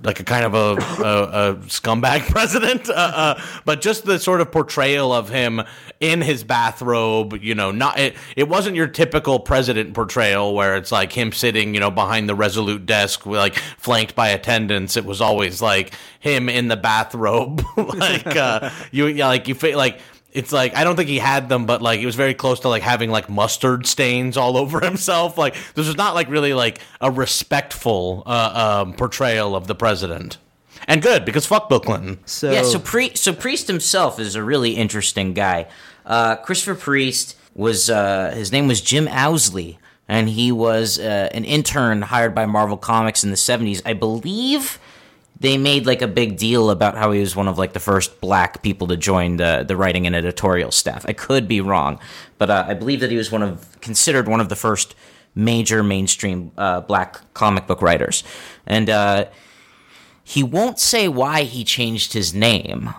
like 0.02 0.20
a 0.20 0.24
kind 0.24 0.46
of 0.46 0.54
a, 0.54 0.82
a, 1.04 1.52
a 1.52 1.56
scumbag 1.66 2.22
president, 2.30 2.90
uh, 2.90 2.94
uh, 2.94 3.42
but 3.66 3.82
just 3.82 4.06
the 4.06 4.18
sort 4.18 4.42
of 4.42 4.52
portrayal 4.52 5.12
of 5.12 5.30
him 5.30 5.62
in 6.00 6.22
his 6.22 6.44
bathrobe, 6.44 7.38
you 7.42 7.54
know, 7.54 7.72
not 7.72 8.00
it, 8.00 8.16
it 8.36 8.48
wasn't 8.48 8.76
your 8.76 8.88
typical 8.88 9.40
president 9.40 9.94
portrayal 9.94 10.54
where 10.54 10.78
it's 10.78 10.92
like 10.92 11.12
him 11.12 11.32
sitting, 11.32 11.74
you 11.74 11.80
know, 11.80 11.92
behind 11.92 12.30
the 12.30 12.36
resolute 12.36 12.86
desk, 12.86 13.26
like 13.26 13.56
flanked 13.78 14.16
by 14.16 14.30
attendants. 14.30 14.96
It 14.96 15.06
was 15.06 15.20
always 15.20 15.62
like 15.62 15.94
him 16.20 16.48
in 16.48 16.70
the 16.70 16.78
bathrobe, 16.78 17.62
like 17.78 18.28
uh, 18.28 18.70
you, 18.92 19.08
yeah, 19.08 19.28
like 19.28 19.48
you 19.48 19.56
feel 19.56 19.78
like 19.78 20.00
it's 20.32 20.52
like 20.52 20.76
I 20.76 20.84
don't 20.84 20.96
think 20.96 21.10
he 21.10 21.20
had 21.20 21.50
them, 21.50 21.66
but 21.66 21.82
like 21.82 22.00
it 22.00 22.06
was 22.06 22.16
very 22.16 22.34
close 22.34 22.60
to 22.62 22.70
like 22.70 22.84
having 22.84 23.10
like 23.10 23.30
mustard 23.30 23.86
stains 23.86 24.38
all 24.38 24.58
over 24.64 24.80
himself. 24.80 25.38
Like 25.38 25.56
this 25.74 25.88
was 25.88 25.98
not 25.98 26.16
like 26.16 26.30
really 26.30 26.54
like 26.54 26.80
a 27.02 27.12
respectful 27.12 28.24
uh, 28.26 28.84
um, 28.86 28.94
portrayal 28.94 29.56
of 29.56 29.68
the 29.68 29.76
president, 29.76 30.38
and 30.88 31.02
good 31.02 31.26
because 31.26 31.46
fuck 31.46 31.70
Bill 31.70 31.80
Clinton. 31.80 32.20
So 32.26 32.52
Yeah, 32.52 32.64
so 32.64 32.80
Pri- 32.80 33.16
so 33.16 33.34
Priest 33.34 33.68
himself 33.68 34.20
is 34.20 34.36
a 34.36 34.44
really 34.44 34.72
interesting 34.72 35.34
guy. 35.34 35.68
Uh, 36.06 36.36
Christopher 36.38 36.80
Priest 36.80 37.36
was 37.56 37.90
uh, 37.90 38.32
his 38.36 38.52
name 38.52 38.68
was 38.68 38.82
Jim 38.82 39.08
Owsley, 39.08 39.80
and 40.08 40.30
he 40.30 40.52
was 40.52 41.00
uh, 41.00 41.30
an 41.34 41.44
intern 41.44 42.04
hired 42.04 42.36
by 42.36 42.46
Marvel 42.46 42.78
Comics 42.78 43.24
in 43.24 43.32
the 43.32 43.38
seventies. 43.38 43.82
I 43.86 43.94
believe 43.94 44.80
they 45.40 45.58
made 45.58 45.86
like 45.86 46.02
a 46.02 46.08
big 46.08 46.38
deal 46.38 46.70
about 46.70 46.96
how 46.96 47.12
he 47.12 47.20
was 47.20 47.36
one 47.36 47.48
of 47.48 47.58
like 47.58 47.74
the 47.74 47.80
first 47.80 48.20
black 48.22 48.62
people 48.62 48.88
to 48.88 48.98
join 48.98 49.38
the 49.38 49.64
the 49.68 49.76
writing 49.76 50.06
and 50.06 50.16
editorial 50.16 50.72
staff. 50.72 51.06
I 51.08 51.14
could 51.14 51.48
be 51.48 51.62
wrong, 51.62 52.00
but 52.38 52.50
uh, 52.50 52.66
I 52.68 52.74
believe 52.74 53.00
that 53.00 53.12
he 53.12 53.18
was 53.18 53.32
one 53.32 53.44
of 53.44 53.80
considered 53.82 54.28
one 54.28 54.40
of 54.40 54.50
the 54.50 54.56
first 54.56 54.96
major 55.36 55.84
mainstream 55.84 56.52
uh, 56.58 56.82
black 56.82 57.34
comic 57.34 57.68
book 57.68 57.82
writers, 57.82 58.24
and. 58.66 58.90
Uh, 58.90 59.26
he 60.30 60.44
won't 60.44 60.78
say 60.78 61.08
why 61.08 61.42
he 61.42 61.64
changed 61.64 62.14
his 62.14 62.36
name, 62.36 62.94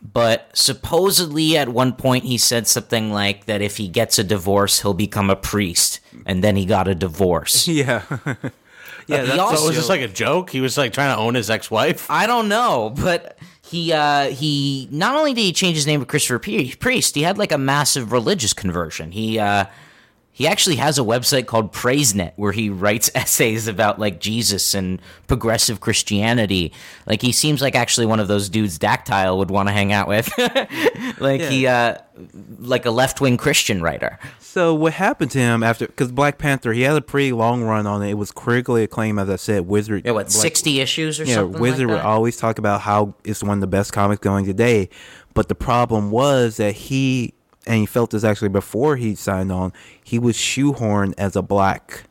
but 0.00 0.48
supposedly 0.54 1.56
at 1.56 1.68
one 1.68 1.92
point 1.92 2.22
he 2.22 2.38
said 2.38 2.68
something 2.68 3.10
like 3.10 3.46
that 3.46 3.60
if 3.60 3.76
he 3.76 3.88
gets 3.88 4.20
a 4.20 4.24
divorce, 4.24 4.82
he'll 4.82 4.94
become 4.94 5.28
a 5.28 5.34
priest, 5.34 5.98
and 6.24 6.44
then 6.44 6.54
he 6.54 6.64
got 6.64 6.86
a 6.86 6.94
divorce. 6.94 7.66
yeah, 7.68 8.02
yeah. 9.06 9.22
That's, 9.24 9.38
also- 9.38 9.56
So 9.56 9.66
was 9.68 9.76
this 9.76 9.88
like 9.88 10.00
a 10.00 10.08
joke? 10.08 10.50
He 10.50 10.60
was 10.60 10.76
like 10.76 10.92
trying 10.92 11.14
to 11.14 11.20
own 11.20 11.34
his 11.34 11.50
ex-wife. 11.50 12.10
I 12.10 12.26
don't 12.26 12.48
know, 12.48 12.90
but 12.96 13.38
he 13.62 13.92
uh, 13.92 14.28
he 14.30 14.88
not 14.90 15.16
only 15.16 15.34
did 15.34 15.40
he 15.42 15.52
change 15.52 15.76
his 15.76 15.86
name 15.86 16.00
to 16.00 16.06
Christopher 16.06 16.38
Priest, 16.38 17.14
he 17.14 17.22
had 17.22 17.38
like 17.38 17.52
a 17.52 17.58
massive 17.58 18.12
religious 18.12 18.52
conversion. 18.52 19.10
He 19.12 19.38
uh, 19.38 19.66
he 20.36 20.46
actually 20.46 20.76
has 20.76 20.98
a 20.98 21.02
website 21.02 21.46
called 21.46 21.72
PraiseNet 21.72 22.32
where 22.36 22.52
he 22.52 22.68
writes 22.68 23.10
essays 23.14 23.66
about 23.66 23.98
like 23.98 24.20
Jesus 24.20 24.74
and 24.74 25.00
progressive 25.28 25.80
Christianity. 25.80 26.74
Like 27.06 27.22
he 27.22 27.32
seems 27.32 27.62
like 27.62 27.74
actually 27.74 28.04
one 28.04 28.20
of 28.20 28.28
those 28.28 28.50
dudes 28.50 28.78
Dactyle 28.78 29.38
would 29.38 29.50
want 29.50 29.70
to 29.70 29.72
hang 29.72 29.94
out 29.94 30.08
with. 30.08 30.30
like 31.18 31.40
he 31.40 31.66
uh, 31.66 31.94
like 32.58 32.84
a 32.84 32.90
left 32.90 33.22
wing 33.22 33.38
Christian 33.38 33.80
writer. 33.80 34.18
so 34.38 34.74
what 34.74 34.92
happened 34.92 35.30
to 35.30 35.38
him 35.38 35.62
after? 35.62 35.86
Because 35.86 36.12
Black 36.12 36.36
Panther, 36.36 36.74
he 36.74 36.82
had 36.82 36.96
a 36.96 37.00
pretty 37.00 37.32
long 37.32 37.62
run 37.62 37.86
on 37.86 38.02
it. 38.02 38.10
It 38.10 38.14
was 38.18 38.30
critically 38.30 38.82
acclaimed, 38.82 39.18
as 39.18 39.30
I 39.30 39.36
said. 39.36 39.66
Wizard, 39.66 40.04
Yeah, 40.04 40.10
what 40.12 40.26
Black- 40.26 40.32
sixty 40.32 40.80
issues 40.80 41.18
or 41.18 41.24
Yeah, 41.24 41.36
something 41.36 41.62
Wizard 41.62 41.86
like 41.88 41.96
would 41.96 42.04
always 42.04 42.36
talk 42.36 42.58
about 42.58 42.82
how 42.82 43.14
it's 43.24 43.42
one 43.42 43.56
of 43.56 43.60
the 43.62 43.66
best 43.66 43.94
comics 43.94 44.20
going 44.20 44.44
today. 44.44 44.90
But 45.32 45.48
the 45.48 45.54
problem 45.54 46.10
was 46.10 46.58
that 46.58 46.74
he, 46.74 47.32
and 47.66 47.78
he 47.80 47.86
felt 47.86 48.10
this 48.10 48.24
actually 48.24 48.48
before 48.48 48.96
he 48.96 49.14
signed 49.14 49.52
on, 49.52 49.72
he 50.02 50.18
was 50.18 50.36
shoehorned 50.36 51.14
as 51.18 51.36
a 51.36 51.42
black 51.42 52.04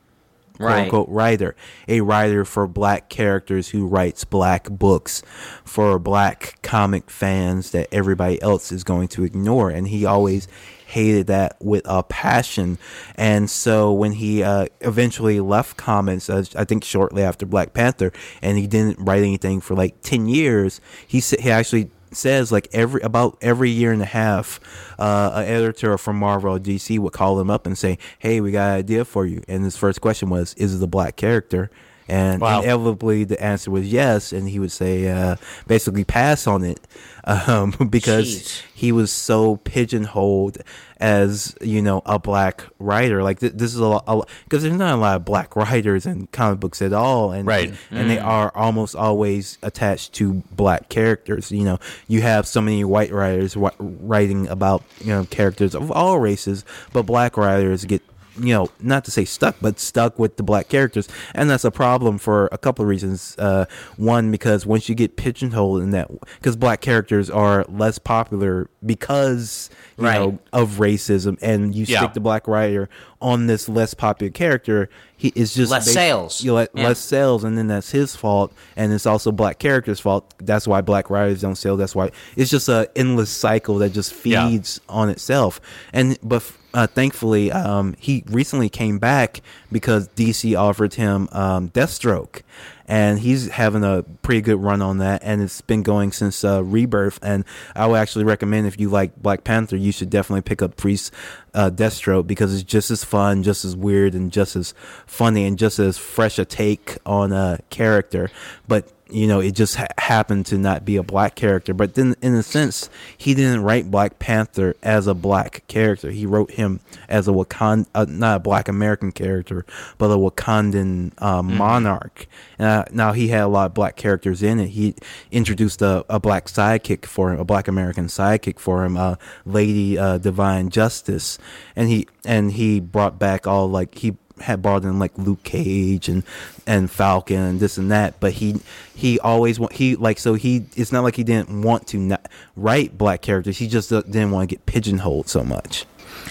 quote 0.58 0.70
Right. 0.70 0.84
unquote 0.84 1.10
writer, 1.10 1.56
a 1.88 2.02
writer 2.02 2.46
for 2.46 2.68
black 2.68 3.10
characters 3.10 3.70
who 3.70 3.86
writes 3.88 4.24
black 4.24 4.70
books 4.70 5.22
for 5.66 6.00
black 6.00 6.60
comic 6.62 7.10
fans 7.10 7.72
that 7.72 7.90
everybody 7.92 8.42
else 8.42 8.72
is 8.72 8.84
going 8.84 9.10
to 9.10 9.24
ignore. 9.24 9.70
And 9.70 9.88
he 9.88 10.06
always 10.06 10.48
hated 10.88 11.28
that 11.28 11.58
with 11.60 11.82
a 11.86 12.04
passion. 12.04 12.78
And 13.16 13.50
so 13.50 13.92
when 13.92 14.14
he 14.14 14.44
uh, 14.44 14.68
eventually 14.82 15.42
left 15.42 15.76
comics, 15.78 16.30
uh, 16.30 16.46
I 16.56 16.64
think 16.64 16.84
shortly 16.84 17.22
after 17.22 17.46
Black 17.46 17.74
Panther, 17.74 18.14
and 18.42 18.58
he 18.58 18.68
didn't 18.68 18.98
write 19.00 19.24
anything 19.24 19.60
for 19.60 19.76
like 19.76 20.02
10 20.04 20.28
years, 20.28 20.80
he, 21.06 21.20
he 21.20 21.52
actually 21.52 21.90
says 22.16 22.52
like 22.52 22.68
every 22.74 23.02
about 23.02 23.38
every 23.42 23.70
year 23.70 23.92
and 23.92 24.02
a 24.02 24.06
half, 24.06 24.60
uh, 25.00 25.32
an 25.36 25.46
editor 25.46 25.98
from 25.98 26.18
Marvel 26.18 26.56
or 26.56 26.60
DC 26.60 26.98
would 27.00 27.14
call 27.14 27.40
him 27.40 27.50
up 27.50 27.66
and 27.66 27.78
say, 27.78 27.98
"Hey, 28.20 28.42
we 28.42 28.52
got 28.52 28.72
an 28.72 28.78
idea 28.78 29.06
for 29.06 29.26
you." 29.26 29.42
And 29.48 29.64
his 29.64 29.78
first 29.78 30.02
question 30.02 30.30
was, 30.30 30.54
"Is 30.56 30.76
it 30.76 30.84
a 30.84 30.88
black 30.88 31.16
character?" 31.16 31.70
And 32.08 32.40
Wow. 32.42 32.62
inevitably, 32.62 33.24
the 33.24 33.42
answer 33.44 33.72
was 33.72 33.92
yes. 33.92 34.32
And 34.32 34.48
he 34.48 34.60
would 34.60 34.72
say, 34.72 35.08
uh, 35.10 35.38
basically, 35.66 36.04
pass 36.04 36.46
on 36.46 36.64
it, 36.64 36.80
um, 37.26 37.74
because 37.90 38.28
Jeez. 38.28 38.62
he 38.76 38.92
was 38.92 39.12
so 39.12 39.56
pigeonholed 39.58 40.60
as 41.00 41.56
you 41.62 41.82
know 41.82 42.02
a 42.06 42.18
black 42.20 42.64
writer. 42.80 43.22
Like 43.24 43.40
th- 43.40 43.54
this 43.56 43.74
is 43.74 43.80
a 43.80 43.86
lot 43.86 44.30
because 44.46 44.64
there's 44.64 44.76
not 44.76 44.94
a 44.94 45.02
lot 45.02 45.16
of 45.18 45.26
black 45.26 45.56
writers 45.56 46.06
in 46.06 46.28
comic 46.28 46.60
books 46.60 46.82
at 46.82 46.94
all, 46.94 47.32
and 47.32 47.48
Right. 47.48 47.74
and 47.92 48.10
they 48.10 48.20
are 48.20 48.52
almost 48.56 48.96
always 48.96 49.58
attached 49.64 50.14
to 50.14 50.44
black 50.56 50.90
characters. 50.90 51.52
You 51.52 51.64
know, 51.64 51.80
you 52.08 52.22
have 52.22 52.48
so 52.48 52.62
many 52.62 52.84
white 52.84 53.12
writers 53.12 53.56
wh- 53.56 53.76
writing 53.80 54.48
about 54.48 54.84
you 55.02 55.08
know 55.08 55.26
characters 55.26 55.74
of 55.76 55.92
all 55.92 56.20
races, 56.20 56.64
but 56.94 57.04
black 57.04 57.36
writers 57.36 57.84
get 57.86 58.02
you 58.38 58.54
know 58.54 58.70
not 58.82 59.06
to 59.06 59.12
say 59.12 59.26
stuck, 59.26 59.56
but 59.62 59.80
stuck 59.80 60.18
with 60.20 60.38
the 60.38 60.44
black 60.44 60.68
characters, 60.70 61.08
and 61.34 61.50
that's 61.50 61.64
a 61.66 61.72
problem 61.72 62.18
for 62.18 62.48
a 62.52 62.58
couple 62.58 62.84
of 62.84 62.90
reasons. 62.90 63.36
Uh, 63.38 63.66
one, 63.98 64.32
because 64.32 64.66
once 64.66 64.90
you 64.90 64.96
get 64.96 65.16
pigeonholed 65.16 65.82
in 65.82 65.92
that, 65.92 66.10
because 66.40 66.56
black 66.56 66.82
characters 66.82 67.30
are 67.30 67.66
less 67.70 67.98
popular 68.00 68.70
because 68.86 69.70
you 69.98 70.06
Right. 70.06 70.20
know 70.20 70.40
of 70.54 70.74
racism, 70.74 71.38
and 71.42 71.74
you 71.76 71.86
Yeah. 71.88 72.00
stick 72.00 72.14
the 72.14 72.20
black 72.20 72.48
writer 72.48 72.90
on 73.22 73.48
this 73.48 73.68
less 73.70 73.94
popular 73.94 74.30
character, 74.32 74.90
he 75.18 75.32
is 75.36 75.54
just 75.54 75.72
Less 75.72 75.90
sales. 75.92 76.44
You 76.44 76.54
let 76.54 76.70
Yeah. 76.76 76.90
less 76.90 77.00
sales, 77.00 77.44
and 77.44 77.58
then 77.58 77.68
that's 77.68 77.92
his 77.92 78.16
fault, 78.16 78.52
and 78.76 78.92
it's 78.94 79.06
also 79.06 79.32
black 79.32 79.58
characters' 79.60 80.00
fault. 80.00 80.34
That's 80.44 80.68
why 80.68 80.82
black 80.82 81.10
writers 81.10 81.42
don't 81.42 81.56
sell. 81.56 81.78
That's 81.78 81.96
why 81.96 82.12
it's 82.36 82.52
just 82.52 82.68
a 82.70 82.90
endless 82.96 83.30
cycle 83.30 83.78
that 83.80 83.92
just 83.94 84.14
Yeah. 84.26 84.48
feeds 84.50 84.82
on 84.90 85.10
itself. 85.10 85.60
And 85.94 86.20
but 86.22 86.44
uh, 86.76 86.88
thankfully, 86.88 87.54
um, 87.54 87.96
he 87.98 88.26
recently 88.28 88.68
came 88.68 89.00
back 89.00 89.40
because 89.72 90.10
DC 90.10 90.60
offered 90.60 90.96
him 90.96 91.30
um, 91.32 91.70
Deathstroke, 91.70 92.42
and 92.86 93.20
he's 93.20 93.48
having 93.48 93.82
a 93.86 94.04
pretty 94.22 94.42
good 94.42 94.58
run 94.58 94.82
on 94.82 94.98
that, 94.98 95.22
and 95.24 95.42
it's 95.42 95.62
been 95.62 95.84
going 95.84 96.12
since 96.12 96.44
uh, 96.44 96.62
Rebirth. 96.62 97.18
And 97.22 97.46
I 97.78 97.88
would 97.88 97.96
actually 97.96 98.26
recommend 98.26 98.68
if 98.68 98.78
you 98.78 98.90
like 98.90 99.16
Black 99.16 99.46
Panther, 99.46 99.78
you 99.78 99.94
should 99.94 100.10
definitely 100.10 100.42
pick 100.42 100.62
up 100.62 100.76
Priest 100.76 101.14
uh, 101.54 101.70
Deathstroke 101.70 102.28
because 102.28 102.54
it's 102.54 102.64
just 102.64 102.92
as 102.92 103.06
fun, 103.06 103.42
just 103.42 103.64
as 103.64 103.74
weird, 103.74 104.14
and 104.14 104.30
just 104.30 104.58
as 104.58 104.74
funny, 105.08 105.46
and 105.46 105.58
just 105.58 105.80
as 105.80 105.98
fresh 105.98 106.38
a 106.38 106.44
take 106.44 106.98
on 107.06 107.32
a 107.32 107.60
character. 107.70 108.30
But 108.68 108.92
you 109.10 109.28
know, 109.28 109.40
it 109.40 109.52
just 109.52 109.76
ha- 109.76 109.88
happened 109.98 110.48
to 110.48 110.58
not 110.58 110.84
be 110.84 110.96
a 110.96 111.04
black 111.04 111.36
character. 111.36 111.74
But 111.74 111.94
then, 111.94 112.16
in 112.22 112.34
a 112.34 112.42
sense, 112.42 112.90
he 113.16 113.36
didn't 113.36 113.62
write 113.62 113.92
Black 113.92 114.18
Panther 114.18 114.76
as 114.82 115.06
a 115.06 115.14
black 115.14 115.64
character. 115.68 116.10
He 116.10 116.26
wrote 116.26 116.52
him 116.52 116.80
as 117.08 117.28
a 117.28 117.32
Wakand, 117.32 117.86
uh, 117.94 118.06
not 118.10 118.38
a 118.38 118.40
black 118.40 118.68
American 118.68 119.12
character, 119.12 119.66
but 119.98 120.10
a 120.10 120.18
Wakandan 120.18 121.14
uh, 121.22 121.44
monarch. 121.44 122.26
And 122.58 122.68
uh, 122.68 122.86
now 122.92 123.12
he 123.12 123.28
had 123.28 123.44
a 123.44 123.48
lot 123.48 123.68
of 123.68 123.74
black 123.74 123.96
characters 123.96 124.42
in 124.42 124.60
it. 124.60 124.70
He 124.70 124.96
introduced 125.32 125.82
a, 125.82 126.04
a 126.10 126.20
black 126.20 126.46
sidekick 126.46 127.06
for 127.06 127.32
him, 127.32 127.40
a 127.40 127.46
black 127.46 127.68
American 127.68 128.08
sidekick 128.08 128.60
for 128.60 128.84
him, 128.86 128.98
uh, 128.98 129.16
Lady 129.46 130.00
uh, 130.00 130.18
Divine 130.18 130.70
Justice, 130.70 131.38
and 131.76 131.90
he 131.90 132.08
and 132.26 132.54
he 132.54 132.80
brought 132.80 133.20
back 133.20 133.46
all 133.46 133.70
like 133.70 134.00
he 134.00 134.18
had 134.42 134.62
brought 134.62 134.84
in 134.84 135.00
like 135.00 135.18
Luke 135.18 135.44
Cage 135.44 136.10
and 136.10 136.24
and 136.68 136.90
Falcon 136.90 137.38
and 137.38 137.60
this 137.60 137.78
and 137.78 137.92
that, 137.92 138.20
but 138.20 138.34
he 138.34 138.62
he 138.94 139.20
always 139.20 139.60
want 139.60 139.74
he 139.74 139.96
like 139.96 140.20
so 140.20 140.34
he 140.34 140.66
it's 140.76 140.92
not 140.92 141.04
like 141.04 141.16
he 141.16 141.24
didn't 141.24 141.62
want 141.62 141.88
to 141.88 141.98
not 141.98 142.30
write 142.56 142.98
black 142.98 143.22
characters. 143.22 143.58
He 143.58 143.68
just 143.68 143.92
uh, 143.92 144.02
didn't 144.02 144.32
want 144.32 144.50
to 144.50 144.56
get 144.56 144.66
pigeonholed 144.66 145.30
so 145.30 145.44
much. 145.44 145.86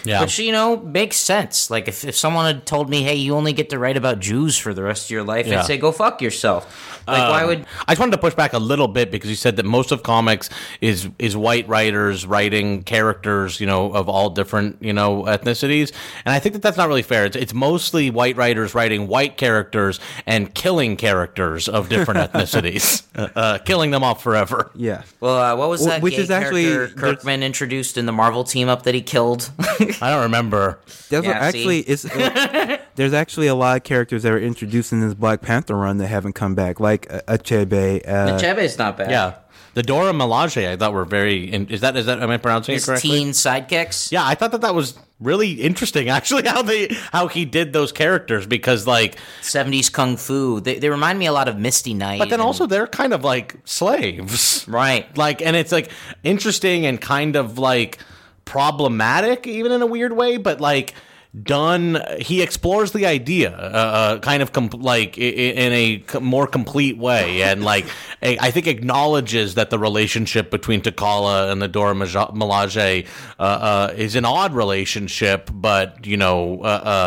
Yeah. 0.04 0.20
Which 0.22 0.38
you 0.38 0.52
know 0.52 0.76
makes 0.78 1.16
sense. 1.16 1.70
Like 1.70 1.88
if, 1.88 2.04
if 2.04 2.16
someone 2.16 2.46
had 2.46 2.66
told 2.66 2.90
me, 2.90 3.02
"Hey, 3.02 3.14
you 3.16 3.34
only 3.36 3.52
get 3.52 3.70
to 3.70 3.78
write 3.78 3.96
about 3.96 4.20
Jews 4.20 4.56
for 4.58 4.74
the 4.74 4.82
rest 4.82 5.06
of 5.06 5.10
your 5.10 5.22
life," 5.22 5.46
Yeah. 5.46 5.60
I'd 5.60 5.66
say, 5.66 5.78
"Go 5.78 5.92
fuck 5.92 6.20
yourself." 6.20 6.90
Like 7.06 7.28
why 7.28 7.42
Um, 7.42 7.48
would 7.48 7.66
I 7.86 7.92
just 7.92 8.00
wanted 8.00 8.12
to 8.12 8.18
push 8.18 8.34
back 8.34 8.54
a 8.54 8.58
little 8.58 8.88
bit 8.88 9.10
because 9.10 9.28
you 9.28 9.36
said 9.36 9.56
that 9.56 9.66
most 9.66 9.92
of 9.92 10.02
comics 10.02 10.48
is 10.80 11.08
is 11.18 11.36
white 11.36 11.68
writers 11.68 12.24
writing 12.26 12.82
characters, 12.82 13.60
you 13.60 13.66
know, 13.66 13.92
of 13.92 14.08
all 14.08 14.30
different 14.30 14.78
you 14.80 14.92
know 14.92 15.24
ethnicities, 15.24 15.92
and 16.24 16.34
I 16.34 16.38
think 16.38 16.54
that 16.54 16.62
that's 16.62 16.76
not 16.78 16.88
really 16.88 17.02
fair. 17.02 17.26
It's, 17.26 17.36
it's 17.36 17.52
mostly 17.54 18.10
white 18.10 18.36
writers 18.36 18.74
writing 18.74 19.06
white 19.06 19.36
characters 19.36 20.00
and 20.26 20.54
killing 20.54 20.96
characters 20.96 21.68
of 21.68 21.88
different 21.90 22.20
ethnicities, 22.32 23.02
uh, 23.16 23.28
uh, 23.36 23.58
killing 23.58 23.90
them 23.90 24.02
off 24.02 24.22
forever. 24.22 24.70
Yeah. 24.74 25.02
well, 25.20 25.36
uh, 25.38 25.56
what 25.56 25.68
was 25.68 25.80
Well, 25.82 25.90
that 25.90 26.02
which 26.02 26.16
gay 26.16 26.22
is 26.22 26.30
actually- 26.30 26.64
character 26.64 26.96
Kirkman 26.96 27.42
introduced 27.42 27.98
in 27.98 28.06
the 28.06 28.12
Marvel 28.12 28.44
team 28.44 28.68
up 28.70 28.84
that 28.84 28.94
he 28.94 29.02
killed? 29.02 29.50
I 30.02 30.10
don't 30.10 30.22
remember. 30.22 30.78
That's 31.10 31.26
what 31.26 31.36
Yeah, 31.36 31.38
actually 31.38 31.80
it's 31.80 32.02
there's 32.94 33.12
actually 33.12 33.46
a 33.48 33.54
lot 33.54 33.76
of 33.76 33.82
characters 33.84 34.22
that 34.22 34.30
were 34.32 34.38
introduced 34.38 34.92
in 34.92 35.00
this 35.00 35.14
Black 35.14 35.40
Panther 35.42 35.76
run 35.76 35.98
that 35.98 36.06
haven't 36.08 36.34
come 36.34 36.54
back, 36.54 36.80
like 36.80 37.12
uh, 37.12 37.20
Achebe. 37.28 38.06
Uh, 38.08 38.38
Chebe's 38.38 38.78
not 38.78 38.96
bad. 38.96 39.10
Yeah, 39.10 39.34
the 39.74 39.82
Dora 39.82 40.12
Milaje 40.12 40.68
I 40.68 40.76
thought 40.76 40.92
were 40.92 41.04
very. 41.04 41.44
in- 41.52 41.68
Is 41.68 41.80
that 41.80 41.96
is 41.96 42.06
that 42.06 42.22
am 42.22 42.30
I 42.30 42.36
pronouncing 42.36 42.74
his 42.74 42.84
it 42.84 42.86
correctly? 42.86 43.10
teen 43.10 43.28
sidekicks. 43.30 44.12
Yeah, 44.12 44.24
I 44.26 44.34
thought 44.34 44.52
that 44.52 44.60
that 44.62 44.74
was 44.74 44.98
really 45.20 45.52
interesting 45.52 46.08
actually 46.18 46.46
how 46.46 46.60
they 46.62 46.88
how 47.12 47.28
he 47.28 47.44
did 47.44 47.72
those 47.72 47.92
characters 47.92 48.46
because 48.46 48.86
like 48.86 49.16
70s 49.42 49.90
kung 49.90 50.16
fu. 50.16 50.60
They, 50.60 50.78
they 50.80 50.90
remind 50.90 51.18
me 51.18 51.26
a 51.26 51.32
lot 51.32 51.48
of 51.48 51.56
Misty 51.58 51.94
Knight. 51.94 52.18
but 52.18 52.30
then 52.30 52.40
and- 52.40 52.46
also 52.46 52.66
they're 52.66 52.86
kind 52.86 53.12
of 53.12 53.24
like 53.24 53.56
slaves. 53.64 54.66
right. 54.68 55.16
Like 55.16 55.40
and 55.42 55.56
it's 55.56 55.72
like 55.72 55.90
interesting 56.22 56.86
and 56.86 57.00
kind 57.00 57.36
of 57.36 57.58
like 57.58 57.98
problematic 58.44 59.46
even 59.46 59.72
in 59.72 59.82
a 59.82 59.86
weird 59.86 60.12
way 60.12 60.36
but 60.36 60.60
like 60.60 60.94
done 61.42 62.00
he 62.20 62.42
explores 62.42 62.92
the 62.92 63.06
idea 63.06 63.50
uh, 63.50 63.60
uh 63.60 64.18
kind 64.20 64.40
of 64.42 64.52
com- 64.52 64.68
like 64.68 65.18
in 65.18 65.72
a 65.72 66.20
more 66.20 66.46
complete 66.46 66.96
way. 66.96 67.42
And 67.42 67.64
like 67.64 67.86
I 68.22 68.50
think 68.50 68.66
acknowledges 68.66 69.54
that 69.56 69.70
the 69.70 69.78
relationship 69.78 70.50
between 70.50 70.80
T'Challa 70.80 71.50
and 71.50 71.60
the 71.60 71.68
Dora 71.68 71.94
Milaje 71.94 73.06
uh, 73.38 73.42
uh, 73.42 73.94
is 73.96 74.14
an 74.14 74.24
odd 74.24 74.54
relationship 74.54 75.50
but 75.52 76.06
you 76.06 76.16
know 76.16 76.60
uh, 76.60 76.64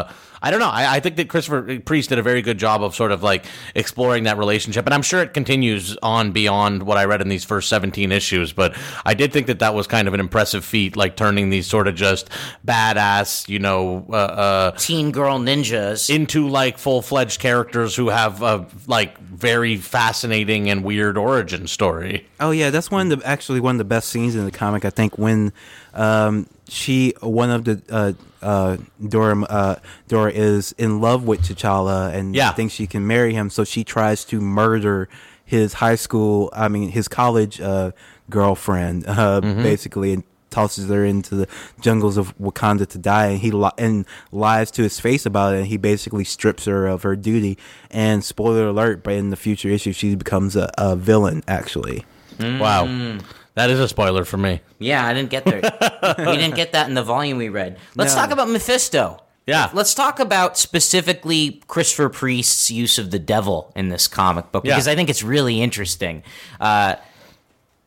uh 0.08 0.12
I 0.42 0.52
don't 0.52 0.60
know. 0.60 0.70
I, 0.70 0.96
I 0.96 1.00
think 1.00 1.16
that 1.18 1.30
Christopher 1.30 1.80
Priest 1.80 2.10
did 2.10 2.20
a 2.20 2.22
very 2.22 2.42
good 2.42 2.58
job 2.58 2.84
of 2.84 2.96
sort 2.96 3.12
of 3.12 3.24
like 3.24 3.46
exploring 3.76 4.24
that 4.24 4.38
relationship, 4.38 4.86
and 4.86 4.94
I'm 4.94 5.02
sure 5.02 5.22
it 5.22 5.34
continues 5.34 5.98
on 6.04 6.32
beyond 6.32 6.84
what 6.84 6.98
I 6.98 7.06
read 7.06 7.22
in 7.22 7.30
these 7.30 7.44
first 7.44 7.70
17 7.70 8.12
issues. 8.12 8.54
But 8.54 8.76
I 9.06 9.14
did 9.14 9.34
think 9.34 9.48
that 9.48 9.60
that 9.60 9.74
was 9.74 9.88
kind 9.88 10.08
of 10.08 10.14
an 10.14 10.20
impressive 10.20 10.64
feat, 10.64 10.96
like 10.96 11.16
turning 11.16 11.50
these 11.50 11.68
sort 11.68 11.88
of 11.88 11.96
just 11.96 12.30
badass, 12.66 13.48
you 13.50 13.60
know, 13.60 14.06
uh, 14.10 14.16
uh, 14.16 14.72
Teen 14.72 15.12
girl 15.12 15.40
ninjas. 15.40 16.10
into 16.10 16.48
like 16.48 16.78
full 16.78 17.02
fledged 17.02 17.40
characters 17.40 17.96
who 17.96 18.10
have 18.10 18.42
a 18.42 18.66
like 18.86 19.18
very 19.20 19.78
fascinating 19.78 20.70
and 20.70 20.84
weird 20.84 21.18
origin 21.18 21.68
story. 21.68 22.28
Oh 22.40 22.52
yeah, 22.52 22.70
that's 22.70 22.92
one 22.92 23.12
of 23.12 23.20
the 23.20 23.28
actually 23.28 23.60
one 23.60 23.76
of 23.76 23.80
the 23.80 23.86
best 23.86 24.10
scenes 24.10 24.36
in 24.36 24.46
the 24.46 24.52
comic. 24.52 24.86
I 24.86 24.90
think 24.90 25.18
when 25.18 25.54
um, 25.94 26.48
she 26.70 27.13
one 27.22 27.49
of 27.49 27.63
the 27.65 27.82
uh, 27.89 28.13
uh, 28.41 28.78
Dora 29.07 29.41
uh, 29.43 29.76
Dora 30.07 30.32
is 30.32 30.74
in 30.78 31.01
love 31.01 31.24
with 31.24 31.41
T'Challa 31.41 32.13
and 32.13 32.36
Yeah. 32.36 32.51
thinks 32.51 32.74
she 32.74 32.88
can 32.88 33.05
marry 33.07 33.34
him, 33.34 33.49
so 33.49 33.63
she 33.63 33.84
tries 33.84 34.24
to 34.26 34.39
murder 34.41 35.09
his 35.45 35.74
high 35.74 35.95
school, 35.95 36.49
I 36.53 36.68
mean 36.68 36.89
his 36.89 37.07
college 37.07 37.61
uh, 37.61 37.91
girlfriend, 38.30 39.05
uh, 39.07 39.39
basically, 39.41 40.13
and 40.13 40.24
tosses 40.49 40.89
her 40.89 41.03
into 41.05 41.36
the 41.36 41.47
jungles 41.82 42.18
of 42.18 42.38
Wakanda 42.38 42.88
to 42.88 42.97
die. 42.97 43.28
And 43.28 43.39
he 43.39 43.51
li- 43.51 43.70
and 43.78 44.05
lies 44.32 44.72
to 44.72 44.82
his 44.84 44.99
face 44.99 45.26
about 45.26 45.53
it. 45.53 45.57
And 45.59 45.68
he 45.68 45.78
basically 45.78 46.24
strips 46.24 46.65
her 46.65 46.88
of 46.88 47.03
her 47.03 47.15
duty. 47.15 47.57
And 47.91 48.24
spoiler 48.24 48.68
alert, 48.68 49.03
but 49.03 49.13
in 49.13 49.30
the 49.30 49.36
future 49.36 49.70
issue, 49.70 49.91
she 49.93 50.15
becomes 50.15 50.55
a, 50.55 50.72
a 50.78 50.95
villain 50.95 51.43
actually. 51.47 52.05
Wow, 52.39 53.18
that 53.58 53.70
is 53.70 53.80
a 53.80 53.88
spoiler 53.88 54.24
for 54.24 54.38
me. 54.38 54.62
Yeah, 54.80 55.05
I 55.05 55.14
didn't 55.14 55.30
get 55.30 55.43
there. 55.45 55.62
we 56.20 56.38
didn't 56.38 56.55
get 56.55 56.72
that 56.72 56.88
in 56.88 56.93
the 56.93 57.03
volume 57.03 57.38
we 57.38 57.49
read. 57.49 57.78
Let's 57.95 58.16
No. 58.16 58.22
talk 58.22 58.32
about 58.32 58.47
Mephisto. 58.49 59.22
Yeah. 59.45 59.70
Let's 59.74 59.93
talk 59.93 60.20
about 60.20 60.58
specifically 60.58 61.62
Christopher 61.68 62.10
Priest's 62.10 62.70
use 62.70 62.97
of 62.97 63.12
the 63.12 63.20
devil 63.20 63.72
in 63.76 63.89
this 63.89 64.08
comic 64.08 64.51
book 64.51 64.66
Yeah. 64.66 64.74
because 64.76 64.88
I 64.88 64.95
think 64.95 65.10
it's 65.10 65.24
really 65.24 65.62
interesting. 65.62 66.22
Uh, 66.60 66.95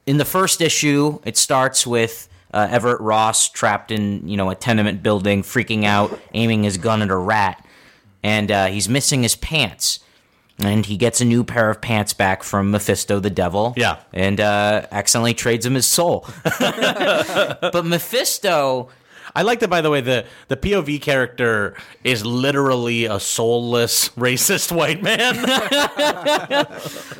in 0.06 0.16
the 0.16 0.24
first 0.24 0.60
issue, 0.60 1.20
it 1.24 1.36
starts 1.36 1.86
with 1.86 2.28
uh, 2.52 2.66
Everett 2.70 3.00
Ross 3.00 3.48
trapped 3.48 3.90
in 3.92 4.26
you 4.26 4.36
know 4.36 4.50
a 4.50 4.54
tenement 4.56 5.02
building, 5.02 5.42
freaking 5.42 5.84
out, 5.84 6.18
aiming 6.34 6.64
his 6.64 6.78
gun 6.78 7.00
at 7.02 7.10
a 7.10 7.16
rat, 7.16 7.64
and 8.22 8.50
uh, 8.50 8.66
he's 8.66 8.88
missing 8.88 9.22
his 9.22 9.36
pants. 9.36 10.00
And 10.62 10.84
he 10.84 10.96
gets 10.96 11.20
a 11.20 11.24
new 11.24 11.44
pair 11.44 11.70
of 11.70 11.80
pants 11.80 12.12
back 12.12 12.42
from 12.42 12.70
Mephisto 12.70 13.20
the 13.20 13.30
devil. 13.30 13.74
Yeah. 13.76 13.98
And 14.12 14.40
uh, 14.40 14.86
accidentally 14.90 15.34
trades 15.34 15.64
him 15.66 15.74
his 15.74 15.86
soul. 15.86 16.26
but 16.60 17.84
Mephisto 17.84 18.90
I 19.34 19.42
like 19.42 19.60
that, 19.60 19.70
by 19.70 19.80
the 19.80 19.90
way. 19.90 20.00
the 20.00 20.24
The 20.48 20.56
POV 20.56 21.00
character 21.00 21.74
is 22.04 22.24
literally 22.24 23.04
a 23.04 23.20
soulless, 23.20 24.08
racist 24.16 24.72
white 24.72 25.02
man. 25.02 25.36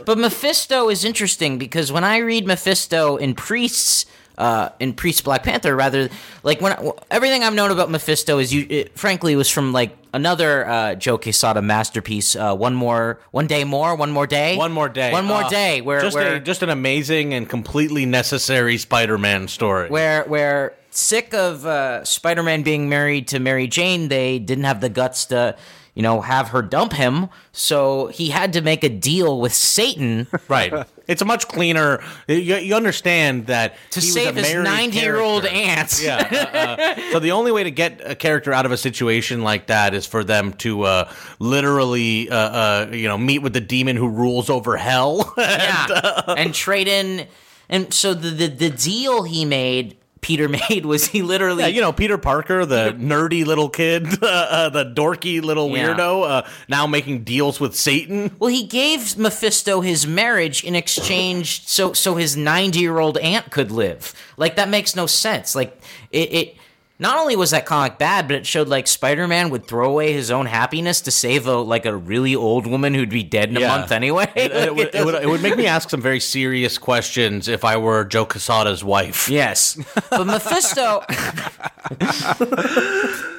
But 0.07 0.19
Mephisto 0.19 0.89
is 0.89 1.05
interesting 1.05 1.59
because 1.59 1.93
when 1.93 2.03
I 2.03 2.19
read 2.19 2.47
Mephisto 2.47 3.17
in 3.17 3.35
Priests, 3.35 4.07
uh, 4.39 4.71
in 4.79 4.93
Priest 4.95 5.25
Black 5.25 5.43
Panther, 5.43 5.75
rather 5.77 6.09
like 6.43 6.61
when 6.61 6.73
I, 6.73 6.91
everything 7.11 7.43
I've 7.45 7.55
known 7.55 7.71
about 7.71 7.91
Mephisto 7.91 8.39
is 8.39 8.53
you, 8.53 8.67
it, 8.69 8.99
frankly, 8.99 9.37
was 9.37 9.51
from 9.51 9.73
like 9.73 9.97
another 10.15 10.67
uh, 10.67 10.95
Joe 10.95 11.19
Quesada 11.19 11.61
masterpiece. 11.63 12.35
Uh, 12.37 12.55
one 12.57 12.75
more, 12.75 13.21
one 13.33 13.47
day 13.47 13.65
more, 13.65 13.95
one 13.95 14.11
more 14.11 14.27
day, 14.27 14.57
One 14.57 14.73
more 14.73 14.89
day. 14.89 15.13
one 15.13 15.25
more 15.27 15.45
Uh, 15.45 15.49
day. 15.49 15.81
Where 15.83 16.01
just 16.01 16.15
where 16.17 16.35
a, 16.37 16.41
just 16.41 16.63
an 16.63 16.71
amazing 16.71 17.35
and 17.35 17.49
completely 17.49 18.07
necessary 18.07 18.79
Spider-Man 18.79 19.49
story. 19.49 19.89
where 19.91 20.25
where 20.25 20.75
sick 20.91 21.33
of 21.35 21.65
uh, 21.67 22.05
Spider-Man 22.05 22.63
being 22.63 22.89
married 22.89 23.29
to 23.29 23.39
Mary 23.39 23.67
Jane, 23.67 24.09
they 24.09 24.39
didn't 24.39 24.65
have 24.65 24.81
the 24.81 24.89
guts 24.89 25.27
to. 25.27 25.57
You 25.95 26.03
know, 26.03 26.21
have 26.21 26.49
her 26.49 26.63
dump 26.63 26.93
him, 26.93 27.29
so 27.53 28.07
he 28.07 28.31
had 28.31 28.53
to 28.53 28.61
make 28.61 28.85
a 28.85 28.89
deal 28.89 29.41
with 29.41 29.53
Satan 29.53 30.27
right. 30.49 30.87
It's 31.07 31.23
a 31.23 31.25
much 31.25 31.49
cleaner. 31.49 32.01
You, 32.29 32.57
you 32.57 32.75
understand 32.77 33.47
that 33.49 33.75
to 33.91 34.01
he 34.01 34.07
was 34.07 34.13
save 34.13 34.37
his 34.37 34.55
ninety-year-old 34.55 35.45
aunt. 35.45 36.01
Yeah. 36.01 36.17
uh, 36.55 36.83
uh, 36.83 37.13
so 37.13 37.19
the 37.19 37.33
only 37.33 37.51
way 37.51 37.65
to 37.65 37.71
get 37.73 38.01
a 38.05 38.15
character 38.15 38.53
out 38.53 38.65
of 38.65 38.73
a 38.73 38.77
situation 38.77 39.43
like 39.43 39.67
that 39.67 39.93
is 39.93 40.07
for 40.07 40.23
them 40.23 40.53
to 40.55 40.83
uh, 40.83 41.13
literally, 41.41 42.31
uh, 42.31 42.37
uh, 42.37 42.91
you 42.93 43.09
know, 43.09 43.19
meet 43.19 43.41
with 43.41 43.53
the 43.53 43.61
demon 43.61 43.97
who 43.97 44.09
rules 44.09 44.49
over 44.49 44.77
hell. 44.77 45.35
yeah, 45.39 46.23
and 46.29 46.55
trade 46.55 46.87
in. 46.87 47.27
And 47.69 47.93
so 47.93 48.15
the, 48.15 48.31
the 48.31 48.47
the 48.47 48.71
deal 48.71 49.25
he 49.25 49.45
made, 49.45 49.97
Peter 50.21 50.49
made, 50.71 50.85
was 50.87 51.07
he 51.09 51.23
literally 51.23 51.63
Yeah, 51.63 51.69
you 51.69 51.81
know 51.81 51.93
Peter 51.93 52.19
Parker, 52.19 52.67
the 52.67 52.95
nerdy 52.99 53.45
little 53.45 53.69
kid, 53.69 54.07
uh, 54.23 54.69
the 54.69 54.85
dorky 54.85 55.43
little 55.43 55.69
Yeah. 55.75 55.95
weirdo, 55.95 56.29
uh, 56.29 56.49
now 56.69 56.87
making 56.87 57.25
deals 57.25 57.59
with 57.61 57.75
Satan. 57.75 58.35
well, 58.39 58.51
he 58.51 58.65
gave 58.67 59.17
Mephisto 59.17 59.81
his 59.81 60.07
marriage 60.07 60.63
in 60.65 60.75
exchange, 60.75 61.67
so 61.67 61.93
so 61.93 62.17
his 62.17 62.37
ninety 62.37 62.81
year 62.81 62.99
old 62.99 63.19
aunt 63.19 63.51
could 63.51 63.71
live. 63.71 64.15
Like 64.37 64.57
that 64.57 64.69
makes 64.69 64.95
no 64.97 65.07
sense. 65.07 65.55
Like 65.55 65.81
it. 66.11 66.33
it 66.33 66.57
not 67.01 67.19
only 67.19 67.35
was 67.35 67.51
that 67.51 67.67
comic 67.67 67.99
bad, 67.99 68.29
but 68.29 68.37
it 68.37 68.47
showed 68.47 68.69
like 68.69 68.87
Spider-Man 68.87 69.51
would 69.51 69.67
throw 69.67 69.89
away 69.91 70.13
his 70.13 70.31
own 70.31 70.47
happiness 70.47 71.01
to 71.01 71.11
save 71.11 71.47
a 71.47 71.57
like 71.57 71.87
a 71.87 71.97
really 71.97 72.37
old 72.37 72.67
woman 72.67 72.95
who'd 72.95 73.09
be 73.11 73.23
dead 73.25 73.49
in 73.49 73.57
a 73.57 73.61
Yeah. 73.61 73.77
month 73.79 73.91
anyway. 73.91 74.31
It, 74.37 74.53
it 74.53 74.75
would, 74.77 74.85
Like, 74.87 74.95
it, 74.95 75.05
would, 75.05 75.15
it 75.15 75.29
would 75.29 75.43
make 75.43 75.57
me 75.57 75.67
ask 75.67 75.91
some 75.91 76.01
very 76.03 76.21
serious 76.21 76.79
questions 76.79 77.49
if 77.49 77.65
I 77.65 77.77
were 77.79 78.05
Joe 78.05 78.27
Quesada's 78.27 78.85
wife. 78.85 79.29
Yes, 79.29 79.77
but 80.11 80.25
Mephisto, 80.27 81.03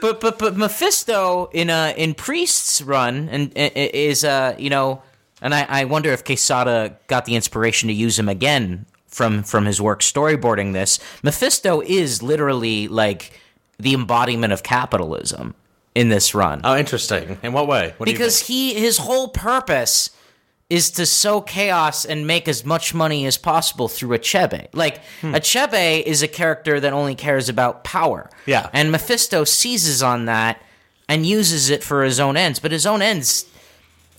but 0.01 0.19
but 0.19 0.39
but 0.39 0.57
Mephisto 0.57 1.49
in 1.53 1.69
uh 1.69 1.93
in 1.95 2.13
Priest's 2.13 2.81
run 2.81 3.29
and 3.29 3.51
is 3.55 4.23
uh 4.23 4.55
you 4.57 4.69
know, 4.69 5.01
and 5.41 5.53
I 5.53 5.65
I 5.69 5.83
wonder 5.85 6.11
if 6.11 6.23
Quesada 6.23 6.97
got 7.07 7.25
the 7.25 7.35
inspiration 7.35 7.87
to 7.87 7.93
use 7.93 8.17
him 8.17 8.29
again 8.29 8.85
from 9.07 9.43
from 9.43 9.65
his 9.65 9.81
work 9.81 10.01
storyboarding 10.01 10.73
this. 10.73 10.99
Mephisto 11.23 11.81
is 11.81 12.23
literally 12.23 12.87
like 12.87 13.31
the 13.81 13.93
embodiment 13.93 14.53
of 14.53 14.63
capitalism 14.63 15.55
in 15.95 16.09
this 16.09 16.33
run 16.33 16.61
Oh, 16.63 16.77
interesting. 16.77 17.37
In 17.43 17.51
what 17.53 17.67
way? 17.67 17.93
What 17.97 18.05
do 18.05 18.11
you 18.11 18.17
because 18.17 18.39
he 18.47 18.73
his 18.75 18.97
whole 18.97 19.27
purpose 19.27 20.09
is 20.69 20.89
to 20.91 21.05
sow 21.05 21.41
chaos 21.41 22.05
and 22.05 22.25
make 22.25 22.47
as 22.47 22.63
much 22.63 22.93
money 22.93 23.25
as 23.25 23.37
possible 23.37 23.89
through 23.89 24.17
Achebe. 24.17 24.67
Like 24.73 25.01
Hmm. 25.19 25.35
Achebe 25.35 26.01
is 26.03 26.23
a 26.23 26.29
character 26.29 26.79
that 26.79 26.93
only 26.93 27.13
cares 27.13 27.49
about 27.49 27.83
power. 27.83 28.29
Yeah. 28.45 28.69
And 28.71 28.89
Mephisto 28.89 29.43
seizes 29.43 30.01
on 30.01 30.25
that 30.27 30.61
and 31.09 31.25
uses 31.25 31.69
it 31.69 31.83
for 31.83 32.03
his 32.05 32.21
own 32.21 32.37
ends, 32.37 32.59
but 32.59 32.71
his 32.71 32.85
own 32.85 33.01
ends 33.01 33.45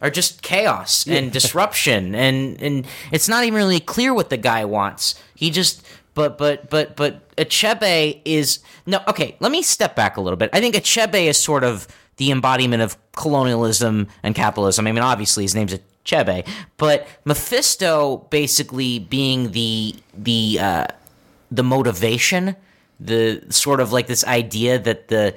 are 0.03 0.11
just 0.11 0.43
chaos 0.43 1.07
and 1.07 1.33
disruption 1.39 2.15
and 2.15 2.61
and 2.61 2.87
it's 3.13 3.29
not 3.29 3.45
even 3.45 3.57
really 3.57 3.81
clear 3.81 4.13
what 4.13 4.29
the 4.29 4.37
guy 4.37 4.65
wants. 4.67 5.15
He 5.35 5.49
just 5.49 5.83
but 6.15 6.39
but 6.39 6.69
but 6.71 6.97
but 6.97 7.37
Achebe 7.37 8.21
is 8.25 8.61
no 8.87 9.01
okay, 9.09 9.37
let 9.41 9.53
me 9.53 9.63
step 9.63 9.97
back 9.97 10.17
a 10.17 10.21
little 10.21 10.37
bit. 10.37 10.51
I 10.53 10.61
think 10.61 10.75
Achebe 10.75 11.27
is 11.27 11.39
sort 11.39 11.65
of 11.65 11.89
the 12.17 12.31
embodiment 12.31 12.83
of 12.83 12.97
colonialism 13.13 14.09
and 14.23 14.35
capitalism. 14.35 14.87
I 14.87 14.93
mean 14.93 15.03
obviously 15.03 15.45
his 15.45 15.55
name's 15.55 15.77
Achebe, 16.05 16.47
but 16.77 17.07
Mephisto 17.25 18.27
basically 18.31 18.99
being 18.99 19.53
the 19.53 19.95
the 20.15 20.59
uh 20.61 20.87
the 21.51 21.63
motivation, 21.63 22.57
the 22.99 23.43
sort 23.51 23.81
of 23.81 23.93
like 23.93 24.07
this 24.07 24.25
idea 24.25 24.79
that 24.79 25.09
the 25.09 25.37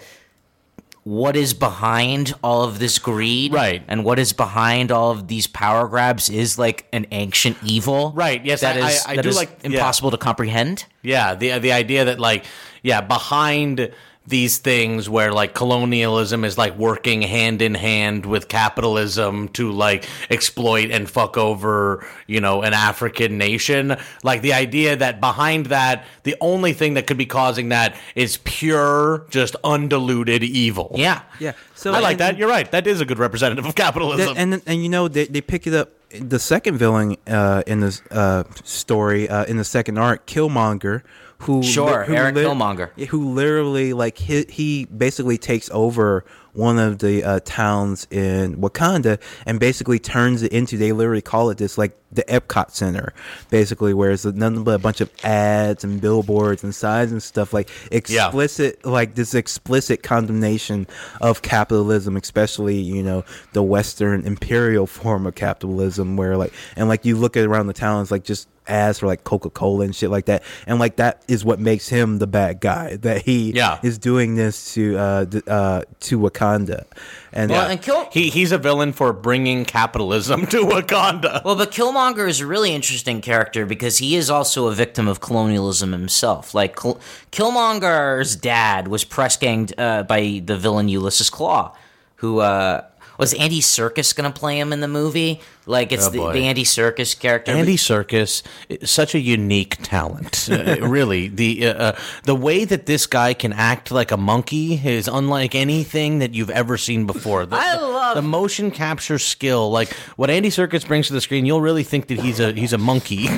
what 1.06 1.36
is 1.38 1.54
behind 1.54 2.34
all 2.44 2.64
of 2.64 2.80
this 2.80 2.98
greed 2.98 3.54
Right. 3.54 3.84
and 3.88 4.04
what 4.04 4.18
is 4.18 4.34
behind 4.34 4.92
all 4.92 5.12
of 5.12 5.28
these 5.28 5.46
power 5.46 5.88
grabs 5.88 6.32
is 6.32 6.58
like 6.58 6.88
an 6.92 7.06
ancient 7.12 7.58
evil 7.64 8.12
Right, 8.16 8.44
yes, 8.44 8.62
that 8.62 8.76
I- 8.82 8.90
is 8.90 9.06
I- 9.06 9.12
I 9.12 9.16
that 9.18 9.22
do 9.22 9.30
is 9.30 9.36
like- 9.36 9.60
yeah. 9.62 9.70
impossible 9.70 10.10
to 10.12 10.18
comprehend 10.18 10.86
Yeah, 11.04 11.36
the 11.36 11.60
the 11.60 11.72
idea 11.74 12.06
that 12.06 12.20
like 12.20 12.44
yeah, 12.82 13.02
behind 13.02 13.92
these 14.28 14.58
things 14.58 15.08
where 15.10 15.32
like 15.32 15.54
colonialism 15.54 16.44
is 16.44 16.58
like 16.58 16.76
working 16.78 17.22
hand 17.22 17.62
in 17.62 17.76
hand 17.76 18.26
with 18.26 18.48
capitalism 18.48 19.48
to 19.50 19.72
like 19.72 20.08
exploit 20.30 20.90
and 20.92 21.10
fuck 21.10 21.38
over, 21.38 22.06
you 22.28 22.42
know, 22.42 22.62
an 22.64 22.74
African 22.74 23.38
nation. 23.38 23.96
Like 24.24 24.42
the 24.42 24.54
idea 24.54 24.96
that 24.96 25.20
behind 25.22 25.68
that, 25.68 26.06
the 26.24 26.36
only 26.42 26.74
thing 26.74 26.96
that 26.96 27.06
could 27.08 27.18
be 27.18 27.26
causing 27.28 27.70
that 27.70 27.96
is 28.16 28.38
pure, 28.44 29.26
just 29.30 29.56
undiluted 29.64 30.44
evil. 30.44 30.92
yeah 30.96 31.22
Yeah. 31.40 31.54
So 31.76 31.94
I 31.94 32.00
like 32.00 32.12
and- 32.14 32.20
that. 32.22 32.38
You're 32.38 32.50
right. 32.50 32.70
That 32.72 32.88
is 32.88 33.02
a 33.02 33.06
good 33.06 33.20
representative 33.20 33.66
of 33.66 33.76
capitalism. 33.76 34.34
That- 34.34 34.38
and 34.42 34.62
and 34.66 34.82
you 34.84 34.90
know 34.90 35.08
they 35.08 35.26
they 35.26 35.42
pick 35.42 35.68
it 35.68 35.74
up 35.74 35.90
the 36.20 36.40
second 36.40 36.78
villain 36.78 37.18
uh, 37.28 37.62
in 37.68 37.82
this 37.82 38.02
uh, 38.12 38.44
story 38.64 39.28
uh, 39.30 39.44
in 39.46 39.58
the 39.58 39.64
second 39.66 39.98
arc, 39.98 40.26
Killmonger, 40.26 41.02
who 41.40 41.64
Sure, 41.64 42.04
who 42.06 42.16
Eric 42.16 42.36
Killmonger. 42.36 42.90
who 43.08 43.30
literally 43.32 43.94
like 43.94 44.18
he 44.18 44.46
he 44.50 44.86
basically 44.86 45.38
takes 45.38 45.70
over 45.72 46.26
one 46.54 46.80
of 46.80 47.00
the 47.00 47.22
uh, 47.22 47.40
towns 47.44 48.08
in 48.10 48.56
Wakanda 48.56 49.20
and 49.46 49.60
basically 49.60 50.00
turns 50.00 50.42
it 50.42 50.54
into 50.54 50.78
they 50.78 50.94
literally 50.94 51.22
call 51.22 51.50
it 51.50 51.58
this 51.58 51.78
like 51.78 51.98
the 52.14 52.24
Epcot 52.24 52.72
Center, 52.72 53.14
basically 53.50 53.94
where 53.94 54.12
it's 54.12 54.24
nothing 54.24 54.64
but 54.64 54.76
a 54.76 54.80
bunch 54.80 55.02
of 55.02 55.12
ads 55.26 55.84
and 55.84 56.00
billboards 56.00 56.64
and 56.64 56.74
signs 56.74 57.12
and 57.12 57.22
stuff 57.22 57.52
like 57.52 57.70
explicit 57.92 58.86
like 58.86 59.16
this 59.16 59.34
explicit 59.34 60.02
condemnation 60.02 60.88
of 61.20 61.42
capitalism, 61.42 62.16
especially 62.16 62.80
you 62.80 63.04
know 63.04 63.26
the 63.52 63.62
Western 63.62 64.26
imperial 64.26 64.88
form 64.88 65.28
of 65.28 65.36
capitalism, 65.36 66.16
where 66.16 66.38
like 66.38 66.54
and 66.78 66.88
like 66.88 67.04
you 67.04 67.18
look 67.18 67.36
at 67.36 67.44
around 67.46 67.68
the 67.68 67.74
town, 67.74 68.02
it's 68.02 68.12
like 68.12 68.24
just 68.24 68.48
ads 68.68 69.00
for 69.00 69.08
like 69.08 69.24
Coca 69.24 69.50
Cola 69.50 69.86
and 69.86 69.96
shit 69.96 70.10
like 70.10 70.26
that, 70.26 70.44
and 70.68 70.80
like 70.80 70.96
that 70.98 71.22
is 71.28 71.44
what 71.46 71.60
makes 71.60 71.88
him 71.90 72.20
the 72.20 72.28
bad 72.28 72.60
guy 72.60 72.96
that 73.02 73.22
he 73.24 73.52
Yeah. 73.52 73.80
is 73.84 73.98
doing 73.98 74.36
this 74.36 74.74
to 74.74 74.98
uh, 74.98 75.26
th- 75.26 75.48
uh 75.48 75.82
to 76.02 76.20
Wakanda, 76.20 76.86
and 77.34 77.52
Well, 77.52 77.70
and 77.70 77.82
Kill- 77.82 78.10
he 78.12 78.30
he's 78.30 78.52
a 78.52 78.58
villain 78.58 78.94
for 78.94 79.14
bringing 79.14 79.66
capitalism 79.66 80.46
to 80.48 80.58
Wakanda. 80.66 81.44
well 81.46 81.56
but 81.56 81.72
killmonger 81.72 82.28
is 82.28 82.42
a 82.42 82.48
really 82.48 82.74
interesting 82.74 83.22
character 83.22 83.66
because 83.66 83.98
he 84.00 84.16
is 84.16 84.30
also 84.30 84.68
a 84.68 84.74
victim 84.74 85.08
of 85.08 85.20
colonialism 85.22 85.92
himself 85.92 86.54
like 86.54 86.80
Kil- 86.80 87.00
killmonger's 87.32 88.36
dad 88.36 88.88
was 88.88 89.04
press 89.04 89.38
ganged 89.38 89.74
uh, 89.78 90.04
by 90.04 90.42
the 90.46 90.58
villain 90.58 90.90
ulysses 90.90 91.30
Klaw 91.30 91.74
who 92.18 92.40
uh 92.40 92.82
was 93.18 93.34
Andy 93.36 93.62
Serkis 93.62 94.14
gonna 94.16 94.32
play 94.32 94.60
him 94.60 94.74
in 94.74 94.82
the 94.82 94.90
movie? 94.90 95.40
Like 95.68 95.92
it's 95.92 96.08
Oh, 96.08 96.10
the, 96.12 96.32
the 96.34 96.46
Andy 96.46 96.64
Serkis 96.64 97.18
character. 97.20 97.52
Andy 97.52 97.76
Serkis, 97.78 98.44
such 98.88 99.16
a 99.16 99.20
unique 99.20 99.78
talent. 99.82 100.48
Uh, 100.56 100.78
really, 100.82 101.28
the 101.28 101.68
uh, 101.68 101.74
uh, 101.74 101.96
the 102.24 102.36
way 102.36 102.66
that 102.66 102.86
this 102.86 103.06
guy 103.08 103.34
can 103.34 103.52
act 103.54 103.92
like 103.92 104.12
a 104.12 104.18
monkey 104.18 104.76
is 104.76 105.08
unlike 105.08 105.54
anything 105.56 106.20
that 106.20 106.34
you've 106.34 106.50
ever 106.50 106.78
seen 106.78 107.06
before. 107.06 107.46
The, 107.46 107.56
I 107.58 107.76
love- 107.76 108.16
the 108.16 108.22
motion 108.22 108.72
capture 108.72 109.18
skill. 109.20 109.70
Like 109.72 109.92
what 110.16 110.30
Andy 110.30 110.50
Serkis 110.50 110.88
brings 110.88 111.08
to 111.08 111.14
the 111.14 111.22
screen, 111.22 111.46
you'll 111.46 111.62
really 111.62 111.84
think 111.84 112.08
that 112.08 112.20
he's 112.20 112.40
a 112.40 112.52
he's 112.54 112.74
a 112.74 112.78
monkey. 112.78 113.28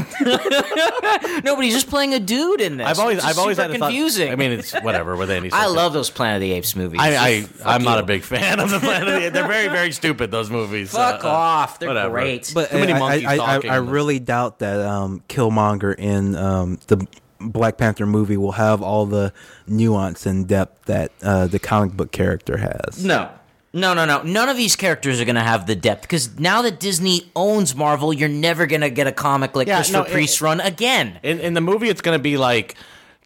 No, 1.43 1.55
but 1.55 1.63
he's 1.65 1.73
just 1.73 1.89
playing 1.89 2.13
a 2.13 2.19
dude 2.19 2.61
in 2.61 2.77
this. 2.77 2.87
I've 2.87 2.99
always 2.99 3.23
I've 3.23 3.37
always 3.37 3.57
had 3.57 3.71
a 3.71 3.77
thought- 3.77 3.89
confusing. 3.89 4.31
I 4.31 4.35
mean, 4.35 4.51
it's 4.51 4.73
whatever 4.73 5.15
with 5.15 5.29
Andy. 5.29 5.49
Serkis. 5.49 5.53
I 5.57 5.67
love 5.67 5.93
those 5.93 6.09
Planet 6.09 6.37
of 6.37 6.41
the 6.41 6.51
Apes 6.53 6.75
movies. 6.75 6.99
I, 7.01 7.15
I 7.15 7.45
I'm 7.65 7.83
not 7.83 7.99
a 7.99 8.03
big 8.03 8.23
fan 8.23 8.59
of 8.59 8.69
the 8.69 8.79
Planet 8.79 9.07
of 9.07 9.13
the 9.15 9.25
Apes. 9.27 9.33
They're 9.33 9.47
very 9.47 9.67
very 9.67 9.91
stupid. 9.91 10.31
Those 10.31 10.49
movies. 10.49 10.91
Fuck 10.91 11.23
Uh, 11.23 11.27
uh, 11.27 11.31
off. 11.31 11.79
They're 11.79 11.89
whatever. 11.89 12.09
great. 12.11 12.16
But 12.53 12.71
Too 12.71 12.79
many 12.79 12.93
I, 12.93 12.99
monkeys 12.99 13.25
I, 13.25 13.33
I, 13.33 13.37
talking. 13.37 13.69
I 13.71 13.75
really 13.77 14.19
doubt 14.19 14.59
that 14.59 14.79
um, 14.81 15.21
Killmonger 15.29 15.95
in 15.97 16.35
um, 16.35 16.79
the 16.87 17.05
Black 17.39 17.77
Panther 17.77 18.05
movie 18.05 18.37
will 18.37 18.53
have 18.53 18.81
all 18.81 19.05
the 19.05 19.31
nuance 19.67 20.25
and 20.25 20.47
depth 20.47 20.85
that 20.85 21.11
uh, 21.21 21.47
the 21.47 21.59
comic 21.59 21.91
book 21.93 22.11
character 22.11 22.57
has. 22.57 23.03
no. 23.03 23.29
No, 23.73 23.93
no, 23.93 24.05
no. 24.05 24.23
None 24.23 24.49
of 24.49 24.57
these 24.57 24.75
characters 24.75 25.19
are 25.21 25.25
going 25.25 25.35
to 25.35 25.41
have 25.41 25.67
the 25.67 25.75
depth 25.75 26.01
because 26.01 26.39
now 26.39 26.63
that 26.63 26.79
Disney 26.79 27.29
owns 27.35 27.75
Marvel, 27.75 28.11
you're 28.11 28.29
never 28.29 28.65
going 28.65 28.81
to 28.81 28.89
get 28.89 29.05
a 29.05 29.11
comic 29.11 29.55
like 29.55 29.67
Yeah, 29.67 29.75
Christopher 29.75 29.97
no, 29.99 30.03
it- 30.05 30.11
Priest 30.13 30.41
run 30.41 30.61
again. 30.61 31.19
In 31.21 31.39
in 31.41 31.53
the 31.53 31.61
movie, 31.61 31.89
it's 31.89 32.01
going 32.01 32.17
to 32.17 32.21
be 32.23 32.37
like 32.37 32.75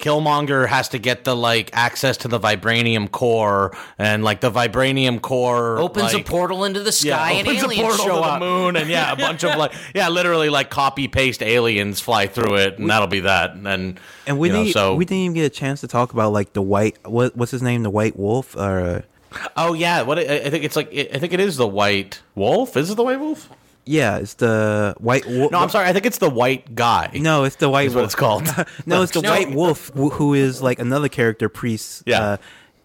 Killmonger 0.02 0.68
has 0.68 0.90
to 0.90 1.00
get 1.00 1.24
the 1.24 1.36
like 1.36 1.70
access 1.74 2.18
to 2.18 2.28
the 2.28 2.40
vibranium 2.40 3.10
core, 3.10 3.76
and 3.98 4.24
like 4.24 4.42
the 4.42 4.52
vibranium 4.52 5.22
core 5.22 5.78
Opens 5.80 6.14
like, 6.14 6.28
a 6.28 6.30
portal 6.30 6.66
into 6.66 6.80
the 6.82 6.86
Yeah, 7.04 7.16
sky 7.18 7.32
and 7.34 7.48
opens 7.48 7.62
a 7.64 7.66
aliens 7.68 7.82
portal 7.88 8.06
show 8.06 8.22
to 8.22 8.28
up. 8.28 8.40
the 8.40 8.46
moon, 8.46 8.76
and 8.76 8.90
yeah, 8.90 9.12
a 9.14 9.16
bunch 9.16 9.44
of 9.44 9.56
like 9.58 9.74
yeah, 9.96 10.10
literally 10.10 10.50
like 10.50 10.70
copy 10.70 11.08
paste 11.08 11.42
aliens 11.42 12.00
fly 12.02 12.28
through 12.28 12.56
it, 12.58 12.80
and 12.80 12.90
that'll 12.90 13.08
be 13.08 13.22
that. 13.22 13.54
And 13.56 14.00
And 14.28 14.40
we 14.40 14.48
you 14.50 14.54
know, 14.54 14.64
didn't 14.64 14.74
so 14.74 14.96
we 14.96 15.06
didn't 15.06 15.20
even 15.20 15.34
get 15.36 15.46
a 15.46 15.50
chance 15.50 15.82
to 15.82 15.88
talk 15.88 16.12
about 16.14 16.34
like 16.34 16.54
the 16.54 16.62
white 16.62 16.98
what 17.08 17.36
what's 17.38 17.52
his 17.52 17.62
name 17.62 17.84
the 17.84 17.90
White 17.90 18.18
Wolf 18.18 18.56
or 18.56 18.80
uh, 18.80 19.02
oh 19.56 19.74
yeah, 19.74 20.02
what 20.02 20.20
I 20.20 20.24
I 20.46 20.50
think 20.50 20.64
it's 20.66 20.76
like 20.76 20.90
I 20.90 21.20
think 21.20 21.32
it 21.34 21.40
is 21.40 21.58
the 21.58 21.68
white 21.68 22.22
wolf. 22.36 22.76
Is 22.76 22.90
it 22.90 22.96
the 22.96 23.04
white 23.04 23.20
wolf? 23.20 23.50
Yeah 23.86 24.18
it's 24.18 24.36
the 24.36 24.96
White 25.00 25.26
Wolf. 25.26 25.52
No, 25.52 25.60
I'm 25.60 25.70
sorry. 25.70 25.88
I 25.88 25.94
think 25.94 26.06
it's 26.06 26.18
the 26.20 26.30
white 26.30 26.76
guy. 26.76 27.10
No, 27.16 27.44
it's 27.44 27.56
the 27.58 27.70
White 27.70 27.88
is 27.88 27.94
Wolf. 27.96 28.04
what 28.04 28.06
it's 28.06 28.16
called. 28.16 28.68
no, 28.86 29.02
it's 29.02 29.12
the 29.12 29.22
No. 29.22 29.32
White 29.32 29.52
Wolf, 29.54 29.90
who, 29.94 30.10
who 30.10 30.34
is 30.34 30.62
like 30.62 30.80
another 30.80 31.10
character 31.10 31.50
Priest 31.50 32.04
Yeah. 32.06 32.22
uh, 32.22 32.38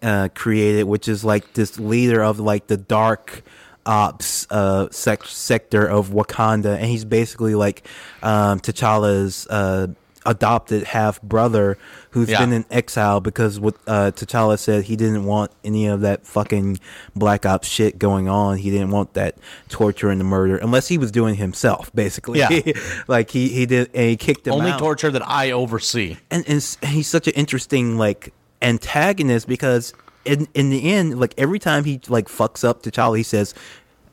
uh, 0.03 0.29
created, 0.35 0.83
which 0.85 1.07
is 1.07 1.23
like 1.23 1.53
this 1.53 1.79
leader 1.79 2.23
of 2.23 2.39
like 2.39 2.67
the 2.67 2.77
dark 2.77 3.43
ops 3.85 4.45
uh, 4.51 4.87
sec- 4.91 5.23
sector 5.25 5.85
of 5.87 6.09
Wakanda, 6.09 6.75
and 6.75 6.85
he's 6.85 7.05
basically 7.05 7.55
like 7.55 7.87
um, 8.21 8.59
T'Challa's 8.59 9.47
uh, 9.49 9.87
adopted 10.27 10.83
half 10.83 11.19
brother 11.23 11.77
who's 12.11 12.29
Yeah. 12.29 12.39
been 12.39 12.53
in 12.53 12.65
exile 12.69 13.19
because 13.21 13.59
what 13.59 13.75
uh, 13.87 14.11
T'Challa 14.13 14.59
said 14.59 14.83
he 14.83 14.95
didn't 14.95 15.23
want 15.25 15.51
any 15.63 15.87
of 15.87 16.01
that 16.01 16.27
fucking 16.27 16.79
black 17.15 17.45
ops 17.45 17.67
shit 17.67 17.97
going 17.97 18.27
on. 18.27 18.57
He 18.57 18.69
didn't 18.69 18.91
want 18.91 19.13
that 19.15 19.37
torture 19.69 20.09
and 20.11 20.19
the 20.19 20.25
murder 20.25 20.57
unless 20.57 20.87
he 20.87 20.97
was 20.97 21.11
doing 21.11 21.33
it 21.35 21.37
himself, 21.37 21.89
basically. 21.95 22.39
Yeah. 22.39 22.59
like 23.07 23.31
he 23.31 23.47
he 23.49 23.65
did, 23.65 23.89
and 23.95 24.09
he 24.09 24.17
kicked 24.17 24.45
him 24.45 24.53
Only 24.53 24.71
out 24.71 24.79
torture 24.79 25.09
that 25.09 25.27
I 25.27 25.51
oversee. 25.51 26.17
and, 26.29 26.43
and 26.47 26.61
he's 26.91 27.07
such 27.07 27.27
an 27.27 27.33
interesting 27.33 27.97
like 27.97 28.33
antagonist 28.61 29.47
because 29.47 29.93
in 30.25 30.47
in 30.53 30.69
the 30.69 30.91
end, 30.91 31.19
like 31.19 31.33
every 31.37 31.59
time 31.59 31.83
he 31.85 32.01
like 32.09 32.27
fucks 32.27 32.63
up 32.67 32.83
T'Challa, 32.83 33.15
he 33.17 33.23
says, 33.23 33.53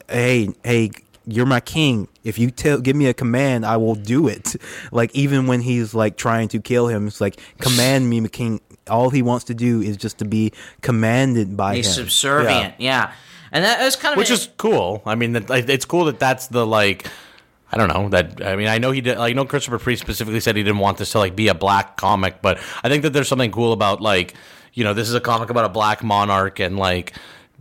"Hey, 0.08 0.50
hey, 0.62 0.90
you're 1.26 1.46
my 1.46 1.60
king. 1.60 2.08
If 2.22 2.38
you 2.38 2.50
tell, 2.50 2.78
give 2.80 2.96
me 2.96 3.06
a 3.06 3.14
command, 3.14 3.64
I 3.66 3.76
will 3.76 3.94
do 3.94 4.28
it." 4.28 4.56
Like 4.92 5.14
even 5.14 5.46
when 5.46 5.60
he's 5.60 5.94
like 5.94 6.16
trying 6.16 6.48
to 6.48 6.60
kill 6.60 6.88
him, 6.88 7.06
it's 7.06 7.20
like, 7.20 7.40
"Command 7.60 8.08
me, 8.08 8.20
my 8.20 8.28
king." 8.28 8.60
all 8.90 9.10
he 9.10 9.22
wants 9.22 9.44
to 9.46 9.54
do 9.54 9.80
is 9.80 9.96
just 9.96 10.18
to 10.18 10.24
be 10.24 10.52
commanded 10.82 11.56
by 11.56 11.76
He's 11.76 11.86
him. 11.86 12.04
subservient. 12.04 12.74
Yeah. 12.78 13.12
And 13.52 13.64
that 13.64 13.80
was 13.80 13.96
kind 13.96 14.12
of 14.12 14.18
which 14.18 14.30
is 14.30 14.48
cool. 14.56 15.02
I 15.06 15.14
mean, 15.14 15.36
it's 15.36 15.84
cool 15.84 16.06
that 16.06 16.18
that's 16.18 16.48
the 16.48 16.66
like. 16.66 17.06
I 17.72 17.76
don't 17.76 17.88
know 17.88 18.08
that. 18.10 18.44
I 18.44 18.56
mean, 18.56 18.68
I 18.68 18.78
know 18.78 18.90
he 18.90 19.00
did. 19.00 19.16
I 19.16 19.32
know 19.32 19.44
Christopher 19.44 19.78
Priest 19.78 20.02
specifically 20.02 20.40
said 20.40 20.56
he 20.56 20.62
didn't 20.62 20.78
want 20.80 20.98
this 20.98 21.12
to 21.12 21.18
like 21.18 21.34
be 21.34 21.48
a 21.48 21.54
black 21.54 21.96
comic, 21.96 22.42
but 22.42 22.58
I 22.82 22.88
think 22.88 23.02
that 23.04 23.12
there's 23.12 23.28
something 23.28 23.50
cool 23.50 23.72
about 23.72 24.00
like, 24.00 24.34
you 24.74 24.84
know, 24.84 24.92
this 24.92 25.08
is 25.08 25.14
a 25.14 25.20
comic 25.20 25.50
about 25.50 25.64
a 25.64 25.68
black 25.70 26.02
monarch 26.02 26.60
and 26.60 26.78
like. 26.78 27.14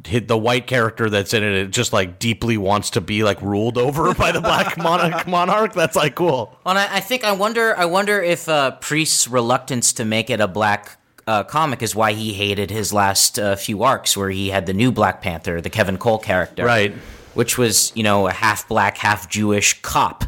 Hit 0.05 0.27
the 0.27 0.37
white 0.37 0.67
character 0.67 1.09
that's 1.09 1.33
in 1.33 1.43
it, 1.43 1.53
it 1.53 1.71
just 1.71 1.93
like 1.93 2.19
deeply 2.19 2.57
wants 2.57 2.89
to 2.91 3.01
be 3.01 3.23
like 3.23 3.41
ruled 3.41 3.77
over 3.77 4.13
by 4.13 4.31
the 4.31 4.41
black 4.41 4.77
monarch. 4.77 5.27
Monarch, 5.27 5.73
that's 5.73 5.95
like 5.95 6.15
cool. 6.15 6.57
Well, 6.65 6.75
and 6.75 6.79
I, 6.79 6.97
I 6.97 6.99
think 6.99 7.23
I 7.23 7.31
wonder. 7.31 7.77
I 7.77 7.85
wonder 7.85 8.21
if 8.21 8.49
uh, 8.49 8.71
Priest's 8.71 9.27
reluctance 9.27 9.93
to 9.93 10.05
make 10.05 10.29
it 10.29 10.39
a 10.41 10.47
black 10.47 10.97
uh, 11.25 11.43
comic 11.43 11.81
is 11.81 11.95
why 11.95 12.13
he 12.13 12.33
hated 12.33 12.69
his 12.69 12.91
last 12.91 13.39
uh, 13.39 13.55
few 13.55 13.83
arcs, 13.83 14.17
where 14.17 14.29
he 14.29 14.49
had 14.49 14.65
the 14.65 14.73
new 14.73 14.91
Black 14.91 15.21
Panther, 15.21 15.61
the 15.61 15.69
Kevin 15.69 15.97
Cole 15.97 16.19
character, 16.19 16.65
Right. 16.65 16.93
Which 17.33 17.57
was 17.57 17.91
you 17.95 18.03
know 18.03 18.27
a 18.27 18.31
half 18.33 18.67
black, 18.67 18.97
half 18.97 19.29
Jewish 19.29 19.81
cop 19.81 20.25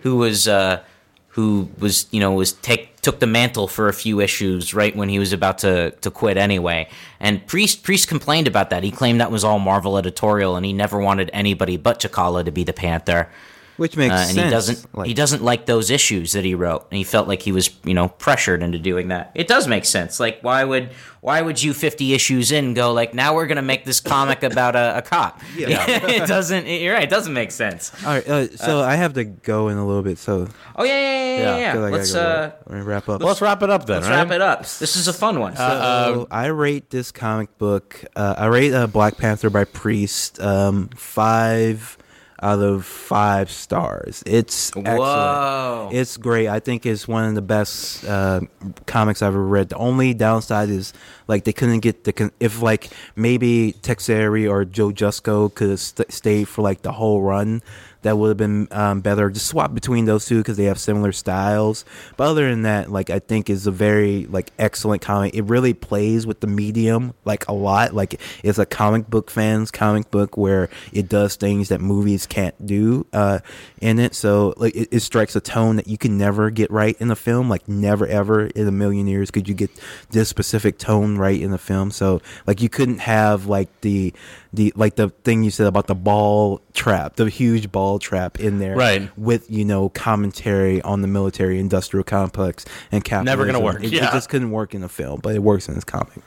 who 0.00 0.16
was 0.16 0.46
uh, 0.46 0.82
who 1.28 1.70
was 1.78 2.06
you 2.10 2.20
know 2.20 2.32
was 2.32 2.52
take 2.52 2.93
took 3.04 3.20
the 3.20 3.26
mantle 3.26 3.68
for 3.68 3.88
a 3.88 3.92
few 3.92 4.20
issues 4.20 4.74
right 4.74 4.96
when 4.96 5.08
he 5.08 5.18
was 5.18 5.32
about 5.32 5.58
to 5.58 5.92
to 6.00 6.10
quit 6.10 6.36
anyway. 6.36 6.88
And 7.20 7.46
Priest 7.46 7.82
Priest 7.82 8.08
complained 8.08 8.48
about 8.48 8.70
that. 8.70 8.82
He 8.82 8.90
claimed 8.90 9.20
that 9.20 9.30
was 9.30 9.44
all 9.44 9.58
Marvel 9.58 9.96
editorial, 9.96 10.56
and 10.56 10.66
he 10.66 10.72
never 10.72 10.98
wanted 10.98 11.30
anybody 11.32 11.76
but 11.76 12.00
T'Challa 12.00 12.44
to 12.44 12.50
be 12.50 12.64
the 12.64 12.72
Panther. 12.72 13.28
Which 13.76 13.96
makes 13.96 14.12
Uh, 14.14 14.16
and 14.16 14.30
sense. 14.30 14.44
he 14.44 14.50
doesn't 14.50 14.94
Like, 14.96 15.06
he 15.08 15.14
doesn't 15.14 15.42
like 15.42 15.66
those 15.66 15.90
issues 15.90 16.32
that 16.32 16.44
he 16.44 16.54
wrote 16.54 16.86
and 16.90 16.98
he 16.98 17.04
felt 17.04 17.26
like 17.28 17.42
he 17.42 17.52
was 17.52 17.70
you 17.84 17.94
know 17.94 18.08
pressured 18.08 18.62
into 18.62 18.78
doing 18.78 19.08
that 19.08 19.30
it 19.34 19.48
does 19.48 19.66
make 19.66 19.84
sense 19.84 20.20
like 20.20 20.38
why 20.42 20.62
would 20.64 20.90
why 21.20 21.40
would 21.40 21.62
you 21.62 21.72
50 21.72 22.12
issues 22.12 22.52
in 22.52 22.74
go 22.74 22.92
like 22.92 23.14
now 23.14 23.34
we're 23.34 23.46
gonna 23.46 23.62
make 23.62 23.84
this 23.84 23.98
comic 24.00 24.42
about 24.50 24.76
a, 24.76 24.98
a 24.98 25.02
cop 25.02 25.40
Yeah. 25.56 25.84
it 25.88 26.26
doesn't 26.28 26.66
you're 26.66 26.94
right 26.94 27.04
it 27.04 27.10
doesn't 27.10 27.32
make 27.32 27.50
sense 27.50 27.90
All 28.04 28.12
right, 28.12 28.28
uh, 28.28 28.56
so 28.56 28.80
I 28.80 28.94
have 28.96 29.14
to 29.14 29.24
go 29.24 29.68
in 29.68 29.76
a 29.78 29.86
little 29.86 30.02
bit. 30.02 30.18
So 30.18 30.48
oh 30.76 30.84
yeah 30.84 30.92
yeah 30.92 31.00
yeah, 31.00 31.36
yeah, 31.36 31.38
Yeah, 31.38 31.56
yeah. 31.58 31.72
'cause 31.72 31.82
I 31.84 31.90
let's 31.90 32.12
go 32.12 32.20
uh 32.20 32.50
let 32.66 32.76
me 32.78 32.84
wrap 32.84 33.08
up. 33.08 33.20
Well, 33.20 33.28
let's 33.28 33.40
wrap 33.40 33.62
it 33.62 33.70
up 33.70 33.86
then. 33.86 33.96
let's 33.96 34.08
right? 34.08 34.16
wrap 34.16 34.30
it 34.30 34.40
up 34.40 34.60
this 34.60 34.96
is 34.96 35.08
a 35.08 35.12
fun 35.12 35.40
one 35.40 35.56
So 35.56 36.26
I 36.30 36.46
rate 36.46 36.90
this 36.90 37.10
comic 37.12 37.56
book. 37.58 38.04
Uh, 38.16 38.34
I 38.38 38.46
rate 38.46 38.72
uh, 38.72 38.86
Black 38.86 39.16
Panther 39.16 39.50
by 39.50 39.64
Priest 39.64 40.40
um, 40.40 40.88
five 40.96 41.96
out 42.44 42.60
of 42.60 42.84
five 42.84 43.50
stars. 43.50 44.22
It's 44.26 44.68
excellent. 44.76 44.98
Whoa. 44.98 45.88
It's 45.92 46.18
great. 46.18 46.46
I 46.46 46.60
think 46.60 46.84
it's 46.84 47.08
one 47.08 47.24
of 47.24 47.34
the 47.34 47.42
best 47.42 48.04
uh, 48.04 48.40
comics 48.86 49.22
I've 49.22 49.28
ever 49.28 49.42
read. 49.42 49.70
The 49.70 49.76
only 49.76 50.12
downside 50.12 50.68
is 50.68 50.92
like 51.26 51.44
they 51.44 51.54
couldn't 51.54 51.80
get 51.80 52.04
the 52.04 52.12
con- 52.12 52.32
if 52.40 52.60
like 52.60 52.90
maybe 53.16 53.74
Texeira 53.80 54.48
or 54.50 54.66
Joe 54.66 54.90
Jusko 54.90 55.52
could 55.54 55.70
have 55.70 55.80
st- 55.80 56.12
stayed 56.12 56.46
for 56.46 56.60
like 56.60 56.82
the 56.82 56.92
whole 56.92 57.22
run. 57.22 57.62
That 58.04 58.18
would 58.18 58.28
have 58.28 58.36
been 58.36 58.68
um, 58.70 59.00
better. 59.00 59.30
Just 59.30 59.46
swap 59.46 59.74
between 59.74 60.04
those 60.04 60.26
two 60.26 60.38
because 60.38 60.56
they 60.56 60.64
have 60.64 60.78
similar 60.78 61.10
styles. 61.10 61.84
But 62.16 62.28
other 62.28 62.48
than 62.48 62.62
that, 62.62 62.90
like 62.90 63.10
I 63.10 63.18
think 63.18 63.50
is 63.50 63.66
a 63.66 63.70
very 63.70 64.26
like 64.26 64.52
excellent 64.58 65.02
comic. 65.02 65.34
It 65.34 65.42
really 65.42 65.74
plays 65.74 66.26
with 66.26 66.40
the 66.40 66.46
medium 66.46 67.14
like 67.24 67.48
a 67.48 67.52
lot. 67.52 67.94
Like 67.94 68.20
it's 68.42 68.58
a 68.58 68.66
comic 68.66 69.08
book 69.08 69.30
fans 69.30 69.70
comic 69.70 70.10
book 70.10 70.36
where 70.36 70.68
it 70.92 71.08
does 71.08 71.36
things 71.36 71.70
that 71.70 71.80
movies 71.80 72.26
can't 72.26 72.66
do 72.66 73.06
uh, 73.12 73.40
in 73.80 73.98
it. 73.98 74.14
So 74.14 74.54
like 74.58 74.76
it, 74.76 74.88
it 74.92 75.00
strikes 75.00 75.34
a 75.34 75.40
tone 75.40 75.76
that 75.76 75.88
you 75.88 75.98
can 75.98 76.18
never 76.18 76.50
get 76.50 76.70
right 76.70 76.96
in 77.00 77.10
a 77.10 77.16
film. 77.16 77.48
Like 77.48 77.66
never 77.68 78.06
ever 78.06 78.46
in 78.46 78.68
a 78.68 78.72
million 78.72 79.06
years 79.06 79.30
could 79.30 79.48
you 79.48 79.54
get 79.54 79.70
this 80.10 80.28
specific 80.28 80.78
tone 80.78 81.16
right 81.16 81.40
in 81.40 81.50
the 81.50 81.58
film. 81.58 81.90
So 81.90 82.20
like 82.46 82.60
you 82.60 82.68
couldn't 82.68 82.98
have 82.98 83.46
like 83.46 83.80
the 83.80 84.12
the 84.52 84.72
like 84.76 84.96
the 84.96 85.08
thing 85.24 85.42
you 85.42 85.50
said 85.50 85.66
about 85.66 85.86
the 85.86 85.94
ball 85.94 86.60
trap, 86.72 87.16
the 87.16 87.28
huge 87.28 87.72
ball 87.72 87.93
trap 87.98 88.40
in 88.40 88.58
there, 88.58 88.76
Right. 88.76 89.10
With 89.18 89.50
you 89.50 89.64
know 89.64 89.88
commentary 89.88 90.80
on 90.82 91.02
the 91.02 91.08
military 91.08 91.58
industrial 91.58 92.04
complex 92.04 92.64
and 92.92 93.04
capitalism. 93.04 93.24
Never 93.24 93.46
gonna 93.46 93.64
work, 93.64 93.82
It, 93.84 93.92
yeah. 93.92 94.08
it 94.08 94.12
just 94.12 94.28
couldn't 94.28 94.50
work 94.50 94.74
in 94.74 94.82
a 94.82 94.88
film, 94.88 95.20
but 95.22 95.34
it 95.34 95.42
works 95.42 95.68
in 95.68 95.74
this 95.74 95.84
comic. 95.84 96.20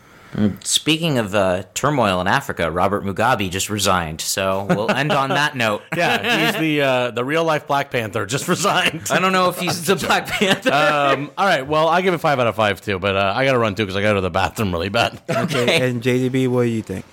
speaking 0.64 1.18
of 1.18 1.34
uh, 1.34 1.64
turmoil 1.74 2.20
in 2.22 2.28
africa 2.28 2.70
robert 2.70 3.04
mugabe 3.04 3.50
just 3.50 3.70
resigned 3.70 4.20
so 4.20 4.68
we'll 4.70 4.92
end 4.92 5.12
on 5.12 5.30
that 5.30 5.56
note 5.64 5.82
Yeah, 5.96 6.52
he's 6.52 6.60
the 6.60 6.82
uh, 6.82 7.12
the 7.12 7.24
real 7.24 7.46
life 7.46 7.66
Black 7.66 7.90
Panther. 7.92 8.26
Just 8.26 8.48
resigned. 8.56 9.08
i 9.10 9.20
don't 9.20 9.32
know 9.32 9.48
if 9.50 9.58
he's 9.58 9.86
the 9.86 9.96
black 9.96 10.28
panther 10.28 10.72
um, 10.74 11.32
all 11.38 11.46
right. 11.46 11.66
Well, 11.66 11.88
I 11.88 12.02
give 12.02 12.14
it 12.14 12.20
five 12.20 12.40
out 12.40 12.48
of 12.48 12.56
five 12.56 12.82
too, 12.82 13.00
but 13.00 13.16
uh, 13.16 13.34
I 13.36 13.46
got 13.46 13.54
to 13.54 13.58
run 13.58 13.74
too 13.76 13.84
because 13.84 13.96
I 13.96 14.02
got 14.02 14.14
to 14.14 14.22
the 14.22 14.30
bathroom 14.30 14.72
really 14.74 14.90
bad. 14.90 15.20
Okay. 15.30 15.82
And 15.90 16.04
JDB, 16.04 16.48
what 16.50 16.64
do 16.64 16.70
you 16.70 16.82
think? 16.84 17.06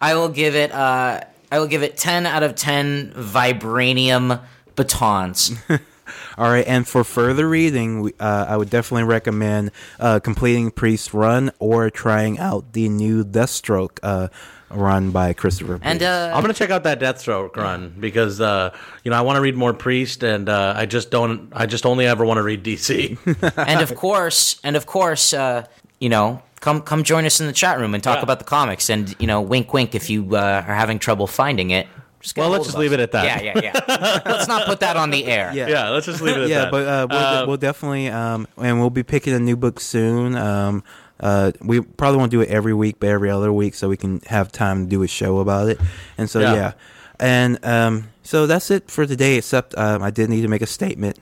I 0.00 0.14
will 0.14 0.28
give 0.28 0.54
it. 0.54 0.70
Uh, 0.72 1.20
I 1.54 1.60
will 1.60 1.68
give 1.68 1.84
it 1.84 1.96
ten 1.96 2.26
out 2.26 2.42
of 2.42 2.56
ten 2.56 3.12
vibranium 3.12 4.40
batons. 4.74 5.52
All 6.36 6.50
right, 6.50 6.66
and 6.66 6.86
for 6.86 7.04
further 7.04 7.48
reading, 7.48 8.12
uh, 8.18 8.46
I 8.48 8.56
would 8.56 8.70
definitely 8.70 9.04
recommend 9.04 9.70
uh, 10.00 10.18
completing 10.18 10.72
Priest 10.72 11.14
Run 11.14 11.52
or 11.60 11.90
trying 11.90 12.40
out 12.40 12.72
the 12.72 12.88
new 12.88 13.24
Deathstroke 13.24 14.00
uh, 14.02 14.28
run 14.68 15.12
by 15.12 15.32
Christopher. 15.32 15.74
And 15.74 16.00
Priest. 16.00 16.02
uh, 16.02 16.32
I'm 16.34 16.40
gonna 16.40 16.54
check 16.54 16.70
out 16.70 16.82
that 16.82 16.98
Deathstroke 16.98 17.54
run 17.54 17.94
because 18.00 18.40
uh, 18.40 18.76
you 19.04 19.12
know 19.12 19.16
I 19.16 19.20
want 19.20 19.36
to 19.36 19.40
read 19.40 19.54
more 19.54 19.72
Priest, 19.72 20.24
and 20.24 20.48
uh, 20.48 20.74
I 20.76 20.86
just 20.86 21.12
don't. 21.12 21.52
I 21.52 21.66
just 21.66 21.86
only 21.86 22.04
ever 22.04 22.24
want 22.24 22.38
to 22.38 22.42
read 22.42 22.64
DC. 22.64 23.16
and 23.68 23.80
of 23.80 23.94
course, 23.94 24.58
and 24.64 24.74
of 24.74 24.86
course, 24.86 25.32
uh, 25.32 25.66
you 26.00 26.08
know, 26.08 26.42
come 26.64 26.80
come 26.80 27.02
join 27.04 27.24
us 27.26 27.40
in 27.40 27.46
the 27.46 27.52
chat 27.52 27.78
room 27.78 27.94
and 27.94 28.02
talk 28.02 28.16
Yeah. 28.16 28.22
about 28.22 28.38
the 28.38 28.44
comics. 28.46 28.88
And 28.90 29.14
you 29.18 29.26
know, 29.26 29.40
wink, 29.42 29.72
wink, 29.74 29.94
if 29.94 30.08
you 30.08 30.34
uh, 30.34 30.64
are 30.66 30.74
having 30.74 30.98
trouble 30.98 31.26
finding 31.26 31.70
it. 31.70 31.86
Just 32.20 32.34
get 32.34 32.40
Well, 32.40 32.50
let's 32.50 32.64
just 32.64 32.74
of 32.76 32.80
leave 32.80 32.92
us. 32.92 32.94
it 32.94 33.00
at 33.00 33.12
that. 33.12 33.44
Yeah, 33.44 33.52
yeah, 33.62 33.70
yeah. 33.86 34.20
let's 34.32 34.48
not 34.48 34.64
put 34.66 34.80
that 34.80 34.96
on 34.96 35.10
the 35.10 35.26
air. 35.26 35.50
Yeah. 35.52 35.68
yeah, 35.68 35.90
let's 35.90 36.06
just 36.06 36.22
leave 36.22 36.36
it 36.38 36.44
at 36.44 36.48
yeah, 36.48 36.58
that. 36.64 36.70
but 36.70 36.86
uh, 36.88 37.06
we'll, 37.10 37.18
Uh, 37.20 37.46
we'll 37.46 37.56
definitely, 37.58 38.08
um, 38.08 38.48
and 38.56 38.80
we'll 38.80 38.88
be 38.88 39.02
picking 39.02 39.34
a 39.34 39.38
new 39.38 39.56
book 39.56 39.78
soon. 39.78 40.34
Um, 40.34 40.82
uh, 41.20 41.52
we 41.60 41.82
probably 41.82 42.16
won't 42.18 42.30
do 42.30 42.40
it 42.40 42.48
every 42.48 42.72
week, 42.72 42.96
but 42.98 43.10
every 43.10 43.28
other 43.30 43.52
week, 43.52 43.74
so 43.74 43.90
we 43.90 43.98
can 43.98 44.20
have 44.28 44.50
time 44.50 44.84
to 44.84 44.88
do 44.90 45.02
a 45.02 45.06
show 45.06 45.38
about 45.40 45.68
it. 45.68 45.78
And 46.16 46.30
so, 46.30 46.40
Yeah. 46.40 46.54
yeah, 46.54 46.72
and 47.20 47.62
um, 47.62 48.08
so 48.22 48.46
that's 48.46 48.70
it 48.70 48.90
for 48.90 49.04
today. 49.06 49.36
Except 49.36 49.76
um, 49.76 50.02
I 50.02 50.10
did 50.10 50.30
need 50.30 50.40
to 50.42 50.48
make 50.48 50.62
a 50.62 50.66
statement. 50.66 51.18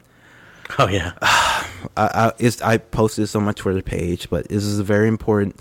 oh 0.78 0.88
yeah, 0.88 1.12
I, 1.22 2.32
I, 2.38 2.52
I 2.64 2.76
posted 2.78 3.24
this 3.24 3.34
on 3.34 3.44
my 3.44 3.52
Twitter 3.52 3.82
page, 3.82 4.30
but 4.30 4.48
this 4.48 4.64
is 4.64 4.78
a 4.78 4.84
very 4.84 5.08
important. 5.08 5.56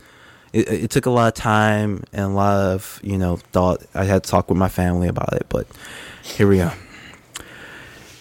It, 0.53 0.67
it 0.69 0.89
took 0.91 1.05
a 1.05 1.09
lot 1.09 1.29
of 1.29 1.33
time 1.33 2.03
and 2.11 2.25
a 2.25 2.29
lot 2.29 2.55
of 2.55 2.99
you 3.03 3.17
know 3.17 3.37
thought. 3.37 3.83
I 3.93 4.05
had 4.05 4.23
to 4.23 4.29
talk 4.29 4.49
with 4.49 4.57
my 4.57 4.69
family 4.69 5.07
about 5.07 5.33
it, 5.33 5.47
but 5.49 5.67
here 6.23 6.47
we 6.47 6.57
go. 6.57 6.71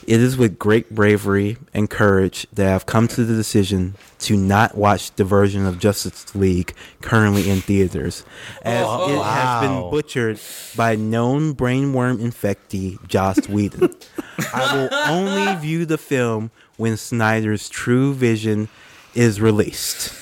It 0.06 0.20
is 0.20 0.36
with 0.36 0.58
great 0.58 0.92
bravery 0.92 1.56
and 1.72 1.88
courage 1.88 2.44
that 2.54 2.74
I've 2.74 2.86
come 2.86 3.06
to 3.08 3.24
the 3.24 3.34
decision 3.34 3.94
to 4.20 4.36
not 4.36 4.76
watch 4.76 5.14
the 5.14 5.22
version 5.22 5.66
of 5.66 5.78
Justice 5.78 6.34
League 6.34 6.74
currently 7.00 7.48
in 7.48 7.60
theaters, 7.60 8.24
as 8.62 8.84
Oh, 8.88 9.12
it 9.12 9.22
has 9.22 9.60
been 9.60 9.90
butchered 9.90 10.40
by 10.74 10.96
known 10.96 11.54
brainworm 11.54 12.18
infectee 12.18 13.06
Joss 13.06 13.48
Whedon. 13.48 13.94
I 14.54 14.76
will 14.76 14.94
only 15.08 15.54
view 15.60 15.84
the 15.86 15.98
film 15.98 16.50
when 16.76 16.96
Snyder's 16.96 17.68
true 17.68 18.14
vision 18.14 18.68
is 19.14 19.40
released. 19.40 20.14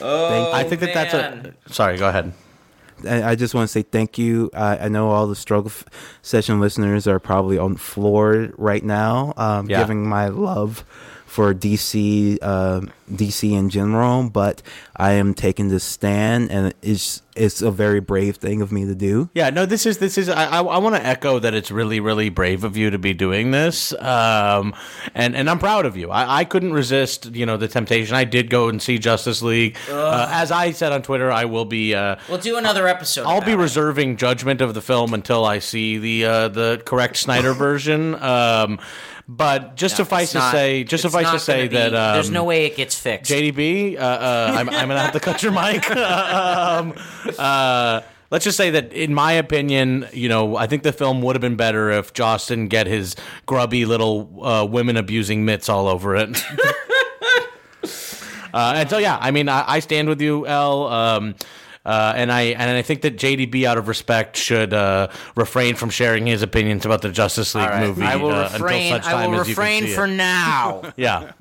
Oh, 0.00 0.52
I 0.52 0.64
think 0.64 0.80
that 0.80 0.94
that's 0.94 1.14
a. 1.14 1.54
Sorry, 1.72 1.96
go 1.96 2.08
ahead. 2.08 2.32
I 3.08 3.30
I 3.30 3.34
just 3.36 3.54
want 3.54 3.68
to 3.68 3.72
say 3.72 3.82
thank 3.82 4.18
you. 4.18 4.50
I, 4.54 4.78
I 4.78 4.88
know 4.88 5.10
all 5.10 5.26
the 5.28 5.36
struggle 5.36 5.70
f- 5.70 5.84
session 6.22 6.60
listeners 6.60 7.06
are 7.06 7.20
probably 7.20 7.56
on 7.58 7.74
the 7.74 7.78
floor 7.78 8.50
right 8.58 8.82
now, 8.84 9.32
um, 9.36 9.68
Yeah. 9.70 9.78
giving 9.78 10.08
my 10.08 10.28
love 10.28 10.84
for 11.28 11.54
DC, 11.54 12.42
um 12.42 12.90
DC 13.12 13.52
in 13.56 13.70
general. 13.70 14.28
But 14.30 14.62
I 14.96 15.12
am 15.12 15.34
taking 15.34 15.68
this 15.68 15.84
stand, 15.84 16.50
and 16.50 16.74
it's 16.82 17.22
it's 17.36 17.62
a 17.62 17.70
very 17.70 18.00
brave 18.00 18.36
thing 18.36 18.60
of 18.62 18.72
me 18.72 18.84
to 18.84 18.94
do. 18.94 19.30
Yeah, 19.34 19.50
no, 19.50 19.64
this 19.66 19.86
is 19.86 19.98
this 19.98 20.18
is. 20.18 20.28
I 20.28 20.46
I, 20.46 20.62
I 20.62 20.78
want 20.78 20.96
to 20.96 21.06
echo 21.06 21.38
that 21.38 21.54
it's 21.54 21.70
really 21.70 22.00
really 22.00 22.28
brave 22.30 22.64
of 22.64 22.76
you 22.76 22.90
to 22.90 22.98
be 22.98 23.14
doing 23.14 23.50
this, 23.52 23.92
um, 23.94 24.74
and 25.14 25.36
and 25.36 25.48
I'm 25.48 25.58
proud 25.58 25.86
of 25.86 25.96
you. 25.96 26.10
I, 26.10 26.40
I 26.40 26.44
couldn't 26.44 26.72
resist, 26.72 27.26
you 27.34 27.46
know, 27.46 27.56
the 27.56 27.68
temptation. 27.68 28.14
I 28.16 28.24
did 28.24 28.50
go 28.50 28.68
and 28.68 28.82
see 28.82 28.98
Justice 28.98 29.40
League. 29.42 29.76
Uh, 29.88 30.28
as 30.30 30.50
I 30.50 30.72
said 30.72 30.92
on 30.92 31.02
Twitter, 31.02 31.30
I 31.30 31.44
will 31.44 31.64
be. 31.66 31.94
Uh, 31.94 32.16
We'll 32.28 32.38
do 32.38 32.56
another 32.58 32.86
episode. 32.88 33.26
I'll 33.26 33.40
be 33.44 33.52
it. 33.52 33.56
reserving 33.56 34.16
judgment 34.16 34.60
of 34.60 34.74
the 34.74 34.82
film 34.82 35.14
until 35.14 35.44
I 35.44 35.60
see 35.60 35.98
the 35.98 36.24
uh, 36.24 36.48
the 36.48 36.82
correct 36.84 37.16
Snyder 37.16 37.52
version. 37.66 38.14
Um, 38.16 38.80
but 39.28 39.76
just 39.76 39.96
suffice 39.96 40.24
It's 40.24 40.32
to 40.32 40.38
not- 40.38 40.52
say, 40.52 40.84
just 40.84 41.04
it's 41.04 41.12
suffice 41.12 41.24
not 41.26 41.32
to 41.34 41.38
say 41.40 41.68
gonna 41.68 41.70
be- 41.70 41.76
that 41.76 41.94
um, 41.94 42.14
there's 42.14 42.30
no 42.30 42.44
way 42.44 42.64
it 42.66 42.76
gets 42.76 42.98
fixed. 42.98 43.30
JDB, 43.30 43.96
uh, 43.96 44.00
uh, 44.00 44.52
I'm, 44.56 44.68
I'm 44.70 44.88
gonna 44.88 44.98
have 45.00 45.12
to 45.12 45.20
cut 45.20 45.42
your 45.42 45.52
mic. 45.52 45.88
um, 45.96 46.94
uh, 47.38 48.00
let's 48.30 48.44
just 48.44 48.56
say 48.56 48.70
that, 48.70 48.92
in 48.92 49.12
my 49.12 49.32
opinion, 49.32 50.08
you 50.14 50.28
know, 50.30 50.56
I 50.56 50.66
think 50.66 50.82
the 50.82 50.92
film 50.92 51.20
would 51.22 51.36
have 51.36 51.42
been 51.42 51.56
better 51.56 51.90
if 51.90 52.12
Joss 52.14 52.46
didn't 52.46 52.68
get 52.68 52.86
his 52.86 53.16
grubby 53.46 53.84
little 53.84 54.44
uh, 54.44 54.64
women 54.64 54.96
abusing 54.96 55.44
mitts 55.44 55.68
all 55.68 55.88
over 55.88 56.16
it. 56.16 56.42
Uh, 58.54 58.72
and 58.76 58.88
so, 58.90 58.96
yeah, 58.96 59.18
I 59.20 59.30
mean, 59.30 59.46
I, 59.46 59.62
I 59.74 59.80
stand 59.80 60.08
with 60.08 60.22
you, 60.22 60.46
L. 60.46 60.86
Um, 60.86 61.34
uh, 61.88 62.12
and 62.14 62.30
I 62.30 62.42
and 62.60 62.70
I 62.70 62.82
think 62.82 63.00
that 63.00 63.16
JDB, 63.16 63.64
out 63.64 63.78
of 63.78 63.88
respect, 63.88 64.36
should 64.36 64.74
uh, 64.74 65.08
refrain 65.34 65.74
from 65.74 65.88
sharing 65.88 66.26
his 66.26 66.42
opinions 66.42 66.84
about 66.84 67.00
the 67.00 67.08
Justice 67.10 67.54
League 67.54 67.64
All 67.64 67.70
right, 67.70 67.86
movie 67.86 68.02
I 68.04 68.16
will 68.16 68.30
uh, 68.30 68.42
refrain. 68.52 68.92
until 68.92 69.02
such 69.02 69.12
I 69.14 69.26
will 69.26 69.40
as 69.40 69.48
you 69.48 69.54
can 69.54 69.62
refrain 69.62 69.82
see 69.84 69.94
for 69.94 70.04
it. 70.04 70.08
now. 70.08 70.82
Yeah. 70.96 71.32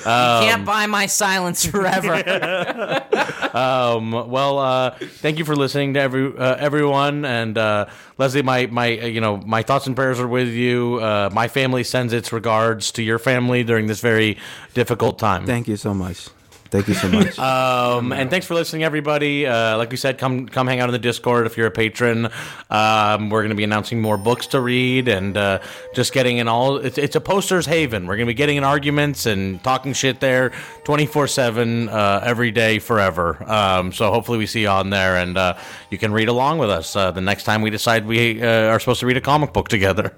You 0.00 0.04
can't 0.04 0.64
buy 0.64 0.86
my 0.86 1.06
silence 1.06 1.66
forever. 1.66 2.22
Um, 3.52 4.12
well, 4.12 4.60
uh, 4.60 4.90
thank 5.00 5.38
you 5.38 5.44
for 5.44 5.56
listening 5.56 5.94
to 5.94 6.00
every 6.00 6.36
uh, 6.38 6.54
everyone, 6.54 7.24
and 7.24 7.58
uh, 7.58 7.86
Leslie, 8.16 8.42
my 8.42 8.66
my 8.66 8.96
uh, 9.00 9.06
you 9.06 9.20
know 9.20 9.38
my 9.38 9.62
thoughts 9.64 9.88
and 9.88 9.96
prayers 9.96 10.20
are 10.20 10.28
with 10.28 10.48
you. 10.50 11.00
Uh, 11.02 11.30
my 11.32 11.48
family 11.48 11.82
sends 11.82 12.12
its 12.12 12.32
regards 12.32 12.92
to 12.92 13.02
your 13.02 13.18
family 13.18 13.64
during 13.64 13.88
this 13.88 14.00
very 14.00 14.38
difficult 14.72 15.18
time. 15.18 15.46
Thank 15.46 15.66
you 15.66 15.76
so 15.76 15.92
much. 15.92 16.28
Thank 16.70 16.86
you 16.86 16.94
so 16.94 17.08
much. 17.08 17.38
Um, 17.50 18.12
and 18.12 18.30
thanks 18.30 18.46
for 18.46 18.54
listening, 18.54 18.84
everybody. 18.84 19.46
Uh, 19.46 19.76
like 19.76 19.90
we 19.90 19.96
said, 19.96 20.18
come 20.18 20.46
come 20.46 20.66
hang 20.66 20.80
out 20.80 20.88
in 20.88 20.92
the 20.92 20.98
Discord 20.98 21.46
if 21.46 21.56
you're 21.56 21.66
a 21.66 21.70
patron. 21.70 22.28
Um, 22.70 23.30
we're 23.30 23.40
going 23.40 23.50
to 23.50 23.56
be 23.56 23.64
announcing 23.64 24.00
more 24.00 24.16
books 24.16 24.46
to 24.48 24.60
read 24.60 25.08
and 25.08 25.36
uh, 25.36 25.60
just 25.94 26.12
getting 26.12 26.38
in 26.38 26.48
all. 26.48 26.76
It's, 26.76 26.98
it's 26.98 27.16
a 27.16 27.20
posters 27.20 27.66
haven. 27.66 28.06
We're 28.06 28.16
going 28.16 28.26
to 28.26 28.30
be 28.30 28.36
getting 28.36 28.56
in 28.56 28.64
arguments 28.64 29.26
and 29.26 29.62
talking 29.64 29.94
shit 29.94 30.20
there, 30.20 30.52
twenty 30.84 31.06
four 31.06 31.26
seven, 31.26 31.88
uh, 31.88 32.20
every 32.22 32.50
day, 32.50 32.78
forever. 32.78 33.42
Um, 33.50 33.92
so 33.92 34.10
hopefully 34.10 34.38
we 34.38 34.46
see 34.46 34.62
you 34.62 34.68
on 34.68 34.90
there 34.90 35.16
and 35.16 35.36
uh, 35.36 35.56
you 35.90 35.98
can 35.98 36.12
read 36.12 36.28
along 36.28 36.58
with 36.58 36.70
us 36.70 36.94
uh, 36.94 37.10
the 37.10 37.20
next 37.20 37.44
time 37.44 37.62
we 37.62 37.70
decide 37.70 38.06
we 38.06 38.42
uh, 38.42 38.66
are 38.66 38.78
supposed 38.78 39.00
to 39.00 39.06
read 39.06 39.16
a 39.16 39.22
comic 39.22 39.52
book 39.52 39.68
together. 39.68 40.14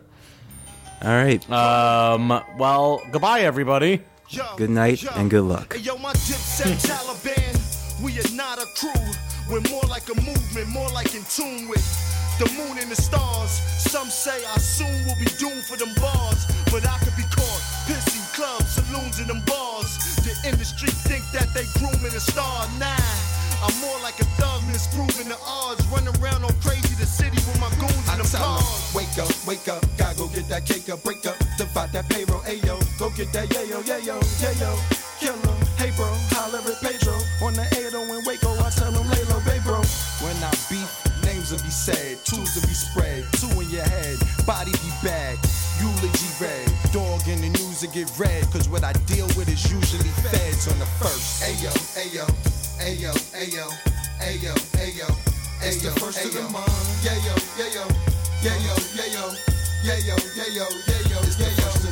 All 1.03 1.11
right. 1.11 1.51
Um, 1.51 2.29
well, 2.59 3.01
goodbye, 3.11 3.41
everybody. 3.41 4.03
Yo, 4.29 4.45
Good 4.57 4.71
night 4.71 5.05
and 5.17 5.29
good 5.31 5.45
luck. 5.45 5.77
Yo, 5.81 5.97
my 5.99 6.13
dipset 6.13 6.73
Taliban, 6.89 8.03
we 8.03 8.19
are 8.19 8.35
not 8.35 8.59
a 8.63 8.67
crew. 8.79 8.91
We're 9.51 9.61
more 9.71 9.83
like 9.89 10.09
a 10.09 10.15
movement, 10.23 10.69
more 10.69 10.89
like 10.91 11.15
in 11.15 11.23
tune 11.29 11.69
with 11.69 11.85
the 12.39 12.49
moon 12.57 12.79
and 12.79 12.91
the 12.91 12.97
stars. 12.97 13.61
Some 13.79 14.09
say 14.09 14.43
I 14.47 14.57
soon 14.59 14.89
will 15.07 15.19
be 15.19 15.29
doomed 15.39 15.65
for 15.65 15.77
them 15.77 15.93
bars, 16.01 16.47
but 16.73 16.87
I 16.87 16.97
could 17.05 17.17
be 17.17 17.25
caught 17.29 17.61
pissing 17.85 18.25
clubs, 18.35 18.71
saloons, 18.73 19.19
and 19.21 19.29
them 19.29 19.43
bars. 19.45 20.01
The 20.25 20.33
industry 20.49 20.89
think 21.05 21.25
that 21.33 21.53
they 21.53 21.65
grooming 21.79 22.17
a 22.17 22.21
star. 22.21 22.67
Nah, 22.79 22.97
I'm 23.61 23.75
more 23.85 23.99
like 24.01 24.19
a 24.21 24.25
thug, 24.41 24.63
misproving 24.73 25.29
the 25.29 25.37
odds. 25.45 25.85
Running 25.93 26.15
around 26.23 26.45
on 26.45 26.55
crazy 26.65 26.95
the 26.97 27.05
city 27.07 27.37
with 27.45 27.61
my 27.61 27.69
goons 27.77 28.09
and 28.09 28.19
them 28.25 28.31
cars. 28.33 28.93
wake 28.95 29.13
up, 29.21 29.29
wake 29.47 29.69
up, 29.69 29.85
gotta 29.99 30.17
go 30.17 30.27
get 30.29 30.49
that 30.49 30.65
cake 30.65 30.89
up, 30.89 31.03
break 31.05 31.27
up, 31.27 31.37
divide 31.59 31.93
that 31.93 32.09
payroll, 32.09 32.41
ayo, 32.49 32.81
go 32.99 33.11
get 33.11 33.33
that 33.33 33.49
yayo, 33.51 33.83
yayo, 33.85 34.19
yayo, 34.41 34.71
kill 35.19 35.35
'em, 35.35 35.59
hey 35.77 35.91
bro, 35.97 36.07
holler 36.33 36.61
at 36.61 36.81
Pedro, 36.83 37.15
on 37.43 37.55
the 37.55 37.67
80 37.77 37.97
in 37.97 38.25
Waco, 38.25 38.53
I 38.59 38.71
tell 38.71 38.95
'em 38.95 39.09
lay 39.11 39.25
low, 39.25 39.41
babe 39.45 39.63
bro. 39.65 39.81
When 40.23 40.37
I 40.43 40.51
beat, 40.71 40.89
names 41.25 41.51
will 41.51 41.63
be 41.63 41.71
said, 41.71 42.25
tools 42.25 42.55
will 42.55 42.67
be 42.67 42.75
spread, 42.75 43.25
two 43.41 43.51
in 43.61 43.71
your 43.71 43.85
head, 43.85 44.19
body 44.47 44.73
be 44.73 44.91
bag, 45.03 45.39
eulogy 45.81 46.31
read, 46.41 46.69
dog 46.93 47.27
in 47.29 47.41
the 47.41 47.49
news 47.59 47.81
to 47.81 47.87
get 47.89 48.11
read, 48.19 48.45
cause 48.53 48.69
what 48.69 48.85
I 48.85 48.93
deal 49.11 49.27
with 49.37 49.49
is 49.49 49.63
usually 49.71 50.11
feds 50.31 50.69
on 50.69 50.79
the 50.79 50.87
first. 51.01 51.43
Ayo, 51.43 51.73
ayo, 51.97 52.27
ayo, 52.81 53.13
ayo, 53.35 53.67
ayo, 54.21 54.55
ayo, 54.79 55.09
it's 55.63 55.83
the 55.83 55.91
first 56.01 56.25
of 56.25 56.33
the 56.35 56.43
month. 56.51 56.71
Yayo, 57.03 57.35
yayo, 57.59 57.85
yayo, 58.43 58.75
yayo, 58.97 59.27
yayo, 59.85 60.17
yayo, 60.39 60.67
yayo, 60.87 61.19
it's 61.27 61.37
the 61.37 61.51
first 61.63 61.85
of 61.85 61.92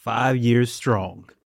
five 0.00 0.34
years 0.38 0.72
strong. 0.72 1.28